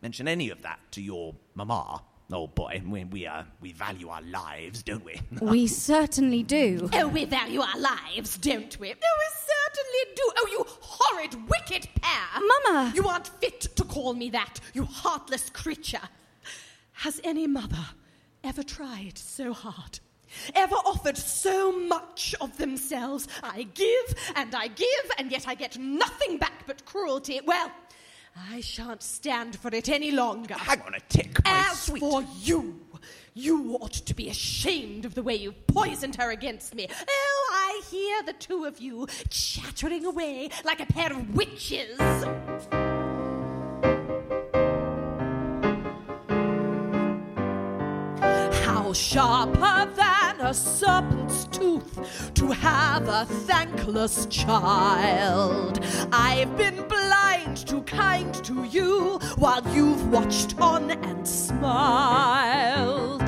mention 0.00 0.28
any 0.28 0.50
of 0.50 0.62
that 0.62 0.78
to 0.92 1.02
your 1.02 1.34
mama. 1.54 2.02
Oh 2.32 2.46
boy, 2.46 2.80
we, 2.86 3.04
we, 3.04 3.26
uh, 3.26 3.42
we 3.60 3.72
value 3.72 4.08
our 4.08 4.22
lives, 4.22 4.82
don't 4.82 5.04
we? 5.04 5.20
We 5.40 5.66
certainly 5.66 6.42
do. 6.42 6.88
Oh, 6.94 7.08
we 7.08 7.24
value 7.26 7.60
our 7.60 7.78
lives, 7.78 8.38
don't 8.38 8.78
we? 8.80 8.88
Oh, 8.90 9.16
we 9.22 9.28
certainly 9.52 10.14
do. 10.16 10.30
Oh, 10.38 10.48
you 10.50 10.64
horrid, 10.80 11.34
wicked 11.50 11.88
pair. 12.00 12.40
Mama! 12.40 12.92
You 12.94 13.06
aren't 13.06 13.28
fit 13.40 13.60
to 13.76 13.84
call 13.84 14.14
me 14.14 14.30
that, 14.30 14.60
you 14.72 14.84
heartless 14.84 15.50
creature. 15.50 16.08
Has 16.92 17.20
any 17.24 17.46
mother 17.46 17.84
ever 18.44 18.62
tried 18.62 19.18
so 19.18 19.52
hard? 19.52 20.00
Ever 20.54 20.76
offered 20.76 21.18
so 21.18 21.72
much 21.72 22.34
of 22.40 22.56
themselves? 22.56 23.28
I 23.42 23.64
give 23.74 24.14
and 24.34 24.54
I 24.54 24.68
give, 24.68 25.10
and 25.18 25.30
yet 25.30 25.46
I 25.46 25.54
get 25.54 25.78
nothing 25.78 26.38
back 26.38 26.66
but 26.66 26.84
cruelty. 26.86 27.40
Well, 27.44 27.70
I 28.50 28.60
shan't 28.62 29.02
stand 29.02 29.56
for 29.56 29.68
it 29.74 29.90
any 29.90 30.10
longer. 30.10 30.54
Hang 30.54 30.80
on 30.82 30.94
a 30.94 31.00
tick, 31.00 31.44
my 31.44 31.50
As 31.70 31.82
sweet. 31.82 32.00
for 32.00 32.24
you, 32.40 32.80
you 33.34 33.76
ought 33.80 33.92
to 33.92 34.14
be 34.14 34.30
ashamed 34.30 35.04
of 35.04 35.14
the 35.14 35.22
way 35.22 35.34
you've 35.34 35.66
poisoned 35.66 36.16
her 36.16 36.30
against 36.30 36.74
me. 36.74 36.88
Oh, 36.90 37.50
I 37.52 37.82
hear 37.90 38.22
the 38.22 38.32
two 38.32 38.64
of 38.64 38.80
you 38.80 39.06
chattering 39.28 40.06
away 40.06 40.48
like 40.64 40.80
a 40.80 40.86
pair 40.86 41.12
of 41.12 41.34
witches. 41.34 41.98
Sharper 48.94 49.90
than 49.94 50.40
a 50.40 50.52
serpent's 50.52 51.44
tooth 51.46 52.32
to 52.34 52.50
have 52.50 53.08
a 53.08 53.24
thankless 53.46 54.26
child. 54.26 55.80
I've 56.12 56.56
been 56.56 56.86
blind 56.88 57.56
to 57.68 57.82
kind 57.82 58.34
to 58.44 58.64
you 58.64 59.18
while 59.36 59.62
you've 59.74 60.10
watched 60.12 60.60
on 60.60 60.90
and 60.90 61.26
smiled. 61.26 63.22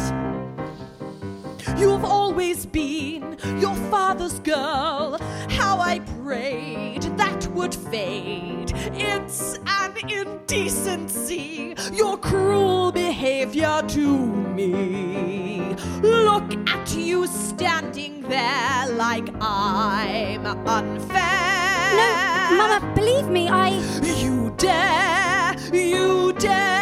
You've 1.78 2.04
always 2.04 2.66
been 2.66 3.38
your 3.58 3.74
father's 3.90 4.38
girl. 4.40 5.18
How 5.48 5.80
I 5.80 6.00
prayed 6.22 7.03
that 7.16 7.46
would 7.48 7.74
fade. 7.74 8.72
It's 8.94 9.58
an 9.66 9.94
indecency, 10.08 11.74
your 11.92 12.16
cruel 12.18 12.92
behavior 12.92 13.82
to 13.88 14.26
me. 14.26 15.74
Look 16.02 16.54
at 16.68 16.94
you 16.94 17.26
standing 17.26 18.22
there 18.22 18.86
like 18.88 19.28
I'm 19.40 20.46
unfair. 20.66 21.74
No, 21.96 22.56
Mama, 22.56 22.92
believe 22.94 23.28
me, 23.28 23.48
I. 23.48 23.68
You 24.02 24.52
dare, 24.56 25.56
you 25.72 26.32
dare. 26.32 26.74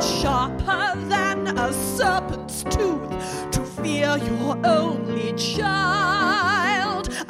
Sharper 0.00 0.98
than 1.08 1.58
a 1.58 1.72
serpent's 1.72 2.62
tooth 2.64 3.50
to 3.50 3.64
fear 3.64 4.16
your 4.18 4.56
only 4.64 5.32
child. 5.34 6.79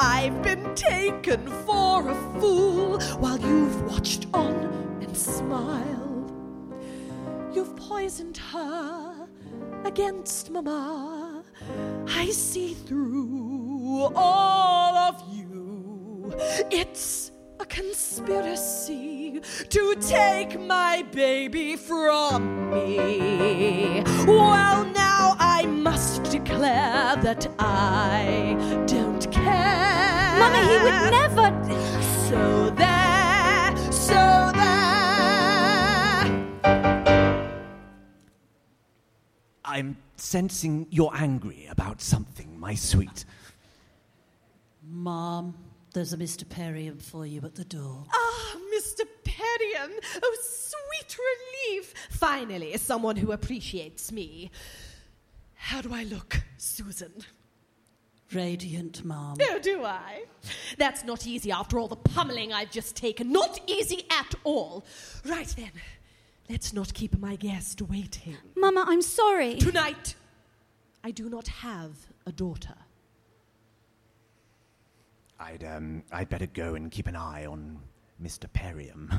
I've 0.02 0.40
been 0.40 0.74
taken 0.74 1.46
for 1.66 2.08
a 2.08 2.14
fool 2.40 2.98
while 3.18 3.38
you've 3.38 3.82
watched 3.82 4.28
on 4.32 4.54
and 5.02 5.14
smiled. 5.14 6.32
You've 7.52 7.76
poisoned 7.76 8.38
her 8.38 9.28
against 9.84 10.50
Mamma. 10.50 11.44
I 12.08 12.30
see 12.30 12.72
through 12.72 14.10
all 14.16 14.96
of 14.96 15.22
you. 15.30 16.32
It's 16.70 17.29
a 17.60 17.66
conspiracy 17.66 19.40
to 19.68 19.94
take 19.96 20.58
my 20.58 21.02
baby 21.12 21.76
from 21.76 22.70
me. 22.70 24.02
Well, 24.26 24.86
now 24.86 25.36
I 25.38 25.66
must 25.66 26.24
declare 26.24 27.16
that 27.16 27.46
I 27.58 28.56
don't 28.86 29.30
care. 29.30 30.38
Mama, 30.38 30.60
he 30.68 30.78
would 30.84 31.10
never. 31.10 31.50
So 32.28 32.70
there, 32.70 33.76
so 33.92 34.52
there. 34.54 35.00
I'm 39.64 39.98
sensing 40.16 40.86
you're 40.90 41.14
angry 41.14 41.66
about 41.70 42.00
something, 42.00 42.58
my 42.58 42.74
sweet. 42.74 43.26
Mom, 44.82 45.54
there's 45.92 46.12
a 46.12 46.16
Mr. 46.16 46.44
Perriam 46.44 47.00
for 47.00 47.26
you 47.26 47.40
at 47.44 47.54
the 47.54 47.64
door. 47.64 48.04
Ah, 48.12 48.56
Mr. 48.74 49.02
Perriam! 49.24 49.90
Oh, 50.22 50.36
sweet 50.42 51.16
relief! 51.18 51.94
Finally, 52.10 52.76
someone 52.78 53.16
who 53.16 53.32
appreciates 53.32 54.12
me. 54.12 54.50
How 55.54 55.80
do 55.80 55.92
I 55.92 56.04
look, 56.04 56.42
Susan? 56.56 57.12
radiant, 58.32 59.04
Mum. 59.04 59.36
Oh, 59.50 59.58
do 59.58 59.84
I? 59.84 60.24
That's 60.78 61.04
not 61.04 61.26
easy 61.26 61.50
after 61.50 61.78
all 61.78 61.88
the 61.88 61.96
pummeling 61.96 62.52
I've 62.52 62.70
just 62.70 62.96
taken. 62.96 63.32
Not 63.32 63.60
easy 63.66 64.06
at 64.10 64.34
all. 64.44 64.84
Right 65.24 65.48
then, 65.56 65.70
let's 66.48 66.72
not 66.72 66.94
keep 66.94 67.18
my 67.18 67.36
guest 67.36 67.82
waiting. 67.82 68.36
Mama, 68.56 68.84
I'm 68.86 69.02
sorry. 69.02 69.56
Tonight, 69.56 70.14
I 71.02 71.10
do 71.10 71.28
not 71.28 71.48
have 71.48 71.92
a 72.26 72.32
daughter. 72.32 72.74
I'd, 75.40 75.64
um, 75.64 76.02
I'd 76.12 76.28
better 76.28 76.46
go 76.46 76.74
and 76.74 76.90
keep 76.90 77.06
an 77.06 77.16
eye 77.16 77.46
on 77.46 77.80
Mr. 78.22 78.46
Perriam. 78.52 79.10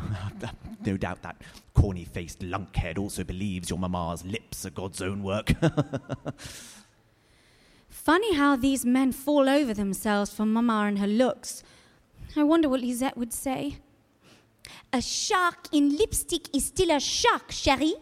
no 0.86 0.96
doubt 0.98 1.24
that 1.24 1.42
corny 1.74 2.06
faced 2.06 2.40
lunkhead 2.42 3.00
also 3.00 3.24
believes 3.24 3.70
your 3.70 3.80
mamma's 3.80 4.24
lips 4.24 4.66
are 4.66 4.70
God's 4.70 5.02
own 5.02 5.24
work. 5.24 5.52
Funny 7.90 8.36
how 8.36 8.56
these 8.56 8.86
men 8.86 9.12
fall 9.12 9.50
over 9.50 9.74
themselves 9.74 10.32
for 10.32 10.46
Mama 10.46 10.86
and 10.88 11.00
her 11.00 11.08
looks. 11.08 11.64
I 12.36 12.44
wonder 12.44 12.70
what 12.70 12.82
Lisette 12.82 13.18
would 13.18 13.34
say. 13.34 13.78
A 14.94 15.02
shark 15.02 15.68
in 15.72 15.98
lipstick 15.98 16.56
is 16.56 16.66
still 16.66 16.92
a 16.92 17.00
shark, 17.00 17.50
chérie. 17.50 17.94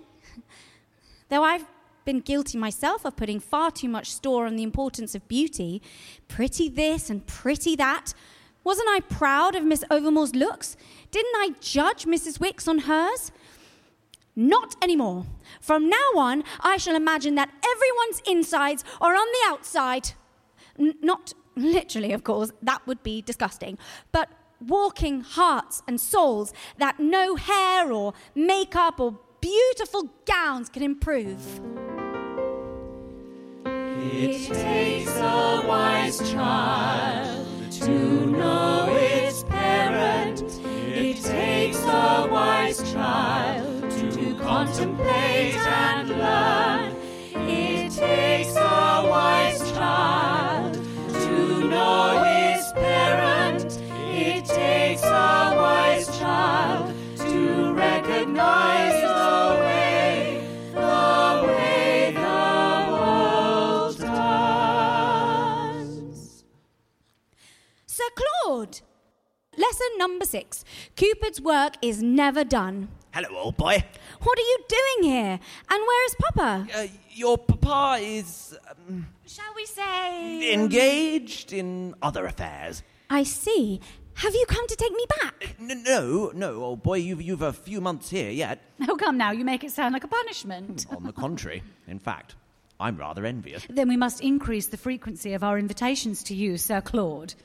Though 1.29 1.43
I've 1.43 1.65
been 2.09 2.19
guilty 2.21 2.57
myself 2.57 3.05
of 3.05 3.15
putting 3.15 3.39
far 3.39 3.69
too 3.69 3.87
much 3.87 4.11
store 4.11 4.47
on 4.47 4.55
the 4.55 4.63
importance 4.63 5.13
of 5.13 5.27
beauty, 5.27 5.79
pretty 6.27 6.67
this 6.67 7.07
and 7.07 7.27
pretty 7.27 7.75
that. 7.75 8.15
Wasn't 8.63 8.89
I 8.89 9.01
proud 9.01 9.53
of 9.55 9.63
Miss 9.63 9.83
Overmore's 9.91 10.33
looks? 10.33 10.75
Didn't 11.11 11.35
I 11.35 11.51
judge 11.61 12.05
Mrs. 12.05 12.39
Wix 12.39 12.67
on 12.67 12.79
hers? 12.79 13.31
Not 14.35 14.75
anymore. 14.81 15.27
From 15.61 15.87
now 15.87 16.09
on, 16.17 16.43
I 16.61 16.77
shall 16.77 16.95
imagine 16.95 17.35
that 17.35 17.51
everyone's 17.73 18.23
insides 18.25 18.83
are 18.99 19.13
on 19.13 19.27
the 19.27 19.51
outside. 19.51 20.13
N- 20.79 20.95
not 21.03 21.33
literally, 21.55 22.11
of 22.11 22.23
course, 22.23 22.51
that 22.63 22.87
would 22.87 23.03
be 23.03 23.21
disgusting. 23.21 23.77
But 24.11 24.29
walking 24.59 25.21
hearts 25.21 25.83
and 25.87 26.01
souls 26.01 26.53
that 26.79 26.99
no 26.99 27.35
hair 27.35 27.91
or 27.91 28.15
makeup 28.33 28.99
or 28.99 29.19
beautiful 29.41 30.09
gowns 30.25 30.69
can 30.69 30.81
improve. 30.81 31.88
It 34.01 34.53
takes 34.53 35.15
a 35.17 35.63
wise 35.67 36.31
child 36.31 37.71
to 37.71 38.25
know 38.27 38.87
its 38.89 39.43
parent. 39.43 40.41
It 40.65 41.21
takes 41.21 41.81
a 41.83 42.27
wise 42.31 42.79
child 42.91 43.91
to 43.91 44.35
contemplate 44.39 45.55
and 45.55 46.09
learn. 46.09 46.95
It 47.49 47.91
takes 47.91 48.55
a 48.55 49.05
wise 49.09 49.71
child 49.73 50.73
to 50.75 51.69
know 51.69 52.23
its 52.25 52.71
parent. 52.73 53.79
It 54.11 54.45
takes 54.45 55.03
a 55.03 55.53
wise 55.57 56.17
child 56.17 56.93
to 57.17 57.73
recognize 57.73 58.98
Sir 68.49 68.55
Claude! 68.55 68.81
Lesson 69.59 69.87
number 69.97 70.25
six 70.25 70.65
Cupid's 70.95 71.39
work 71.39 71.75
is 71.83 72.01
never 72.01 72.43
done. 72.43 72.87
Hello, 73.13 73.29
old 73.37 73.57
boy. 73.57 73.83
What 74.23 74.39
are 74.39 74.41
you 74.41 74.57
doing 74.67 75.11
here? 75.11 75.39
And 75.69 75.81
where 75.87 76.05
is 76.07 76.15
Papa? 76.15 76.67
Uh, 76.75 76.87
your 77.11 77.37
papa 77.37 77.99
is 78.01 78.57
um, 78.71 79.05
Shall 79.27 79.53
we 79.55 79.65
say. 79.67 80.51
engaged 80.51 81.53
in 81.53 81.93
other 82.01 82.25
affairs. 82.25 82.81
I 83.11 83.21
see. 83.21 83.81
Have 84.15 84.33
you 84.33 84.45
come 84.47 84.65
to 84.67 84.75
take 84.75 84.93
me 84.93 85.05
back? 85.21 85.55
N- 85.59 85.83
no, 85.85 86.31
no, 86.33 86.55
old 86.63 86.81
boy, 86.81 86.97
you've, 86.97 87.21
you've 87.21 87.43
a 87.43 87.53
few 87.53 87.79
months 87.81 88.09
here 88.09 88.31
yet. 88.31 88.63
Oh, 88.89 88.95
come 88.95 89.15
now, 89.15 89.29
you 89.29 89.45
make 89.45 89.63
it 89.63 89.71
sound 89.71 89.93
like 89.93 90.03
a 90.03 90.07
punishment. 90.07 90.87
On 90.95 91.03
the 91.03 91.13
contrary, 91.13 91.61
in 91.87 91.99
fact, 91.99 92.33
I'm 92.79 92.97
rather 92.97 93.25
envious. 93.27 93.67
Then 93.69 93.87
we 93.89 93.97
must 93.97 94.21
increase 94.21 94.65
the 94.65 94.77
frequency 94.77 95.33
of 95.33 95.43
our 95.43 95.59
invitations 95.59 96.23
to 96.23 96.33
you, 96.33 96.57
Sir 96.57 96.81
Claude. 96.81 97.35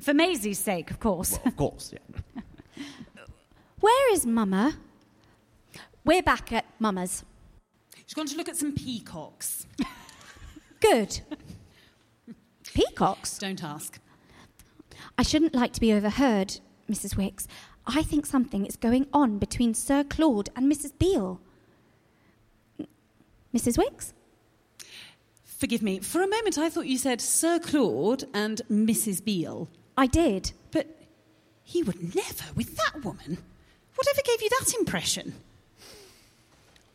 For 0.00 0.14
Maisie's 0.14 0.58
sake, 0.58 0.90
of 0.90 0.98
course. 0.98 1.32
Well, 1.32 1.42
of 1.46 1.56
course, 1.56 1.92
yeah. 1.92 2.42
Where 3.80 4.14
is 4.14 4.24
Mama? 4.24 4.76
We're 6.04 6.22
back 6.22 6.52
at 6.52 6.64
Mama's. 6.78 7.24
She's 8.06 8.14
gone 8.14 8.26
to 8.26 8.36
look 8.36 8.48
at 8.48 8.56
some 8.56 8.74
peacocks. 8.74 9.66
Good. 10.80 11.20
Peacocks? 12.64 13.38
Don't 13.38 13.62
ask. 13.62 14.00
I 15.18 15.22
shouldn't 15.22 15.54
like 15.54 15.72
to 15.74 15.80
be 15.80 15.92
overheard, 15.92 16.60
Mrs. 16.90 17.16
Wix. 17.16 17.46
I 17.86 18.02
think 18.02 18.24
something 18.24 18.64
is 18.64 18.76
going 18.76 19.06
on 19.12 19.38
between 19.38 19.74
Sir 19.74 20.04
Claude 20.04 20.48
and 20.56 20.70
Mrs. 20.70 20.92
Beale. 20.98 21.40
Mrs. 23.54 23.76
Wix? 23.76 24.14
Forgive 25.44 25.82
me. 25.82 25.98
For 25.98 26.22
a 26.22 26.28
moment, 26.28 26.56
I 26.56 26.70
thought 26.70 26.86
you 26.86 26.96
said 26.96 27.20
Sir 27.20 27.58
Claude 27.58 28.24
and 28.32 28.62
Mrs. 28.70 29.22
Beale. 29.22 29.68
I 29.96 30.06
did. 30.06 30.52
But 30.70 30.86
he 31.62 31.82
would 31.82 32.14
never 32.14 32.44
with 32.54 32.76
that 32.76 33.04
woman. 33.04 33.38
Whatever 33.94 34.22
gave 34.24 34.42
you 34.42 34.48
that 34.58 34.74
impression? 34.78 35.34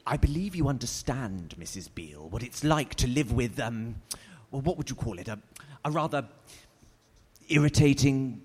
I 0.08 0.18
believe 0.18 0.56
you 0.56 0.68
understand, 0.68 1.56
Mrs. 1.60 1.90
Beale, 1.94 2.30
what 2.30 2.44
it's 2.44 2.64
like 2.64 2.94
to 2.96 3.08
live 3.08 3.32
with, 3.32 3.60
um, 3.60 3.96
well, 4.52 4.62
what 4.62 4.78
would 4.78 4.90
you 4.90 4.96
call 4.96 5.18
it? 5.18 5.28
A, 5.28 5.40
a 5.84 5.92
rather 5.92 6.28
irritating 7.50 8.42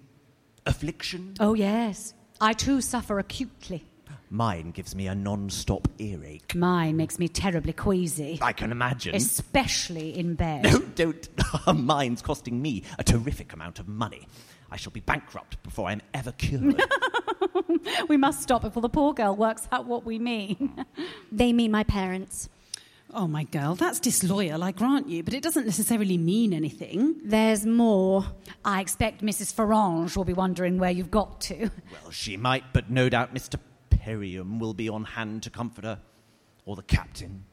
affliction? 0.66 1.34
Oh, 1.38 1.54
yes. 1.54 2.14
I 2.40 2.54
too 2.54 2.80
suffer 2.80 3.18
acutely. 3.18 3.84
Mine 4.30 4.70
gives 4.70 4.94
me 4.94 5.06
a 5.06 5.14
non 5.14 5.50
stop 5.50 5.88
earache. 5.98 6.54
Mine 6.54 6.96
makes 6.96 7.18
me 7.18 7.28
terribly 7.28 7.72
queasy, 7.72 8.38
I 8.40 8.52
can 8.52 8.70
imagine. 8.72 9.14
especially 9.14 10.18
in 10.18 10.34
bed. 10.34 10.64
No, 10.64 10.78
don't. 10.94 11.28
Mine's 11.74 12.22
costing 12.22 12.60
me 12.62 12.82
a 12.98 13.04
terrific 13.04 13.52
amount 13.52 13.78
of 13.78 13.88
money. 13.88 14.26
I 14.70 14.76
shall 14.76 14.92
be 14.92 15.00
bankrupt 15.00 15.60
before 15.64 15.88
I'm 15.88 16.00
ever 16.14 16.30
cured. 16.32 16.80
we 18.08 18.16
must 18.16 18.40
stop 18.42 18.62
before 18.62 18.82
the 18.82 18.88
poor 18.88 19.12
girl 19.12 19.34
works 19.34 19.66
out 19.72 19.86
what 19.86 20.04
we 20.04 20.18
mean. 20.18 20.84
They 21.32 21.52
mean 21.52 21.70
my 21.70 21.84
parents. 21.84 22.48
Oh, 23.12 23.26
my 23.26 23.42
girl, 23.44 23.74
that's 23.74 23.98
disloyal, 23.98 24.62
I 24.62 24.70
grant 24.70 25.08
you, 25.08 25.24
but 25.24 25.34
it 25.34 25.42
doesn't 25.42 25.64
necessarily 25.66 26.16
mean 26.16 26.52
anything. 26.52 27.16
There's 27.24 27.66
more. 27.66 28.24
I 28.64 28.80
expect 28.80 29.22
Mrs. 29.22 29.52
Farange 29.52 30.16
will 30.16 30.24
be 30.24 30.32
wondering 30.32 30.78
where 30.78 30.90
you've 30.92 31.10
got 31.10 31.40
to. 31.42 31.70
well, 32.02 32.10
she 32.12 32.36
might, 32.36 32.62
but 32.72 32.88
no 32.90 33.08
doubt 33.08 33.34
Mr. 33.34 33.58
Perriam 34.00 34.58
will 34.58 34.74
be 34.74 34.88
on 34.88 35.04
hand 35.04 35.42
to 35.44 35.50
comfort 35.50 35.84
her. 35.84 36.00
Or 36.64 36.76
the 36.76 36.82
captain. 36.82 37.44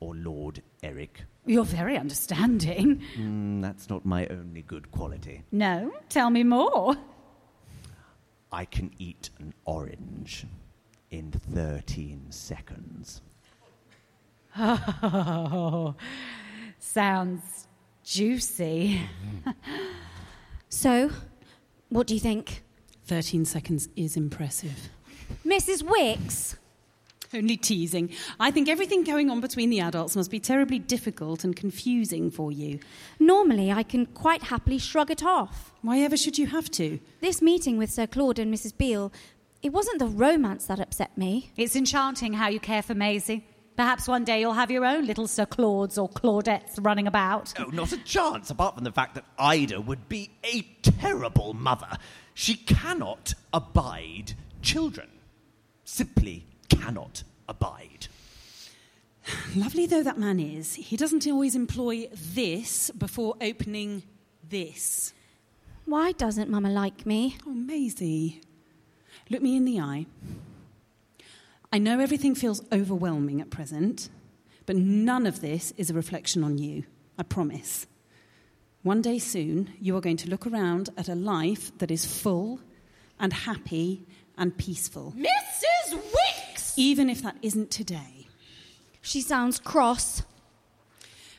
Or 0.00 0.14
Lord 0.14 0.62
Eric. 0.82 1.22
You're 1.46 1.64
very 1.64 1.96
understanding. 1.96 3.02
Mm, 3.16 3.62
that's 3.62 3.88
not 3.90 4.04
my 4.04 4.26
only 4.28 4.62
good 4.62 4.90
quality. 4.90 5.42
No? 5.52 5.92
Tell 6.08 6.30
me 6.30 6.42
more. 6.42 6.96
I 8.52 8.64
can 8.64 8.92
eat 8.98 9.30
an 9.38 9.52
orange 9.64 10.46
in 11.10 11.32
13 11.32 12.26
seconds. 12.30 13.20
Oh, 14.56 15.94
sounds 16.78 17.66
juicy. 18.04 19.00
So, 20.70 21.08
what 21.88 22.08
do 22.08 22.14
you 22.14 22.20
think? 22.20 22.64
13 23.04 23.44
seconds 23.44 23.88
is 23.94 24.16
impressive. 24.16 24.88
Mrs. 25.44 25.82
Wix? 25.82 26.56
Only 27.32 27.56
teasing. 27.56 28.10
I 28.38 28.50
think 28.52 28.68
everything 28.68 29.02
going 29.02 29.28
on 29.28 29.40
between 29.40 29.68
the 29.68 29.80
adults 29.80 30.14
must 30.14 30.30
be 30.30 30.38
terribly 30.38 30.78
difficult 30.78 31.42
and 31.42 31.56
confusing 31.56 32.30
for 32.30 32.52
you. 32.52 32.78
Normally, 33.18 33.72
I 33.72 33.82
can 33.82 34.06
quite 34.06 34.44
happily 34.44 34.78
shrug 34.78 35.10
it 35.10 35.24
off. 35.24 35.72
Why 35.82 35.98
ever 36.00 36.16
should 36.16 36.38
you 36.38 36.46
have 36.46 36.70
to? 36.72 37.00
This 37.20 37.42
meeting 37.42 37.76
with 37.76 37.90
Sir 37.90 38.06
Claude 38.06 38.38
and 38.38 38.54
Mrs. 38.54 38.76
Beale, 38.76 39.12
it 39.62 39.72
wasn't 39.72 39.98
the 39.98 40.06
romance 40.06 40.66
that 40.66 40.78
upset 40.78 41.16
me. 41.18 41.50
It's 41.56 41.74
enchanting 41.74 42.34
how 42.34 42.48
you 42.48 42.60
care 42.60 42.82
for 42.82 42.94
Maisie. 42.94 43.44
Perhaps 43.76 44.06
one 44.06 44.22
day 44.22 44.40
you'll 44.40 44.52
have 44.52 44.70
your 44.70 44.84
own 44.84 45.04
little 45.04 45.26
Sir 45.26 45.46
Claudes 45.46 45.98
or 45.98 46.08
Claudettes 46.08 46.78
running 46.80 47.08
about. 47.08 47.52
Oh, 47.58 47.64
not 47.64 47.92
a 47.92 47.96
chance, 48.04 48.50
apart 48.50 48.76
from 48.76 48.84
the 48.84 48.92
fact 48.92 49.16
that 49.16 49.24
Ida 49.36 49.80
would 49.80 50.08
be 50.08 50.30
a 50.44 50.62
terrible 50.82 51.54
mother. 51.54 51.98
She 52.34 52.54
cannot 52.54 53.34
abide 53.52 54.34
children. 54.62 55.08
Simply 55.84 56.46
cannot 56.68 57.22
abide. 57.48 58.08
Lovely 59.56 59.86
though 59.86 60.02
that 60.02 60.18
man 60.18 60.38
is, 60.40 60.74
he 60.74 60.96
doesn't 60.96 61.26
always 61.26 61.54
employ 61.54 62.08
this 62.12 62.90
before 62.90 63.36
opening 63.40 64.02
this. 64.48 65.12
Why 65.84 66.12
doesn't 66.12 66.50
Mama 66.50 66.70
like 66.70 67.06
me? 67.06 67.36
Oh, 67.46 67.50
Maisie, 67.50 68.40
look 69.30 69.42
me 69.42 69.56
in 69.56 69.64
the 69.64 69.80
eye. 69.80 70.06
I 71.72 71.78
know 71.78 72.00
everything 72.00 72.34
feels 72.34 72.62
overwhelming 72.72 73.40
at 73.40 73.50
present, 73.50 74.08
but 74.66 74.76
none 74.76 75.26
of 75.26 75.40
this 75.40 75.72
is 75.76 75.90
a 75.90 75.94
reflection 75.94 76.44
on 76.44 76.58
you. 76.58 76.84
I 77.18 77.22
promise. 77.22 77.86
One 78.82 79.02
day 79.02 79.18
soon, 79.18 79.72
you 79.80 79.96
are 79.96 80.00
going 80.00 80.16
to 80.18 80.28
look 80.28 80.46
around 80.46 80.90
at 80.96 81.08
a 81.08 81.14
life 81.14 81.76
that 81.78 81.90
is 81.90 82.04
full 82.04 82.60
and 83.18 83.32
happy 83.32 84.06
and 84.36 84.56
peaceful, 84.56 85.14
Mrs. 85.16 85.94
Wix! 85.94 86.74
even 86.76 87.08
if 87.08 87.22
that 87.22 87.36
isn't 87.42 87.70
today. 87.70 88.26
She 89.00 89.20
sounds 89.20 89.60
cross 89.60 90.22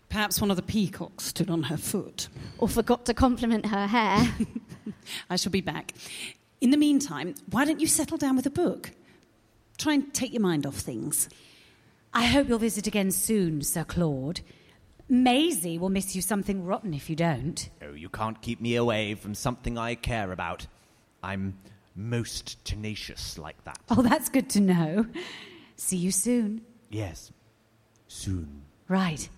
Perhaps 0.10 0.40
one 0.40 0.50
of 0.50 0.56
the 0.56 0.64
peacocks 0.64 1.26
stood 1.26 1.50
on 1.50 1.64
her 1.64 1.78
foot. 1.78 2.30
or 2.58 2.70
forgot 2.70 3.06
to 3.06 3.14
compliment 3.14 3.66
her 3.66 3.88
hair. 3.88 4.34
I 5.30 5.36
shall 5.36 5.52
be 5.52 5.62
back. 5.62 5.94
In 6.62 6.70
the 6.70 6.78
meantime, 6.78 7.36
why 7.50 7.66
don't 7.66 7.82
you 7.82 7.88
settle 7.88 8.18
down 8.18 8.36
with 8.36 8.46
a 8.46 8.52
book? 8.52 8.92
Try 9.78 9.94
and 9.96 10.14
take 10.14 10.32
your 10.32 10.42
mind 10.42 10.66
off 10.66 10.76
things. 10.78 11.28
I 12.14 12.26
hope 12.28 12.48
you'll 12.48 12.60
visit 12.60 12.88
again 12.88 13.12
soon, 13.12 13.62
Sir 13.62 13.84
Claude. 13.84 14.40
Maisie 15.10 15.78
will 15.78 15.90
miss 15.90 16.16
you 16.16 16.22
something 16.22 16.64
rotten 16.64 16.94
if 16.94 17.10
you 17.10 17.16
don't. 17.16 17.70
Oh, 17.82 17.94
you 17.94 18.08
can't 18.08 18.42
keep 18.42 18.62
me 18.62 18.76
away 18.76 19.16
from 19.16 19.36
something 19.36 19.78
I 19.78 19.96
care 19.96 20.32
about. 20.32 20.66
I'm 21.22 21.58
most 21.96 22.64
tenacious 22.66 23.38
like 23.38 23.64
that. 23.64 23.80
Oh, 23.90 24.02
that's 24.02 24.30
good 24.30 24.50
to 24.52 24.60
know. 24.60 25.06
See 25.78 25.98
you 25.98 26.12
soon. 26.12 26.62
Yes. 26.90 27.32
Soon. 28.08 28.64
Right. 28.88 29.30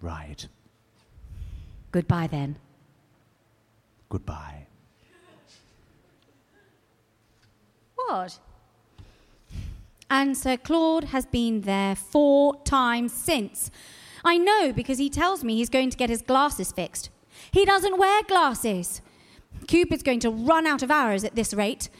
Right. 0.00 0.48
Goodbye 1.92 2.26
then. 2.28 2.58
Goodbye. 4.08 4.66
What? 7.94 8.38
And 10.10 10.36
Sir 10.36 10.56
Claude 10.56 11.04
has 11.04 11.26
been 11.26 11.62
there 11.62 11.94
four 11.94 12.62
times 12.62 13.12
since. 13.12 13.70
I 14.24 14.38
know 14.38 14.72
because 14.72 14.98
he 14.98 15.10
tells 15.10 15.44
me 15.44 15.56
he's 15.56 15.68
going 15.68 15.90
to 15.90 15.96
get 15.96 16.08
his 16.08 16.22
glasses 16.22 16.72
fixed. 16.72 17.10
He 17.52 17.64
doesn't 17.64 17.98
wear 17.98 18.22
glasses. 18.22 19.02
Cupid's 19.68 20.02
going 20.02 20.18
to 20.20 20.30
run 20.30 20.66
out 20.66 20.82
of 20.82 20.90
arrows 20.90 21.24
at 21.24 21.34
this 21.36 21.52
rate. 21.52 21.90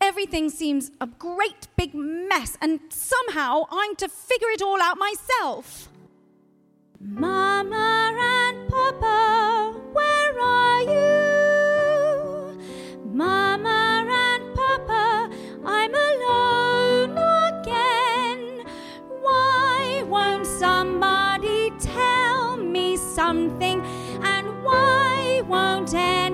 Everything 0.00 0.48
seems 0.48 0.92
a 1.00 1.08
great 1.08 1.66
big 1.76 1.92
mess, 1.92 2.56
and 2.62 2.78
somehow 2.90 3.64
I'm 3.72 3.96
to 3.96 4.08
figure 4.08 4.48
it 4.50 4.62
all 4.62 4.80
out 4.80 4.96
myself. 4.96 5.88
Mama 7.00 8.14
and 8.16 8.68
Papa, 8.70 9.74
where 9.92 10.40
are 10.40 10.82
you? 10.82 12.60
Mama 13.04 14.06
and 14.08 14.54
Papa, 14.54 15.28
I'm 15.64 15.92
alone 15.94 17.18
again. 17.52 18.64
Why 19.20 20.04
won't 20.06 20.46
somebody 20.46 21.72
tell 21.80 22.56
me 22.56 22.96
something? 22.96 23.84
And 24.22 24.62
why 24.62 25.42
won't 25.48 25.94
anyone 25.94 26.27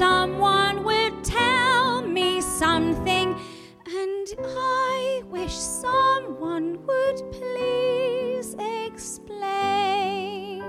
someone 0.00 0.82
would 0.82 1.22
tell 1.22 2.00
me 2.00 2.40
something. 2.40 3.38
And 3.86 4.26
I 4.46 5.22
wish 5.26 5.52
someone 5.52 6.86
would 6.86 7.18
please 7.30 8.56
explain. 8.86 10.64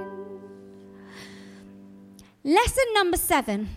Lesson 2.43 2.83
number 2.93 3.15
seven 3.15 3.69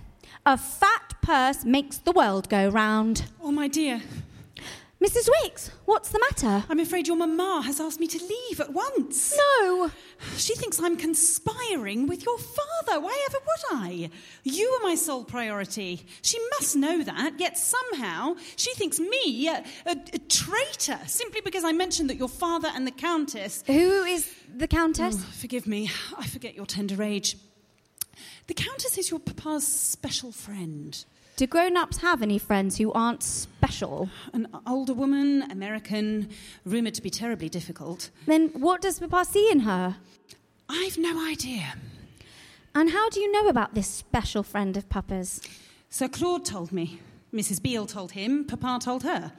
A 0.44 0.56
fat 0.58 1.14
purse 1.22 1.64
makes 1.64 1.98
the 1.98 2.10
world 2.10 2.48
go 2.48 2.68
round. 2.68 3.22
Oh, 3.40 3.52
my 3.52 3.68
dear, 3.68 4.02
Mrs. 5.04 5.28
Wix, 5.42 5.70
what's 5.84 6.08
the 6.08 6.18
matter? 6.18 6.64
I'm 6.70 6.80
afraid 6.80 7.06
your 7.06 7.18
mamma 7.18 7.60
has 7.66 7.78
asked 7.78 8.00
me 8.00 8.06
to 8.06 8.18
leave 8.24 8.58
at 8.58 8.72
once. 8.72 9.36
No. 9.36 9.90
She 10.38 10.54
thinks 10.54 10.80
I'm 10.80 10.96
conspiring 10.96 12.06
with 12.06 12.24
your 12.24 12.38
father. 12.38 13.00
Why 13.00 13.26
ever 13.28 13.38
would 13.38 13.82
I? 13.82 14.10
You 14.44 14.66
are 14.66 14.82
my 14.82 14.94
sole 14.94 15.22
priority. 15.22 16.06
She 16.22 16.38
must 16.52 16.74
know 16.74 17.02
that, 17.02 17.38
yet 17.38 17.58
somehow 17.58 18.36
she 18.56 18.72
thinks 18.72 18.98
me 18.98 19.46
a, 19.46 19.62
a, 19.84 19.90
a 19.90 20.18
traitor 20.20 20.98
simply 21.06 21.42
because 21.42 21.64
I 21.64 21.72
mentioned 21.72 22.08
that 22.08 22.16
your 22.16 22.30
father 22.30 22.70
and 22.74 22.86
the 22.86 22.90
Countess. 22.90 23.62
Who 23.66 24.04
is 24.04 24.34
the 24.56 24.66
Countess? 24.66 25.16
Oh, 25.18 25.32
forgive 25.38 25.66
me, 25.66 25.90
I 26.16 26.26
forget 26.26 26.54
your 26.54 26.64
tender 26.64 27.02
age. 27.02 27.36
The 28.46 28.54
Countess 28.54 28.96
is 28.96 29.10
your 29.10 29.20
papa's 29.20 29.68
special 29.68 30.32
friend. 30.32 31.04
Do 31.36 31.48
grown 31.48 31.76
ups 31.76 31.96
have 31.98 32.22
any 32.22 32.38
friends 32.38 32.78
who 32.78 32.92
aren't 32.92 33.22
special? 33.22 34.08
An 34.32 34.46
older 34.68 34.94
woman, 34.94 35.42
American, 35.50 36.28
rumoured 36.64 36.94
to 36.94 37.02
be 37.02 37.10
terribly 37.10 37.48
difficult. 37.48 38.10
Then 38.26 38.50
what 38.50 38.80
does 38.80 39.00
Papa 39.00 39.24
see 39.24 39.50
in 39.50 39.60
her? 39.60 39.96
I've 40.68 40.96
no 40.96 41.26
idea. 41.28 41.74
And 42.72 42.90
how 42.90 43.08
do 43.10 43.18
you 43.20 43.32
know 43.32 43.48
about 43.48 43.74
this 43.74 43.88
special 43.88 44.44
friend 44.44 44.76
of 44.76 44.88
Papa's? 44.88 45.40
Sir 45.90 46.06
Claude 46.08 46.44
told 46.44 46.70
me. 46.70 47.00
Mrs. 47.32 47.60
Beale 47.60 47.86
told 47.86 48.12
him. 48.12 48.44
Papa 48.44 48.78
told 48.80 49.02
her. 49.02 49.32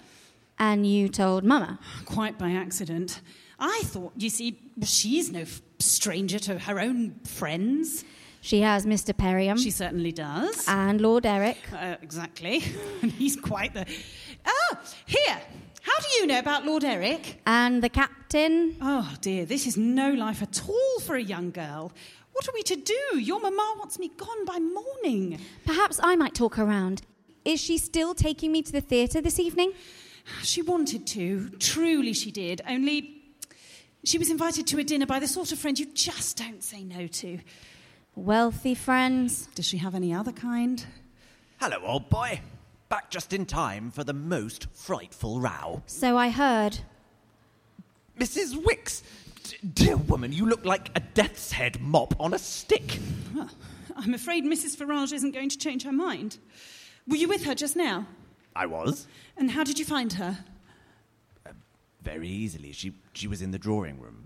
And 0.60 0.86
you 0.86 1.08
told 1.08 1.46
Mama. 1.46 1.80
Quite 2.06 2.38
by 2.38 2.52
accident. 2.52 3.22
I 3.58 3.82
thought, 3.86 4.12
you 4.18 4.30
see, 4.30 4.60
she's 4.84 5.32
no 5.32 5.42
f- 5.42 5.62
stranger 5.80 6.40
to 6.40 6.60
her 6.60 6.78
own 6.80 7.16
friends. 7.24 8.04
She 8.46 8.62
has 8.62 8.86
Mr. 8.86 9.12
Perriam 9.12 9.58
She 9.58 9.72
certainly 9.72 10.12
does. 10.12 10.66
and 10.68 11.02
Lord 11.02 11.26
Eric. 11.26 11.58
Uh, 11.74 11.96
exactly. 12.04 12.62
And 13.02 13.12
he's 13.22 13.36
quite 13.36 13.74
the. 13.74 13.88
Oh, 14.46 14.78
here. 15.08 15.42
How 15.82 16.00
do 16.00 16.08
you 16.20 16.28
know 16.28 16.38
about 16.38 16.64
Lord 16.64 16.84
Eric? 16.84 17.42
And 17.48 17.82
the 17.82 17.90
captain. 17.90 18.78
Oh, 18.80 19.16
dear, 19.22 19.46
this 19.46 19.66
is 19.66 19.78
no 19.78 20.12
life 20.12 20.44
at 20.44 20.62
all 20.70 21.00
for 21.00 21.16
a 21.16 21.24
young 21.24 21.50
girl. 21.50 21.92
What 22.34 22.48
are 22.48 22.52
we 22.54 22.62
to 22.62 22.76
do? 22.76 23.18
Your 23.20 23.42
mamma 23.42 23.78
wants 23.80 23.98
me 23.98 24.12
gone 24.16 24.46
by 24.46 24.60
morning. 24.60 25.40
Perhaps 25.66 26.00
I 26.04 26.16
might 26.16 26.36
talk 26.36 26.54
her 26.54 26.66
round. 26.66 27.02
Is 27.46 27.60
she 27.60 27.80
still 27.80 28.14
taking 28.14 28.52
me 28.52 28.62
to 28.62 28.72
the 28.72 28.82
theatre 28.82 29.22
this 29.22 29.40
evening? 29.40 29.74
She 30.44 30.62
wanted 30.62 31.08
to. 31.08 31.50
Truly, 31.58 32.14
she 32.14 32.30
did. 32.30 32.62
Only 32.70 33.24
she 34.04 34.20
was 34.20 34.30
invited 34.30 34.68
to 34.68 34.78
a 34.78 34.84
dinner 34.84 35.08
by 35.08 35.18
the 35.18 35.28
sort 35.28 35.52
of 35.52 35.58
friend 35.58 35.80
you 35.80 35.88
just 35.96 36.38
don't 36.38 36.64
say 36.64 36.84
no 36.84 37.08
to. 37.08 37.40
Wealthy 38.16 38.76
friends. 38.76 39.48
Does 39.56 39.66
she 39.66 39.78
have 39.78 39.94
any 39.94 40.14
other 40.14 40.32
kind? 40.32 40.86
Hello, 41.60 41.78
old 41.84 42.10
boy. 42.10 42.40
Back 42.88 43.10
just 43.10 43.34
in 43.34 43.46
time 43.46 43.92
for 43.92 44.04
the 44.04 44.14
most 44.14 44.68
frightful 44.74 45.42
row. 45.42 45.84
So 45.86 46.18
I 46.18 46.30
heard. 46.30 46.80
Mrs. 48.18 48.64
Wix! 48.66 49.04
D- 49.44 49.58
dear 49.74 49.98
woman, 49.98 50.32
you 50.32 50.46
look 50.46 50.64
like 50.64 50.92
a 50.96 51.02
death's 51.02 51.52
head 51.52 51.82
mop 51.82 52.16
on 52.20 52.34
a 52.34 52.40
stick. 52.40 53.00
Well, 53.36 53.50
I'm 53.98 54.14
afraid 54.14 54.46
Mrs. 54.46 54.78
Farange 54.78 55.12
isn't 55.12 55.32
going 55.32 55.50
to 55.50 55.58
change 55.58 55.84
her 55.84 55.92
mind. 55.92 56.38
Were 57.08 57.18
you 57.18 57.28
with 57.28 57.44
her 57.46 57.56
just 57.56 57.76
now? 57.76 58.08
I 58.56 58.66
was. 58.66 59.08
And 59.36 59.52
how 59.52 59.64
did 59.66 59.78
you 59.78 59.84
find 59.86 60.14
her? 60.14 60.38
Uh, 61.46 61.52
very 62.02 62.30
easily. 62.30 62.72
She, 62.72 62.94
she 63.14 63.28
was 63.28 63.42
in 63.42 63.52
the 63.52 63.60
drawing 63.60 64.00
room. 64.00 64.25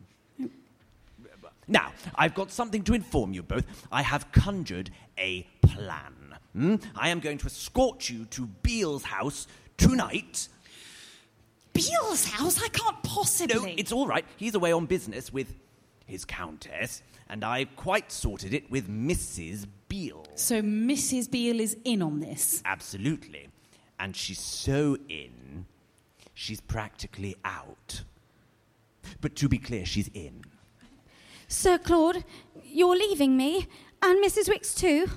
Now, 1.69 1.93
I've 2.15 2.33
got 2.33 2.51
something 2.51 2.83
to 2.83 2.93
inform 2.95 3.31
you 3.31 3.43
both. 3.43 3.63
I 3.91 4.01
have 4.01 4.31
conjured 4.31 4.89
a 5.17 5.43
plan. 5.61 6.35
hmm? 6.53 6.75
I 6.95 7.09
am 7.09 7.19
going 7.19 7.37
to 7.37 7.45
escort 7.45 8.09
you 8.09 8.25
to 8.25 8.47
Beale's 8.47 9.03
house 9.03 9.47
tonight. 9.77 10.49
Beale's 11.71 12.25
house? 12.25 12.61
I 12.61 12.67
can't 12.69 13.01
possibly. 13.03 13.55
No, 13.55 13.75
it's 13.77 13.91
all 13.91 14.07
right. 14.07 14.25
He's 14.35 14.55
away 14.55 14.71
on 14.71 14.87
business 14.87 15.31
with 15.31 15.53
his 16.07 16.25
countess, 16.25 17.03
and 17.29 17.45
I've 17.45 17.75
quite 17.75 18.11
sorted 18.11 18.55
it 18.55 18.69
with 18.71 18.89
Mrs. 18.89 19.67
Beale. 19.87 20.25
So 20.33 20.63
Mrs. 20.63 21.29
Beale 21.29 21.59
is 21.59 21.77
in 21.85 22.01
on 22.01 22.19
this. 22.19 22.63
Absolutely. 22.65 23.47
And 23.99 24.15
she's 24.15 24.39
so 24.39 24.97
in, 25.07 25.65
she's 26.33 26.61
practically 26.61 27.35
out. 27.45 28.03
But 29.21 29.35
to 29.35 29.47
be 29.47 29.59
clear, 29.59 29.85
she's 29.85 30.09
in. 30.13 30.43
Sir 31.49 31.77
Claude, 31.79 32.23
you're 32.63 32.95
leaving 32.95 33.35
me, 33.35 33.67
and 34.01 34.23
Mrs. 34.23 34.47
Wix 34.47 34.73
too. 34.73 35.07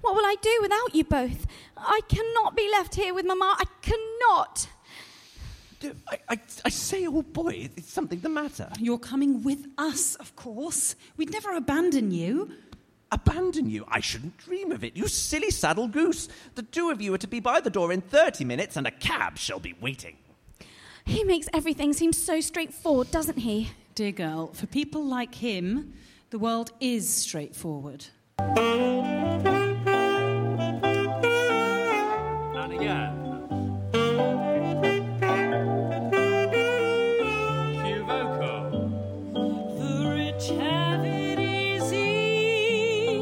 What 0.00 0.14
will 0.14 0.24
I 0.24 0.36
do 0.40 0.58
without 0.62 0.94
you 0.94 1.04
both? 1.04 1.46
I 1.76 2.00
cannot 2.08 2.56
be 2.56 2.68
left 2.70 2.94
here 2.94 3.12
with 3.12 3.26
Mamma. 3.26 3.56
I 3.58 3.64
cannot. 3.82 4.68
I, 6.28 6.38
I 6.64 6.68
say, 6.68 7.06
old 7.06 7.32
boy, 7.32 7.68
is- 7.76 7.84
is 7.84 7.86
something 7.86 8.20
the 8.20 8.28
matter? 8.28 8.70
You're 8.78 8.98
coming 8.98 9.42
with 9.42 9.66
us, 9.78 10.14
of 10.16 10.36
course. 10.36 10.94
We'd 11.16 11.32
never 11.32 11.52
abandon 11.54 12.12
you. 12.12 12.52
Abandon 13.12 13.68
you? 13.68 13.84
I 13.88 13.98
shouldn't 14.00 14.36
dream 14.38 14.70
of 14.72 14.84
it. 14.84 14.96
You 14.96 15.08
silly 15.08 15.50
saddle 15.50 15.88
goose. 15.88 16.28
The 16.54 16.62
two 16.62 16.90
of 16.90 17.02
you 17.02 17.12
are 17.14 17.18
to 17.18 17.26
be 17.26 17.40
by 17.40 17.60
the 17.60 17.70
door 17.70 17.92
in 17.92 18.00
30 18.02 18.44
minutes, 18.44 18.76
and 18.76 18.86
a 18.86 18.90
cab 18.92 19.36
shall 19.38 19.58
be 19.58 19.74
waiting. 19.80 20.16
He 21.04 21.24
makes 21.24 21.48
everything 21.52 21.92
seem 21.92 22.12
so 22.12 22.40
straightforward, 22.40 23.10
doesn't 23.10 23.38
he? 23.38 23.70
dear 24.00 24.12
girl, 24.12 24.46
for 24.54 24.66
people 24.66 25.04
like 25.04 25.34
him, 25.34 25.92
the 26.30 26.38
world 26.38 26.72
is 26.80 27.06
straightforward. 27.06 28.06
And 28.38 28.56
again. 32.72 33.12
Cue 37.82 38.04
vocal. 38.06 38.88
The 39.76 39.94
rich 40.16 40.48
have 40.58 41.04
it 41.04 41.38
easy. 41.38 43.20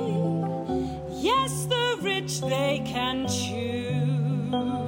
Yes, 1.21 1.65
the 1.65 1.99
rich 2.03 2.41
they 2.43 2.83
can 2.87 3.27
choose. 3.27 4.88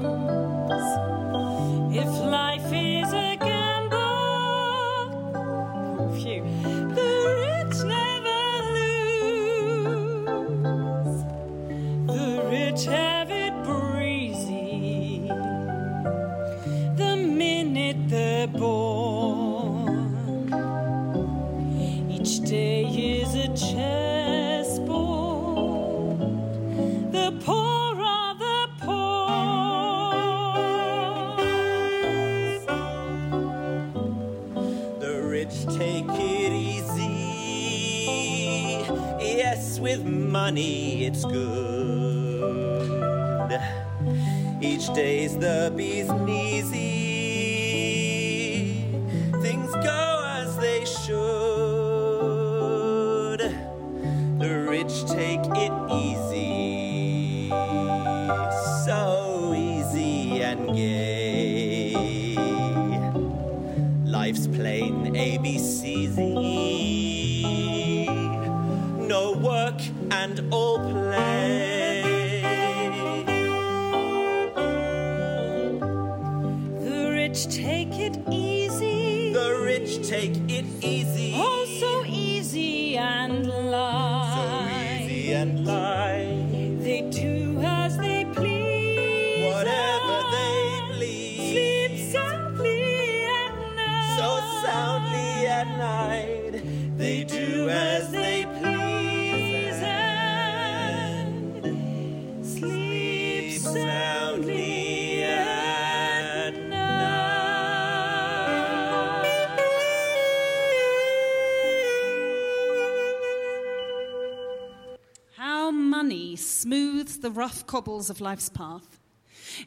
The 117.31 117.35
rough 117.37 117.65
cobbles 117.65 118.11
of 118.11 118.21
life's 118.21 118.49
path. 118.49 118.99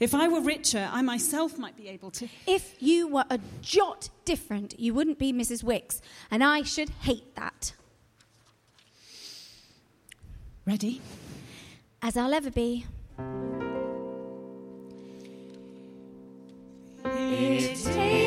If 0.02 0.14
I 0.14 0.28
were 0.28 0.42
richer, 0.42 0.90
I 0.92 1.02
myself 1.02 1.58
might 1.58 1.78
be 1.78 1.88
able 1.88 2.12
to. 2.12 2.28
If 2.46 2.76
you 2.82 3.08
were 3.08 3.24
a 3.30 3.40
jot 3.62 4.10
different, 4.26 4.78
you 4.78 4.94
wouldn't 4.94 5.18
be 5.18 5.32
Mrs. 5.32 5.64
Wix, 5.64 6.02
and 6.30 6.44
I 6.44 6.64
should 6.64 6.90
hate 6.90 7.36
that, 7.38 7.72
Ready? 10.68 11.00
as 12.02 12.18
I'll 12.18 12.34
ever 12.34 12.52
be. 12.52 12.86
It 17.06 17.78
takes 17.78 18.23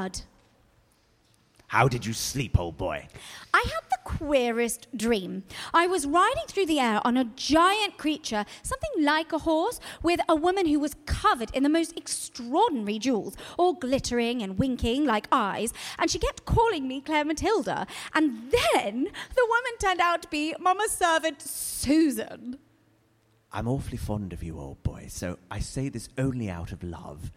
blood. 0.00 0.20
How 1.68 1.86
did 1.86 2.04
you 2.04 2.12
sleep, 2.12 2.58
old 2.58 2.76
boy? 2.76 3.06
I 3.54 3.64
had 3.64 3.84
the 3.90 3.98
queerest 4.04 4.88
dream. 4.96 5.44
I 5.72 5.86
was 5.86 6.04
riding 6.04 6.42
through 6.48 6.66
the 6.66 6.80
air 6.80 7.00
on 7.04 7.16
a 7.16 7.30
giant 7.36 7.96
creature, 7.96 8.44
something 8.64 9.04
like 9.04 9.32
a 9.32 9.38
horse, 9.38 9.78
with 10.02 10.18
a 10.28 10.34
woman 10.34 10.66
who 10.66 10.80
was 10.80 10.96
covered 11.06 11.54
in 11.54 11.62
the 11.62 11.68
most 11.68 11.96
extraordinary 11.96 12.98
jewels, 12.98 13.36
all 13.56 13.74
glittering 13.74 14.42
and 14.42 14.58
winking 14.58 15.04
like 15.04 15.28
eyes, 15.30 15.72
and 15.96 16.10
she 16.10 16.18
kept 16.18 16.44
calling 16.44 16.88
me 16.88 17.00
Clara 17.00 17.24
Matilda. 17.24 17.86
And 18.14 18.50
then 18.50 19.04
the 19.36 19.46
woman 19.54 19.74
turned 19.78 20.00
out 20.00 20.22
to 20.22 20.28
be 20.28 20.56
Mama's 20.58 20.90
servant, 20.90 21.40
Susan. 21.40 22.58
I'm 23.52 23.68
awfully 23.68 23.98
fond 23.98 24.32
of 24.32 24.42
you, 24.42 24.58
old 24.58 24.82
boy, 24.82 25.06
so 25.08 25.38
I 25.52 25.60
say 25.60 25.88
this 25.88 26.08
only 26.18 26.50
out 26.50 26.72
of 26.72 26.82
love. 26.82 27.30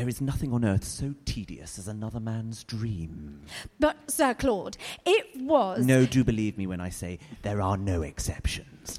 There 0.00 0.08
is 0.08 0.22
nothing 0.22 0.54
on 0.54 0.64
earth 0.64 0.84
so 0.84 1.14
tedious 1.26 1.78
as 1.78 1.86
another 1.86 2.20
man's 2.20 2.64
dream. 2.64 3.42
But, 3.78 4.10
Sir 4.10 4.32
Claude, 4.32 4.78
it 5.04 5.26
was. 5.42 5.84
No, 5.84 6.06
do 6.06 6.24
believe 6.24 6.56
me 6.56 6.66
when 6.66 6.80
I 6.80 6.88
say 6.88 7.18
there 7.42 7.60
are 7.60 7.76
no 7.76 8.00
exceptions. 8.00 8.98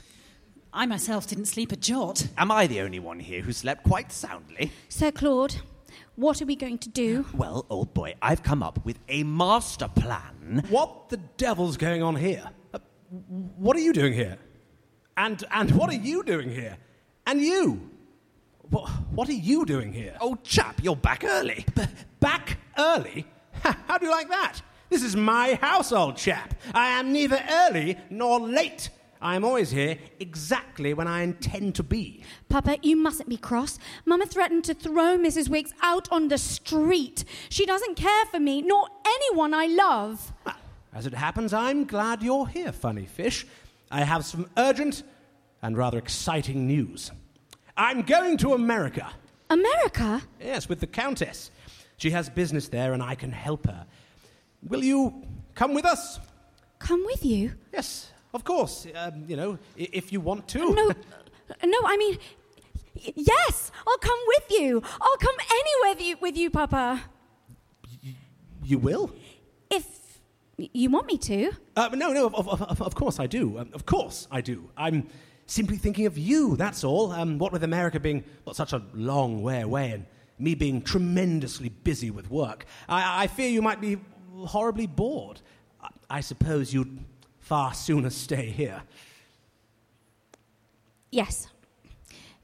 I 0.72 0.86
myself 0.86 1.26
didn't 1.26 1.46
sleep 1.46 1.72
a 1.72 1.76
jot. 1.76 2.28
Am 2.38 2.52
I 2.52 2.68
the 2.68 2.82
only 2.82 3.00
one 3.00 3.20
here 3.20 3.42
who 3.42 3.52
slept 3.52 3.84
quite 3.84 4.12
soundly? 4.12 4.72
Sir 4.90 5.10
Claude, 5.10 5.56
what 6.18 6.40
are 6.40 6.46
we 6.46 6.56
going 6.56 6.78
to 6.78 6.90
do? 6.90 7.26
Well, 7.34 7.66
old 7.72 7.96
boy, 7.96 8.14
I've 8.22 8.44
come 8.44 8.62
up 8.62 8.86
with 8.86 9.00
a 9.10 9.24
master 9.24 9.88
plan. 9.88 10.64
What 10.70 11.10
the 11.10 11.18
devil's 11.18 11.78
going 11.78 12.04
on 12.04 12.16
here? 12.16 12.48
Uh, 12.76 12.78
what 13.58 13.76
are 13.76 13.80
you 13.82 13.94
doing 13.94 14.14
here? 14.14 14.38
And, 15.18 15.44
and 15.50 15.72
what 15.72 15.90
are 15.90 15.96
you 15.96 16.22
doing 16.22 16.52
here? 16.52 16.78
And 17.26 17.42
you? 17.42 17.90
What, 18.72 18.88
what 19.12 19.28
are 19.28 19.34
you 19.34 19.66
doing 19.66 19.92
here? 19.92 20.16
Old 20.22 20.44
chap, 20.46 20.80
you're 20.82 20.96
back 20.96 21.26
early. 21.26 21.66
B- 21.76 21.84
back 22.22 22.58
early? 22.78 23.28
Ha, 23.64 23.78
how 23.86 23.98
do 23.98 24.06
you 24.06 24.12
like 24.12 24.30
that? 24.30 24.62
This 24.90 25.04
is 25.04 25.16
my 25.16 25.56
house, 25.56 25.92
old 25.92 26.16
chap. 26.16 26.54
I 26.74 26.88
am 27.00 27.12
neither 27.12 27.44
early 27.50 27.98
nor 28.10 28.40
late. 28.40 28.90
I 29.22 29.36
am 29.36 29.44
always 29.44 29.72
here 29.72 29.98
exactly 30.20 30.94
when 30.94 31.06
I 31.08 31.22
intend 31.22 31.76
to 31.76 31.84
be. 31.84 32.24
Papa, 32.48 32.78
you 32.82 32.96
mustn't 32.96 33.28
be 33.28 33.38
cross. 33.38 33.78
Mama 34.06 34.26
threatened 34.26 34.64
to 34.64 34.74
throw 34.74 35.18
Mrs. 35.18 35.50
Wix 35.50 35.74
out 35.82 36.10
on 36.10 36.30
the 36.30 36.38
street. 36.38 37.26
She 37.50 37.66
doesn't 37.66 37.96
care 37.96 38.26
for 38.32 38.40
me, 38.40 38.62
nor 38.62 38.88
anyone 39.06 39.54
I 39.54 39.68
love. 39.68 40.32
Well, 40.46 40.56
as 40.94 41.06
it 41.06 41.14
happens, 41.14 41.54
I'm 41.54 41.84
glad 41.84 42.24
you're 42.24 42.48
here, 42.48 42.72
funny 42.72 43.06
fish. 43.06 43.46
I 43.92 44.06
have 44.06 44.26
some 44.26 44.50
urgent 44.58 45.04
and 45.62 45.78
rather 45.78 45.98
exciting 45.98 46.68
news. 46.68 47.12
I'm 47.82 48.04
going 48.04 48.38
to 48.38 48.54
America. 48.54 49.08
America? 49.50 50.22
Yes, 50.40 50.70
with 50.70 50.80
the 50.80 50.88
Countess. 50.88 51.50
She 51.98 52.12
has 52.12 52.30
business 52.30 52.68
there 52.68 52.94
and 52.94 53.02
I 53.02 53.16
can 53.16 53.32
help 53.32 53.66
her. 53.66 53.86
Will 54.62 54.84
you 54.84 55.24
come 55.56 55.74
with 55.74 55.86
us? 55.86 56.20
Come 56.78 57.04
with 57.08 57.26
you? 57.26 57.54
Yes, 57.74 58.12
of 58.36 58.44
course. 58.44 58.86
Um, 58.96 59.26
you 59.28 59.36
know, 59.36 59.58
i- 59.80 59.90
if 59.94 60.12
you 60.14 60.22
want 60.22 60.48
to. 60.50 60.60
No, 60.60 60.92
no, 61.74 61.80
I 61.86 61.98
mean, 61.98 62.18
y- 62.96 63.14
yes, 63.16 63.72
I'll 63.88 63.98
come 63.98 64.20
with 64.34 64.60
you. 64.60 64.82
I'll 65.02 65.18
come 65.18 65.36
anywhere 65.60 65.96
with 65.96 66.02
you, 66.08 66.18
with 66.22 66.38
you, 66.38 66.50
Papa. 66.52 67.02
you 68.64 68.78
will? 68.78 69.12
If 69.72 69.86
you 70.58 70.90
want 70.92 71.08
me 71.08 71.18
to. 71.18 71.52
Uh, 71.76 71.90
no, 71.94 72.14
no, 72.14 72.28
of, 72.28 72.48
of, 72.48 72.62
of, 72.62 72.82
of 72.82 72.94
course 72.96 73.20
I 73.20 73.26
do. 73.26 73.58
Um, 73.58 73.70
of 73.74 73.86
course 73.88 74.28
I 74.30 74.42
do. 74.42 74.70
I'm 74.78 75.08
simply 75.52 75.76
thinking 75.76 76.06
of 76.06 76.18
you, 76.18 76.56
that's 76.56 76.84
all. 76.84 77.12
Um, 77.12 77.38
what 77.38 77.52
with 77.52 77.64
America 77.64 78.00
being 78.00 78.24
well, 78.46 78.56
such 78.56 78.72
a 78.72 78.82
long 78.94 79.44
way 79.44 79.62
away 79.62 79.92
and 79.92 80.06
me 80.40 80.56
being 80.56 80.82
tremendously 80.82 81.70
busy 81.70 82.10
with 82.10 82.32
work, 82.32 82.66
I, 82.88 83.24
I 83.24 83.28
fear 83.28 83.50
you 83.50 83.62
might 83.62 83.82
be 83.82 83.98
horribly 84.34 84.88
bored. 84.88 85.42
I, 85.82 85.90
I 86.10 86.22
suppose 86.22 86.74
you'd 86.74 86.98
far 87.40 87.74
sooner 87.74 88.10
stay 88.10 88.50
here. 88.50 88.82
Yes. 91.12 91.48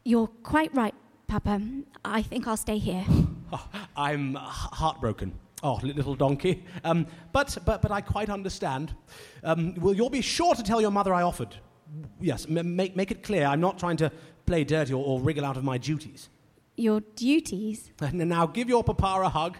You're 0.03 0.27
quite 0.27 0.75
right, 0.75 0.95
Papa. 1.27 1.61
I 2.03 2.21
think 2.21 2.45
I'll 2.45 2.57
stay 2.57 2.77
here. 2.77 3.05
Oh, 3.49 3.65
I'm 3.95 4.35
heartbroken. 4.35 5.31
Oh, 5.63 5.79
little 5.81 6.15
donkey. 6.15 6.65
Um, 6.83 7.07
but, 7.31 7.57
but, 7.65 7.81
but 7.81 7.91
I 7.91 8.01
quite 8.01 8.29
understand. 8.29 8.93
Um, 9.41 9.73
well, 9.75 9.93
you'll 9.93 10.09
be 10.09 10.21
sure 10.21 10.53
to 10.53 10.61
tell 10.61 10.81
your 10.81 10.91
mother 10.91 11.13
I 11.13 11.21
offered. 11.21 11.55
Yes, 12.19 12.45
m- 12.49 12.75
make, 12.75 12.95
make 12.95 13.11
it 13.11 13.23
clear 13.23 13.45
I'm 13.45 13.61
not 13.61 13.77
trying 13.79 13.97
to 13.97 14.11
play 14.45 14.63
dirty 14.63 14.93
or, 14.93 15.03
or 15.03 15.21
wriggle 15.21 15.45
out 15.45 15.57
of 15.57 15.63
my 15.63 15.77
duties. 15.77 16.29
Your 16.75 17.01
duties? 17.15 17.91
And 18.01 18.17
now 18.29 18.45
give 18.45 18.69
your 18.69 18.83
papa 18.83 19.21
a 19.23 19.29
hug. 19.29 19.57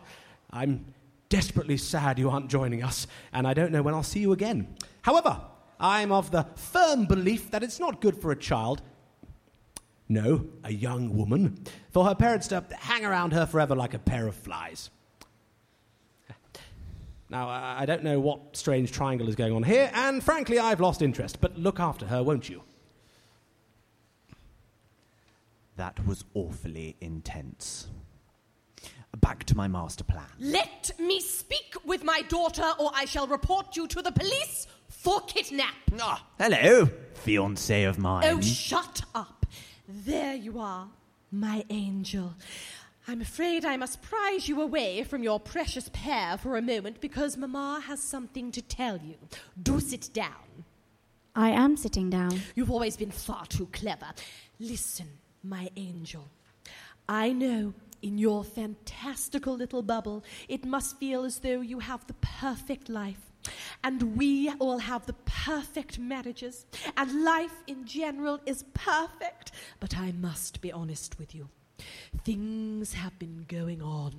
I'm 0.51 0.85
desperately 1.29 1.77
sad 1.77 2.19
you 2.19 2.29
aren't 2.29 2.49
joining 2.49 2.83
us, 2.83 3.07
and 3.33 3.47
I 3.47 3.53
don't 3.53 3.71
know 3.71 3.81
when 3.81 3.93
I'll 3.93 4.03
see 4.03 4.19
you 4.19 4.31
again. 4.31 4.75
However, 5.01 5.41
I'm 5.79 6.11
of 6.11 6.31
the 6.31 6.43
firm 6.55 7.05
belief 7.05 7.51
that 7.51 7.63
it's 7.63 7.79
not 7.79 8.01
good 8.01 8.19
for 8.19 8.31
a 8.31 8.35
child, 8.35 8.81
no, 10.09 10.47
a 10.63 10.71
young 10.71 11.15
woman, 11.15 11.63
for 11.91 12.05
her 12.05 12.15
parents 12.15 12.47
to 12.47 12.63
hang 12.79 13.05
around 13.05 13.33
her 13.33 13.45
forever 13.45 13.75
like 13.75 13.93
a 13.93 13.99
pair 13.99 14.27
of 14.27 14.35
flies. 14.35 14.89
Now, 17.29 17.49
I 17.49 17.81
I 17.81 17.85
don't 17.85 18.03
know 18.03 18.19
what 18.19 18.55
strange 18.55 18.91
triangle 18.91 19.27
is 19.27 19.35
going 19.35 19.53
on 19.53 19.63
here, 19.63 19.91
and 19.93 20.23
frankly, 20.23 20.59
I've 20.59 20.79
lost 20.79 21.01
interest, 21.01 21.41
but 21.41 21.57
look 21.57 21.79
after 21.79 22.05
her, 22.07 22.23
won't 22.23 22.49
you? 22.49 22.63
That 25.75 26.05
was 26.07 26.23
awfully 26.33 26.95
intense. 27.01 27.87
Back 29.19 29.43
to 29.45 29.57
my 29.57 29.67
master 29.67 30.03
plan. 30.03 30.25
Let 30.39 30.91
me 30.99 31.19
speak 31.19 31.75
with 31.85 32.03
my 32.03 32.21
daughter, 32.29 32.71
or 32.79 32.91
I 32.93 33.05
shall 33.05 33.27
report 33.27 33.75
you 33.75 33.87
to 33.87 34.01
the 34.01 34.11
police 34.11 34.67
for 34.89 35.21
kidnap. 35.21 35.75
Ah, 35.99 36.25
hello, 36.39 36.89
fiance 37.13 37.83
of 37.83 37.97
mine. 37.97 38.25
Oh, 38.27 38.41
shut 38.41 39.01
up. 39.15 39.45
There 39.87 40.35
you 40.35 40.59
are, 40.59 40.89
my 41.31 41.63
angel. 41.69 42.33
I'm 43.09 43.21
afraid 43.21 43.63
I 43.63 43.77
must 43.77 44.01
prize 44.01 44.49
you 44.49 44.61
away 44.61 45.03
from 45.03 45.23
your 45.23 45.39
precious 45.39 45.89
pair 45.93 46.37
for 46.37 46.57
a 46.57 46.61
moment 46.61 46.99
because 46.99 47.37
Mamma 47.37 47.81
has 47.87 48.01
something 48.01 48.51
to 48.51 48.61
tell 48.61 48.97
you. 48.97 49.15
Do 49.63 49.79
sit 49.79 50.09
down. 50.11 50.65
I 51.33 51.51
am 51.51 51.77
sitting 51.77 52.09
down. 52.09 52.41
You've 52.53 52.69
always 52.69 52.97
been 52.97 53.11
far 53.11 53.45
too 53.45 53.67
clever. 53.67 54.07
Listen, 54.59 55.07
my 55.41 55.69
angel. 55.77 56.27
I 57.07 57.31
know 57.31 57.73
in 58.01 58.17
your 58.17 58.43
fantastical 58.43 59.55
little 59.55 59.83
bubble, 59.83 60.25
it 60.49 60.65
must 60.65 60.99
feel 60.99 61.23
as 61.23 61.39
though 61.39 61.61
you 61.61 61.79
have 61.79 62.05
the 62.07 62.15
perfect 62.15 62.89
life. 62.89 63.31
And 63.85 64.17
we 64.17 64.51
all 64.59 64.79
have 64.79 65.05
the 65.05 65.15
perfect 65.23 65.97
marriages. 65.97 66.65
And 66.97 67.23
life 67.23 67.63
in 67.67 67.85
general 67.85 68.41
is 68.45 68.65
perfect. 68.73 69.53
But 69.79 69.97
I 69.97 70.11
must 70.11 70.59
be 70.59 70.73
honest 70.73 71.17
with 71.17 71.33
you. 71.33 71.47
Things 72.23 72.93
have 72.93 73.17
been 73.19 73.45
going 73.47 73.81
on. 73.81 74.13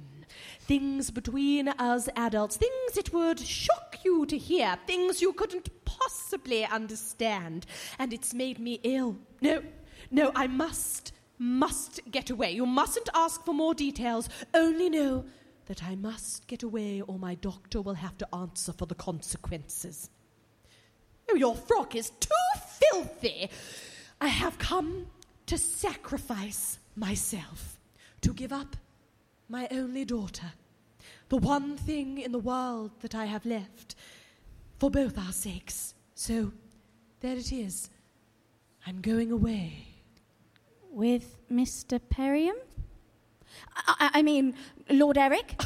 Things 0.61 1.11
between 1.11 1.69
us 1.69 2.09
adults. 2.17 2.57
Things 2.57 2.97
it 2.97 3.13
would 3.13 3.41
shock 3.41 3.99
you 4.05 4.27
to 4.27 4.39
hear. 4.39 4.79
Things 4.87 5.21
you 5.21 5.33
couldn't 5.33 5.69
possibly 5.85 6.65
understand. 6.65 7.67
And 7.99 8.13
it's 8.13 8.35
made 8.35 8.59
me 8.59 8.81
ill. 8.83 9.17
No, 9.41 9.63
no, 10.11 10.33
I 10.35 10.47
must, 10.47 11.13
must 11.39 12.01
get 12.11 12.31
away. 12.31 12.53
You 12.53 12.67
mustn't 12.67 13.09
ask 13.15 13.45
for 13.45 13.55
more 13.55 13.75
details. 13.75 14.29
Only 14.55 14.89
know 14.89 15.25
that 15.67 15.85
I 15.85 15.97
must 15.97 16.47
get 16.47 16.63
away 16.63 17.03
or 17.03 17.19
my 17.19 17.35
doctor 17.35 17.83
will 17.83 17.95
have 17.95 18.17
to 18.19 18.35
answer 18.35 18.73
for 18.73 18.87
the 18.87 18.95
consequences. 18.95 20.09
Oh, 21.31 21.37
your 21.37 21.55
frock 21.55 21.95
is 21.95 22.11
too 22.21 22.31
filthy. 22.93 23.51
I 24.21 24.29
have 24.29 24.59
come 24.59 25.07
to 25.47 25.59
sacrifice 25.59 26.79
myself, 26.99 27.79
to 28.23 28.33
give 28.33 28.53
up 28.53 28.77
my 29.49 29.69
only 29.71 30.05
daughter, 30.05 30.53
the 31.29 31.37
one 31.37 31.77
thing 31.77 32.19
in 32.19 32.33
the 32.33 32.39
world 32.39 32.91
that 33.01 33.15
I 33.15 33.27
have 33.27 33.45
left, 33.47 33.95
for 34.79 34.91
both 34.91 35.19
our 35.19 35.33
sakes. 35.33 35.95
So, 36.15 36.53
there 37.21 37.37
it 37.37 37.53
is. 37.53 37.91
I'm 38.87 39.01
going 39.01 39.33
away. 39.33 39.85
With 40.91 41.37
Mr. 41.53 42.01
Perriam? 42.01 42.55
I, 43.77 44.11
I- 44.15 44.23
mean, 44.23 44.55
Lord 44.91 45.19
Eric? 45.19 45.61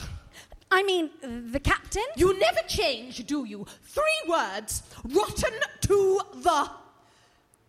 I 0.70 0.82
mean, 0.82 1.10
the 1.52 1.60
captain? 1.60 2.04
You 2.16 2.38
never 2.38 2.60
change, 2.66 3.24
do 3.26 3.44
you? 3.44 3.66
Three 3.82 4.22
words 4.28 4.82
rotten 5.04 5.52
to 5.82 6.20
the 6.36 6.70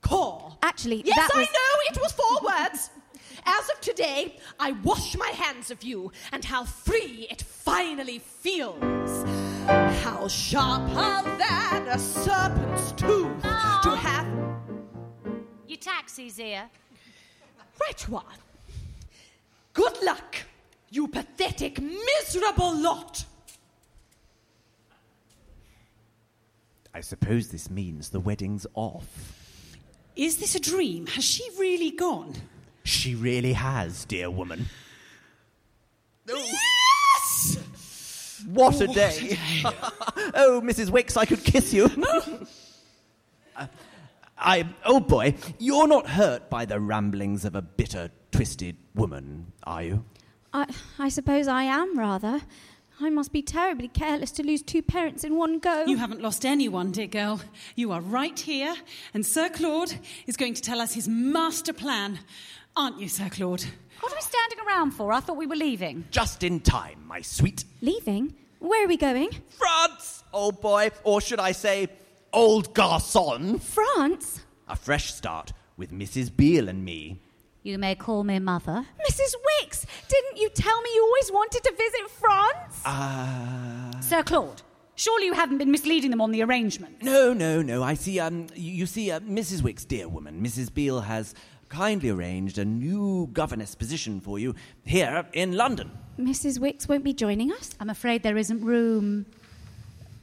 core. 0.01 0.57
Actually, 0.63 1.03
Yes, 1.05 1.15
that 1.17 1.29
I 1.35 1.41
know, 1.41 1.75
it 1.91 1.97
was 2.01 2.11
four 2.13 2.39
words. 2.45 2.89
As 3.45 3.69
of 3.69 3.81
today, 3.81 4.37
I 4.59 4.71
wash 4.83 5.17
my 5.17 5.27
hands 5.27 5.71
of 5.71 5.83
you, 5.83 6.11
and 6.31 6.45
how 6.45 6.63
free 6.63 7.27
it 7.29 7.41
finally 7.41 8.19
feels. 8.19 9.23
How 9.67 10.27
sharper 10.27 11.37
than 11.37 11.87
a 11.87 11.99
serpent's 11.99 12.91
tooth 12.93 13.41
to 13.41 13.49
ah. 13.49 13.99
have. 14.01 15.33
Your 15.67 15.77
taxi's 15.77 16.37
here. 16.37 16.69
Right 17.81 18.07
you 18.07 18.17
are. 18.17 18.23
Good 19.73 20.03
luck, 20.03 20.37
you 20.89 21.07
pathetic, 21.07 21.81
miserable 21.81 22.75
lot. 22.77 23.25
I 26.93 27.01
suppose 27.01 27.49
this 27.49 27.69
means 27.71 28.09
the 28.09 28.19
wedding's 28.19 28.67
off. 28.75 29.33
Is 30.15 30.37
this 30.37 30.53
a 30.53 30.59
dream? 30.59 31.07
Has 31.07 31.23
she 31.23 31.43
really 31.57 31.89
gone? 31.89 32.35
She 32.83 33.15
really 33.15 33.53
has, 33.53 34.05
dear 34.05 34.29
woman. 34.29 34.67
Yes! 36.27 37.57
What 38.47 38.81
a 38.81 38.87
day! 38.87 39.37
oh, 40.35 40.61
Mrs. 40.63 40.89
Wix, 40.89 41.15
I 41.15 41.25
could 41.25 41.43
kiss 41.43 41.73
you. 41.73 41.89
Uh, 43.55 43.67
I, 44.35 44.67
oh 44.83 44.99
boy, 44.99 45.35
you're 45.59 45.87
not 45.87 46.07
hurt 46.07 46.49
by 46.49 46.65
the 46.65 46.79
ramblings 46.79 47.45
of 47.45 47.53
a 47.53 47.61
bitter, 47.61 48.09
twisted 48.31 48.77
woman, 48.95 49.51
are 49.63 49.83
you? 49.83 50.05
I, 50.51 50.65
I 50.97 51.09
suppose 51.09 51.47
I 51.47 51.65
am, 51.65 51.99
rather. 51.99 52.41
I 52.99 53.09
must 53.09 53.31
be 53.31 53.41
terribly 53.41 53.87
careless 53.87 54.31
to 54.31 54.43
lose 54.43 54.61
two 54.61 54.81
parents 54.81 55.23
in 55.23 55.35
one 55.35 55.59
go. 55.59 55.85
You 55.85 55.97
haven't 55.97 56.21
lost 56.21 56.45
anyone, 56.45 56.91
dear 56.91 57.07
girl. 57.07 57.41
You 57.75 57.91
are 57.91 58.01
right 58.01 58.39
here, 58.39 58.75
and 59.13 59.25
Sir 59.25 59.49
Claude 59.49 59.95
is 60.25 60.37
going 60.37 60.53
to 60.53 60.61
tell 60.61 60.79
us 60.79 60.93
his 60.93 61.07
master 61.07 61.73
plan. 61.73 62.19
Aren't 62.75 62.99
you, 62.99 63.07
Sir 63.07 63.29
Claude? 63.29 63.63
What 63.99 64.11
are 64.11 64.15
we 64.15 64.21
standing 64.21 64.59
around 64.67 64.91
for? 64.91 65.13
I 65.13 65.19
thought 65.19 65.37
we 65.37 65.45
were 65.45 65.55
leaving. 65.55 66.05
Just 66.09 66.41
in 66.43 66.59
time, 66.59 67.05
my 67.05 67.21
sweet. 67.21 67.65
Leaving? 67.81 68.33
Where 68.59 68.85
are 68.85 68.87
we 68.87 68.97
going? 68.97 69.29
France, 69.49 70.23
old 70.33 70.59
boy, 70.59 70.89
or 71.03 71.21
should 71.21 71.39
I 71.39 71.51
say, 71.51 71.87
old 72.31 72.73
garçon. 72.73 73.61
France? 73.61 74.41
A 74.67 74.75
fresh 74.75 75.13
start 75.13 75.53
with 75.77 75.91
Mrs. 75.91 76.35
Beale 76.35 76.67
and 76.67 76.83
me. 76.83 77.19
You 77.61 77.77
may 77.77 77.93
call 77.93 78.23
me 78.23 78.39
mother. 78.39 78.85
Mrs. 79.07 79.35
Wix, 79.61 79.85
didn't 80.07 80.37
you 80.37 80.49
tell 80.49 80.81
me 80.81 80.89
you 80.95 81.03
always 81.03 81.31
wanted 81.31 81.63
to 81.63 81.71
visit 81.77 82.09
France? 82.09 82.81
Ah. 82.85 83.91
Sir 84.01 84.23
Claude, 84.23 84.63
surely 84.95 85.27
you 85.27 85.33
haven't 85.33 85.59
been 85.59 85.71
misleading 85.71 86.09
them 86.09 86.21
on 86.21 86.31
the 86.31 86.41
arrangement. 86.41 87.03
No, 87.03 87.33
no, 87.33 87.61
no. 87.61 87.83
I 87.83 87.93
see. 87.93 88.19
Um, 88.19 88.47
you, 88.55 88.71
you 88.71 88.85
see, 88.87 89.11
uh, 89.11 89.19
Mrs. 89.19 89.61
Wix, 89.61 89.85
dear 89.85 90.09
woman, 90.09 90.41
Mrs. 90.43 90.73
Beale 90.73 91.01
has 91.01 91.35
kindly 91.73 92.09
arranged 92.09 92.59
a 92.59 92.65
new 92.65 93.27
governess 93.33 93.73
position 93.73 94.21
for 94.21 94.37
you 94.37 94.53
here 94.85 95.25
in 95.33 95.53
London. 95.53 95.89
Mrs. 96.19 96.59
Wix 96.59 96.87
won't 96.87 97.03
be 97.03 97.13
joining 97.13 97.51
us? 97.51 97.71
I'm 97.79 97.89
afraid 97.89 98.21
there 98.21 98.37
isn't 98.37 98.63
room. 98.63 99.25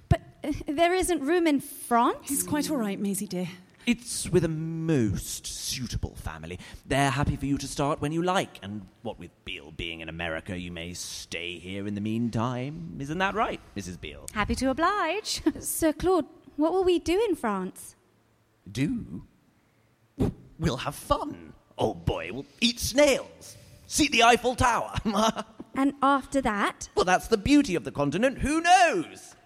But 0.09 0.20
uh, 0.44 0.52
there 0.68 0.94
isn't 0.94 1.20
room 1.20 1.48
in 1.48 1.59
France? 1.59 2.31
It's 2.31 2.44
quite 2.44 2.70
all 2.70 2.77
right, 2.77 3.01
Maisie 3.01 3.27
dear. 3.27 3.48
It's 3.85 4.31
with 4.31 4.44
a 4.44 4.48
most 4.48 5.44
suitable 5.44 6.14
family. 6.14 6.60
They're 6.86 7.10
happy 7.10 7.35
for 7.35 7.47
you 7.47 7.59
to 7.59 7.66
start 7.66 8.01
when 8.01 8.12
you 8.12 8.22
like, 8.22 8.60
and 8.62 8.86
what 9.02 9.18
with 9.18 9.31
Beale 9.44 9.72
being 9.72 10.01
in 10.01 10.09
America, 10.09 10.56
you 10.56 10.70
may 10.70 10.94
stay 10.94 11.59
here 11.59 11.89
in 11.89 11.94
the 11.94 12.01
meantime. 12.01 12.97
Isn't 13.01 13.18
that 13.18 13.35
right, 13.35 13.60
Mrs. 13.77 14.01
Beale? 14.01 14.27
Happy 14.32 14.55
to 14.55 14.70
oblige. 14.70 15.43
Sir 15.59 15.93
Claude, 15.93 16.27
what 16.56 16.72
will 16.72 16.85
we 16.85 17.01
do 17.01 17.20
in 17.28 17.35
France? 17.35 17.97
Do? 18.70 19.24
We'll 20.61 20.77
have 20.77 20.95
fun. 20.95 21.55
Oh 21.78 21.95
boy, 21.95 22.31
we'll 22.32 22.47
eat 22.61 22.78
snails. 22.78 23.57
See 23.87 24.09
the 24.09 24.23
Eiffel 24.23 24.55
Tower. 24.55 24.95
And 25.77 25.95
after 26.03 26.41
that? 26.41 26.89
well, 26.97 27.05
that's 27.05 27.28
the 27.28 27.37
beauty 27.39 27.77
of 27.77 27.85
the 27.85 27.93
continent. 27.93 28.39
Who 28.39 28.61
knows? 28.61 29.37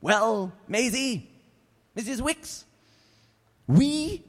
Well, 0.00 0.52
Maisie, 0.68 1.28
Mrs. 1.96 2.20
Wix, 2.20 2.64
we, 3.66 4.22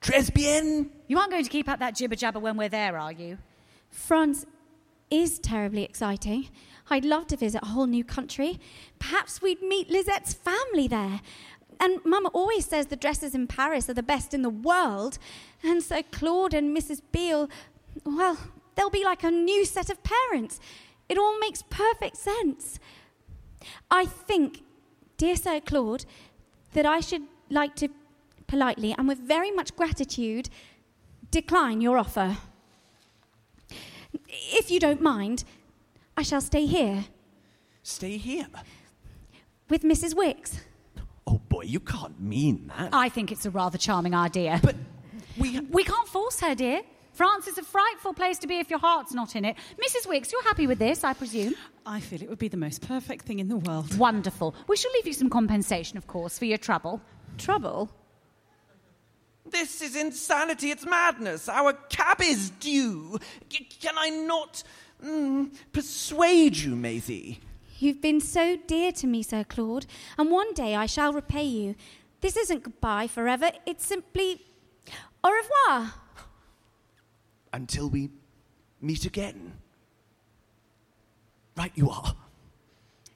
Très 0.00 0.32
bien. 0.32 0.90
You 1.08 1.18
aren't 1.18 1.32
going 1.32 1.42
to 1.42 1.50
keep 1.50 1.68
up 1.68 1.80
that 1.80 1.96
jibber 1.96 2.14
jabber 2.14 2.38
when 2.38 2.56
we're 2.56 2.68
there, 2.68 2.96
are 2.96 3.10
you? 3.10 3.38
France 3.90 4.46
is 5.10 5.40
terribly 5.40 5.82
exciting. 5.82 6.48
I'd 6.90 7.04
love 7.04 7.26
to 7.28 7.36
visit 7.36 7.62
a 7.62 7.66
whole 7.66 7.86
new 7.86 8.04
country. 8.04 8.60
Perhaps 9.00 9.42
we'd 9.42 9.60
meet 9.62 9.90
Lizette's 9.90 10.32
family 10.32 10.86
there. 10.86 11.20
And 11.80 12.04
Mama 12.04 12.28
always 12.30 12.66
says 12.66 12.86
the 12.86 12.96
dresses 12.96 13.34
in 13.34 13.46
Paris 13.46 13.88
are 13.88 13.94
the 13.94 14.02
best 14.02 14.34
in 14.34 14.42
the 14.42 14.50
world. 14.50 15.18
And 15.62 15.82
so 15.82 16.02
Claude 16.02 16.54
and 16.54 16.76
Mrs. 16.76 17.00
Beale, 17.12 17.48
well, 18.04 18.36
they'll 18.74 18.90
be 18.90 19.04
like 19.04 19.22
a 19.22 19.30
new 19.30 19.64
set 19.64 19.90
of 19.90 20.02
parents. 20.02 20.60
It 21.08 21.18
all 21.18 21.38
makes 21.38 21.62
perfect 21.62 22.16
sense. 22.16 22.78
I 23.90 24.06
think, 24.06 24.62
dear 25.16 25.36
Sir 25.36 25.60
Claude, 25.60 26.04
that 26.74 26.86
I 26.86 27.00
should 27.00 27.22
like 27.50 27.74
to 27.76 27.88
politely 28.46 28.94
and 28.96 29.06
with 29.06 29.18
very 29.18 29.50
much 29.50 29.76
gratitude 29.76 30.48
decline 31.30 31.80
your 31.80 31.98
offer. 31.98 32.38
If 34.28 34.70
you 34.70 34.80
don't 34.80 35.02
mind, 35.02 35.44
I 36.16 36.22
shall 36.22 36.40
stay 36.40 36.66
here 36.66 37.04
Stay 37.82 38.16
here. 38.16 38.46
with 39.70 39.82
Mrs. 39.82 40.14
Wix. 40.14 40.60
Oh 41.30 41.40
boy, 41.50 41.62
you 41.62 41.80
can't 41.80 42.18
mean 42.18 42.72
that. 42.74 42.88
I 42.94 43.10
think 43.10 43.30
it's 43.30 43.44
a 43.44 43.50
rather 43.50 43.76
charming 43.76 44.14
idea. 44.14 44.60
But 44.62 44.76
we. 45.38 45.60
We 45.60 45.84
can't 45.84 46.08
force 46.08 46.40
her, 46.40 46.54
dear. 46.54 46.80
France 47.12 47.46
is 47.48 47.58
a 47.58 47.62
frightful 47.62 48.14
place 48.14 48.38
to 48.38 48.46
be 48.46 48.58
if 48.60 48.70
your 48.70 48.78
heart's 48.78 49.12
not 49.12 49.36
in 49.36 49.44
it. 49.44 49.56
Mrs. 49.76 50.08
Wix, 50.08 50.32
you're 50.32 50.42
happy 50.44 50.66
with 50.66 50.78
this, 50.78 51.04
I 51.04 51.12
presume? 51.12 51.54
I 51.84 52.00
feel 52.00 52.22
it 52.22 52.30
would 52.30 52.38
be 52.38 52.48
the 52.48 52.56
most 52.56 52.86
perfect 52.86 53.26
thing 53.26 53.40
in 53.40 53.48
the 53.48 53.56
world. 53.56 53.98
Wonderful. 53.98 54.54
We 54.68 54.76
shall 54.76 54.92
leave 54.92 55.06
you 55.06 55.12
some 55.12 55.28
compensation, 55.28 55.98
of 55.98 56.06
course, 56.06 56.38
for 56.38 56.44
your 56.46 56.58
trouble. 56.58 57.02
Trouble? 57.36 57.90
This 59.50 59.82
is 59.82 59.96
insanity. 59.96 60.70
It's 60.70 60.86
madness. 60.86 61.48
Our 61.48 61.72
cab 61.90 62.22
is 62.22 62.50
due. 62.50 63.18
C- 63.52 63.64
can 63.64 63.94
I 63.98 64.10
not 64.10 64.62
mm, 65.04 65.50
persuade 65.72 66.56
you, 66.56 66.76
Maisie? 66.76 67.40
You've 67.78 68.00
been 68.00 68.20
so 68.20 68.56
dear 68.66 68.90
to 68.92 69.06
me, 69.06 69.22
Sir 69.22 69.44
Claude, 69.44 69.86
and 70.18 70.30
one 70.30 70.52
day 70.52 70.74
I 70.74 70.86
shall 70.86 71.12
repay 71.12 71.44
you. 71.44 71.76
This 72.20 72.36
isn't 72.36 72.64
goodbye 72.64 73.06
forever, 73.06 73.50
it's 73.66 73.86
simply 73.86 74.42
au 75.22 75.30
revoir. 75.30 75.94
Until 77.52 77.88
we 77.88 78.10
meet 78.80 79.06
again. 79.06 79.52
Right, 81.56 81.72
you 81.74 81.88
are. 81.90 82.14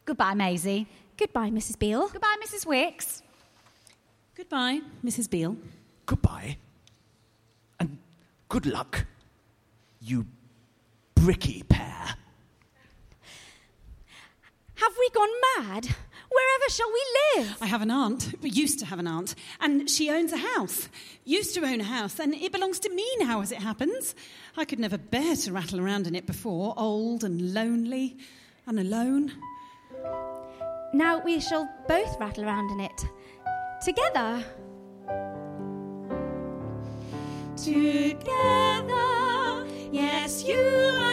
Goodbye, 0.05 0.35
Maisie. 0.35 0.87
Goodbye, 1.17 1.51
Mrs. 1.51 1.79
Beale. 1.79 2.09
Goodbye, 2.09 2.37
Mrs. 2.45 2.67
Wix. 2.67 3.23
Goodbye, 4.37 4.81
Mrs. 5.05 5.29
Beale. 5.29 5.57
Goodbye. 6.07 6.57
And 7.79 7.99
good 8.49 8.67
luck, 8.67 9.07
you 10.01 10.27
bricky 11.15 11.63
pair. 11.65 12.17
Have 14.83 14.97
we 14.99 15.11
gone 15.11 15.29
mad? 15.57 15.85
Wherever 15.85 16.69
shall 16.69 16.91
we 16.93 17.05
live? 17.37 17.57
I 17.61 17.67
have 17.67 17.83
an 17.83 17.91
aunt, 17.93 18.35
we 18.43 18.51
used 18.51 18.81
to 18.81 18.87
have 18.87 18.99
an 18.99 19.07
aunt, 19.07 19.37
and 19.61 19.89
she 19.89 20.11
owns 20.11 20.33
a 20.33 20.37
house. 20.37 20.89
Used 21.25 21.55
to 21.55 21.65
own 21.65 21.81
a 21.81 21.85
house, 21.85 22.19
and 22.19 22.35
it 22.35 22.51
belongs 22.51 22.81
to 22.81 22.91
me 22.91 23.07
now 23.21 23.43
as 23.43 23.53
it 23.53 23.59
happens. 23.59 24.17
I 24.57 24.65
could 24.65 24.81
never 24.81 24.99
bear 24.99 25.37
to 25.37 25.53
rattle 25.53 25.79
around 25.81 26.09
in 26.09 26.17
it 26.17 26.27
before, 26.27 26.75
old 26.77 27.23
and 27.23 27.55
lonely 27.55 28.17
and 28.67 28.81
alone. 28.81 29.31
Now 30.93 31.23
we 31.25 31.39
shall 31.39 31.73
both 31.87 32.19
rattle 32.19 32.45
around 32.45 32.73
in 32.73 32.81
it. 32.81 33.07
Together. 33.85 34.45
Together, 37.57 38.99
yes, 39.93 40.43
you 40.43 41.12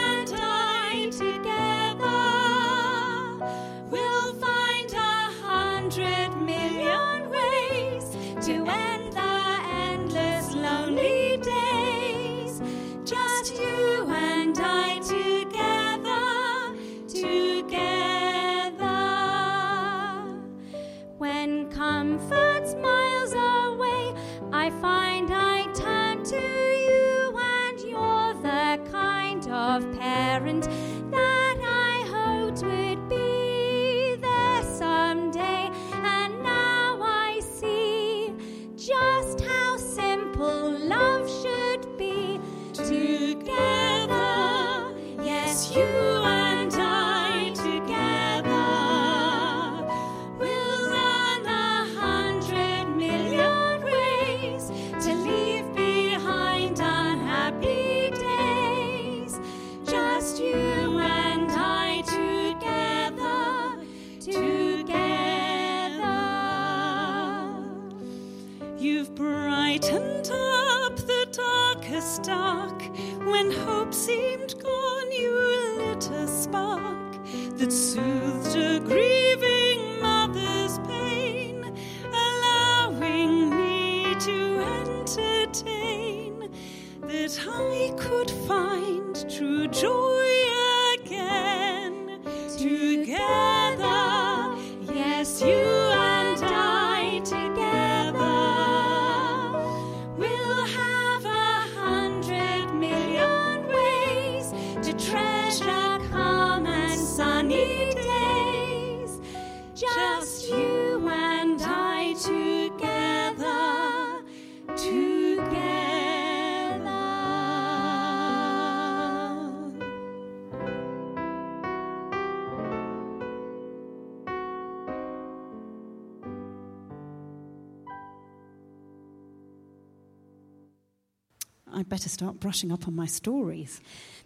better 132.00 132.08
start 132.08 132.40
brushing 132.40 132.72
up 132.72 132.88
on 132.88 132.96
my 132.96 133.06
stories. 133.06 133.82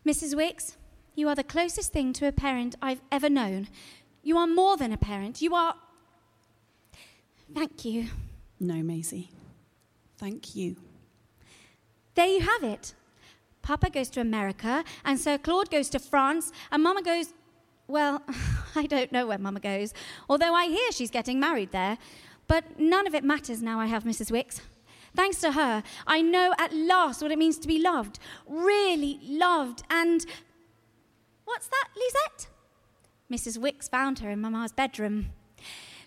Mrs. 0.05 0.35
Wix, 0.35 0.77
you 1.15 1.27
are 1.27 1.33
the 1.33 1.43
closest 1.43 1.91
thing 1.91 2.13
to 2.13 2.27
a 2.27 2.31
parent 2.31 2.75
I've 2.83 3.01
ever 3.11 3.31
known. 3.31 3.67
You 4.21 4.37
are 4.37 4.45
more 4.45 4.77
than 4.77 4.91
a 4.91 4.97
parent. 4.97 5.41
You 5.41 5.55
are. 5.55 5.73
Thank 7.51 7.83
you. 7.83 8.09
No, 8.59 8.83
Maisie. 8.83 9.31
Thank 10.19 10.55
you. 10.55 10.75
There 12.13 12.27
you 12.27 12.41
have 12.41 12.63
it. 12.63 12.93
Papa 13.63 13.89
goes 13.89 14.11
to 14.11 14.21
America, 14.21 14.83
and 15.03 15.19
Sir 15.19 15.39
Claude 15.39 15.71
goes 15.71 15.89
to 15.89 15.99
France, 15.99 16.51
and 16.71 16.83
Mama 16.83 17.01
goes. 17.01 17.33
Well, 17.87 18.21
I 18.75 18.85
don't 18.85 19.11
know 19.11 19.25
where 19.25 19.39
Mama 19.39 19.61
goes, 19.61 19.95
although 20.29 20.53
I 20.53 20.67
hear 20.67 20.91
she's 20.91 21.09
getting 21.09 21.39
married 21.39 21.71
there. 21.71 21.97
But 22.47 22.79
none 22.79 23.07
of 23.07 23.15
it 23.15 23.23
matters 23.23 23.63
now 23.63 23.79
I 23.79 23.87
have 23.87 24.03
Mrs. 24.03 24.29
Wix. 24.29 24.61
Thanks 25.15 25.39
to 25.41 25.51
her, 25.51 25.83
I 26.07 26.21
know 26.21 26.53
at 26.57 26.73
last 26.73 27.21
what 27.21 27.31
it 27.31 27.37
means 27.37 27.59
to 27.59 27.67
be 27.67 27.79
loved, 27.79 28.19
really 28.47 29.19
loved, 29.23 29.83
and. 29.89 30.25
What's 31.45 31.67
that, 31.67 31.89
Lisette? 31.95 32.47
Mrs. 33.31 33.57
Wix 33.57 33.89
found 33.89 34.19
her 34.19 34.29
in 34.29 34.41
Mamma's 34.41 34.71
bedroom. 34.71 35.31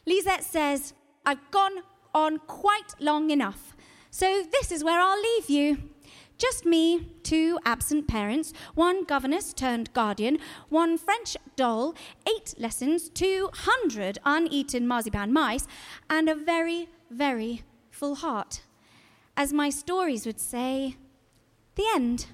Lisette 0.06 0.44
says, 0.44 0.94
I've 1.24 1.50
gone 1.50 1.82
on 2.14 2.38
quite 2.46 2.94
long 2.98 3.30
enough, 3.30 3.76
so 4.10 4.42
this 4.50 4.72
is 4.72 4.82
where 4.82 5.00
I'll 5.00 5.20
leave 5.20 5.50
you. 5.50 5.90
Just 6.38 6.66
me, 6.66 7.12
two 7.22 7.58
absent 7.64 8.06
parents, 8.06 8.52
one 8.74 9.04
governess 9.04 9.52
turned 9.52 9.92
guardian, 9.92 10.38
one 10.68 10.98
French 10.98 11.36
doll, 11.56 11.94
eight 12.28 12.54
lessons, 12.58 13.08
two 13.08 13.50
hundred 13.52 14.18
uneaten 14.24 14.86
marzipan 14.86 15.32
mice, 15.32 15.66
and 16.10 16.28
a 16.28 16.34
very, 16.34 16.88
very 17.10 17.62
full 17.90 18.16
heart. 18.16 18.60
As 19.38 19.52
my 19.52 19.68
stories 19.68 20.24
would 20.24 20.40
say, 20.40 20.96
the 21.74 21.84
end. 21.94 22.24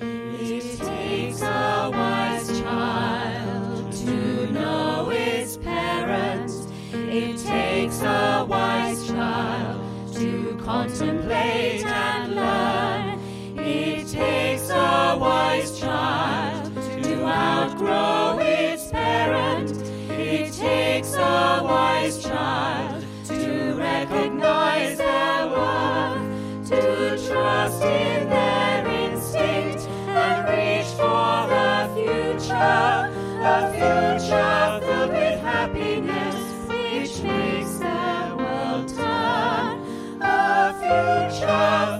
It 0.00 0.78
takes 0.78 1.42
a 1.42 1.90
wise 1.92 2.60
child 2.60 3.92
to 3.92 4.52
know 4.52 5.10
its 5.10 5.56
parents. 5.56 6.68
It 6.92 7.38
takes 7.38 8.00
a 8.02 8.46
wise 8.48 9.08
child 9.08 10.14
to 10.14 10.56
contemplate 10.62 11.84
and 11.84 12.36
learn. 12.36 13.18
It 13.58 14.06
takes 14.06 14.70
a 14.70 15.18
wise 15.20 15.80
child 15.80 16.72
to 17.02 17.24
outgrow 17.24 18.38
its 18.38 18.86
parent. 18.92 19.72
It 20.10 20.52
takes 20.52 21.14
a 21.14 21.60
wise 21.64 21.99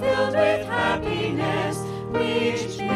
filled 0.00 0.34
with 0.34 0.66
happiness, 0.66 1.78
which 2.10 2.89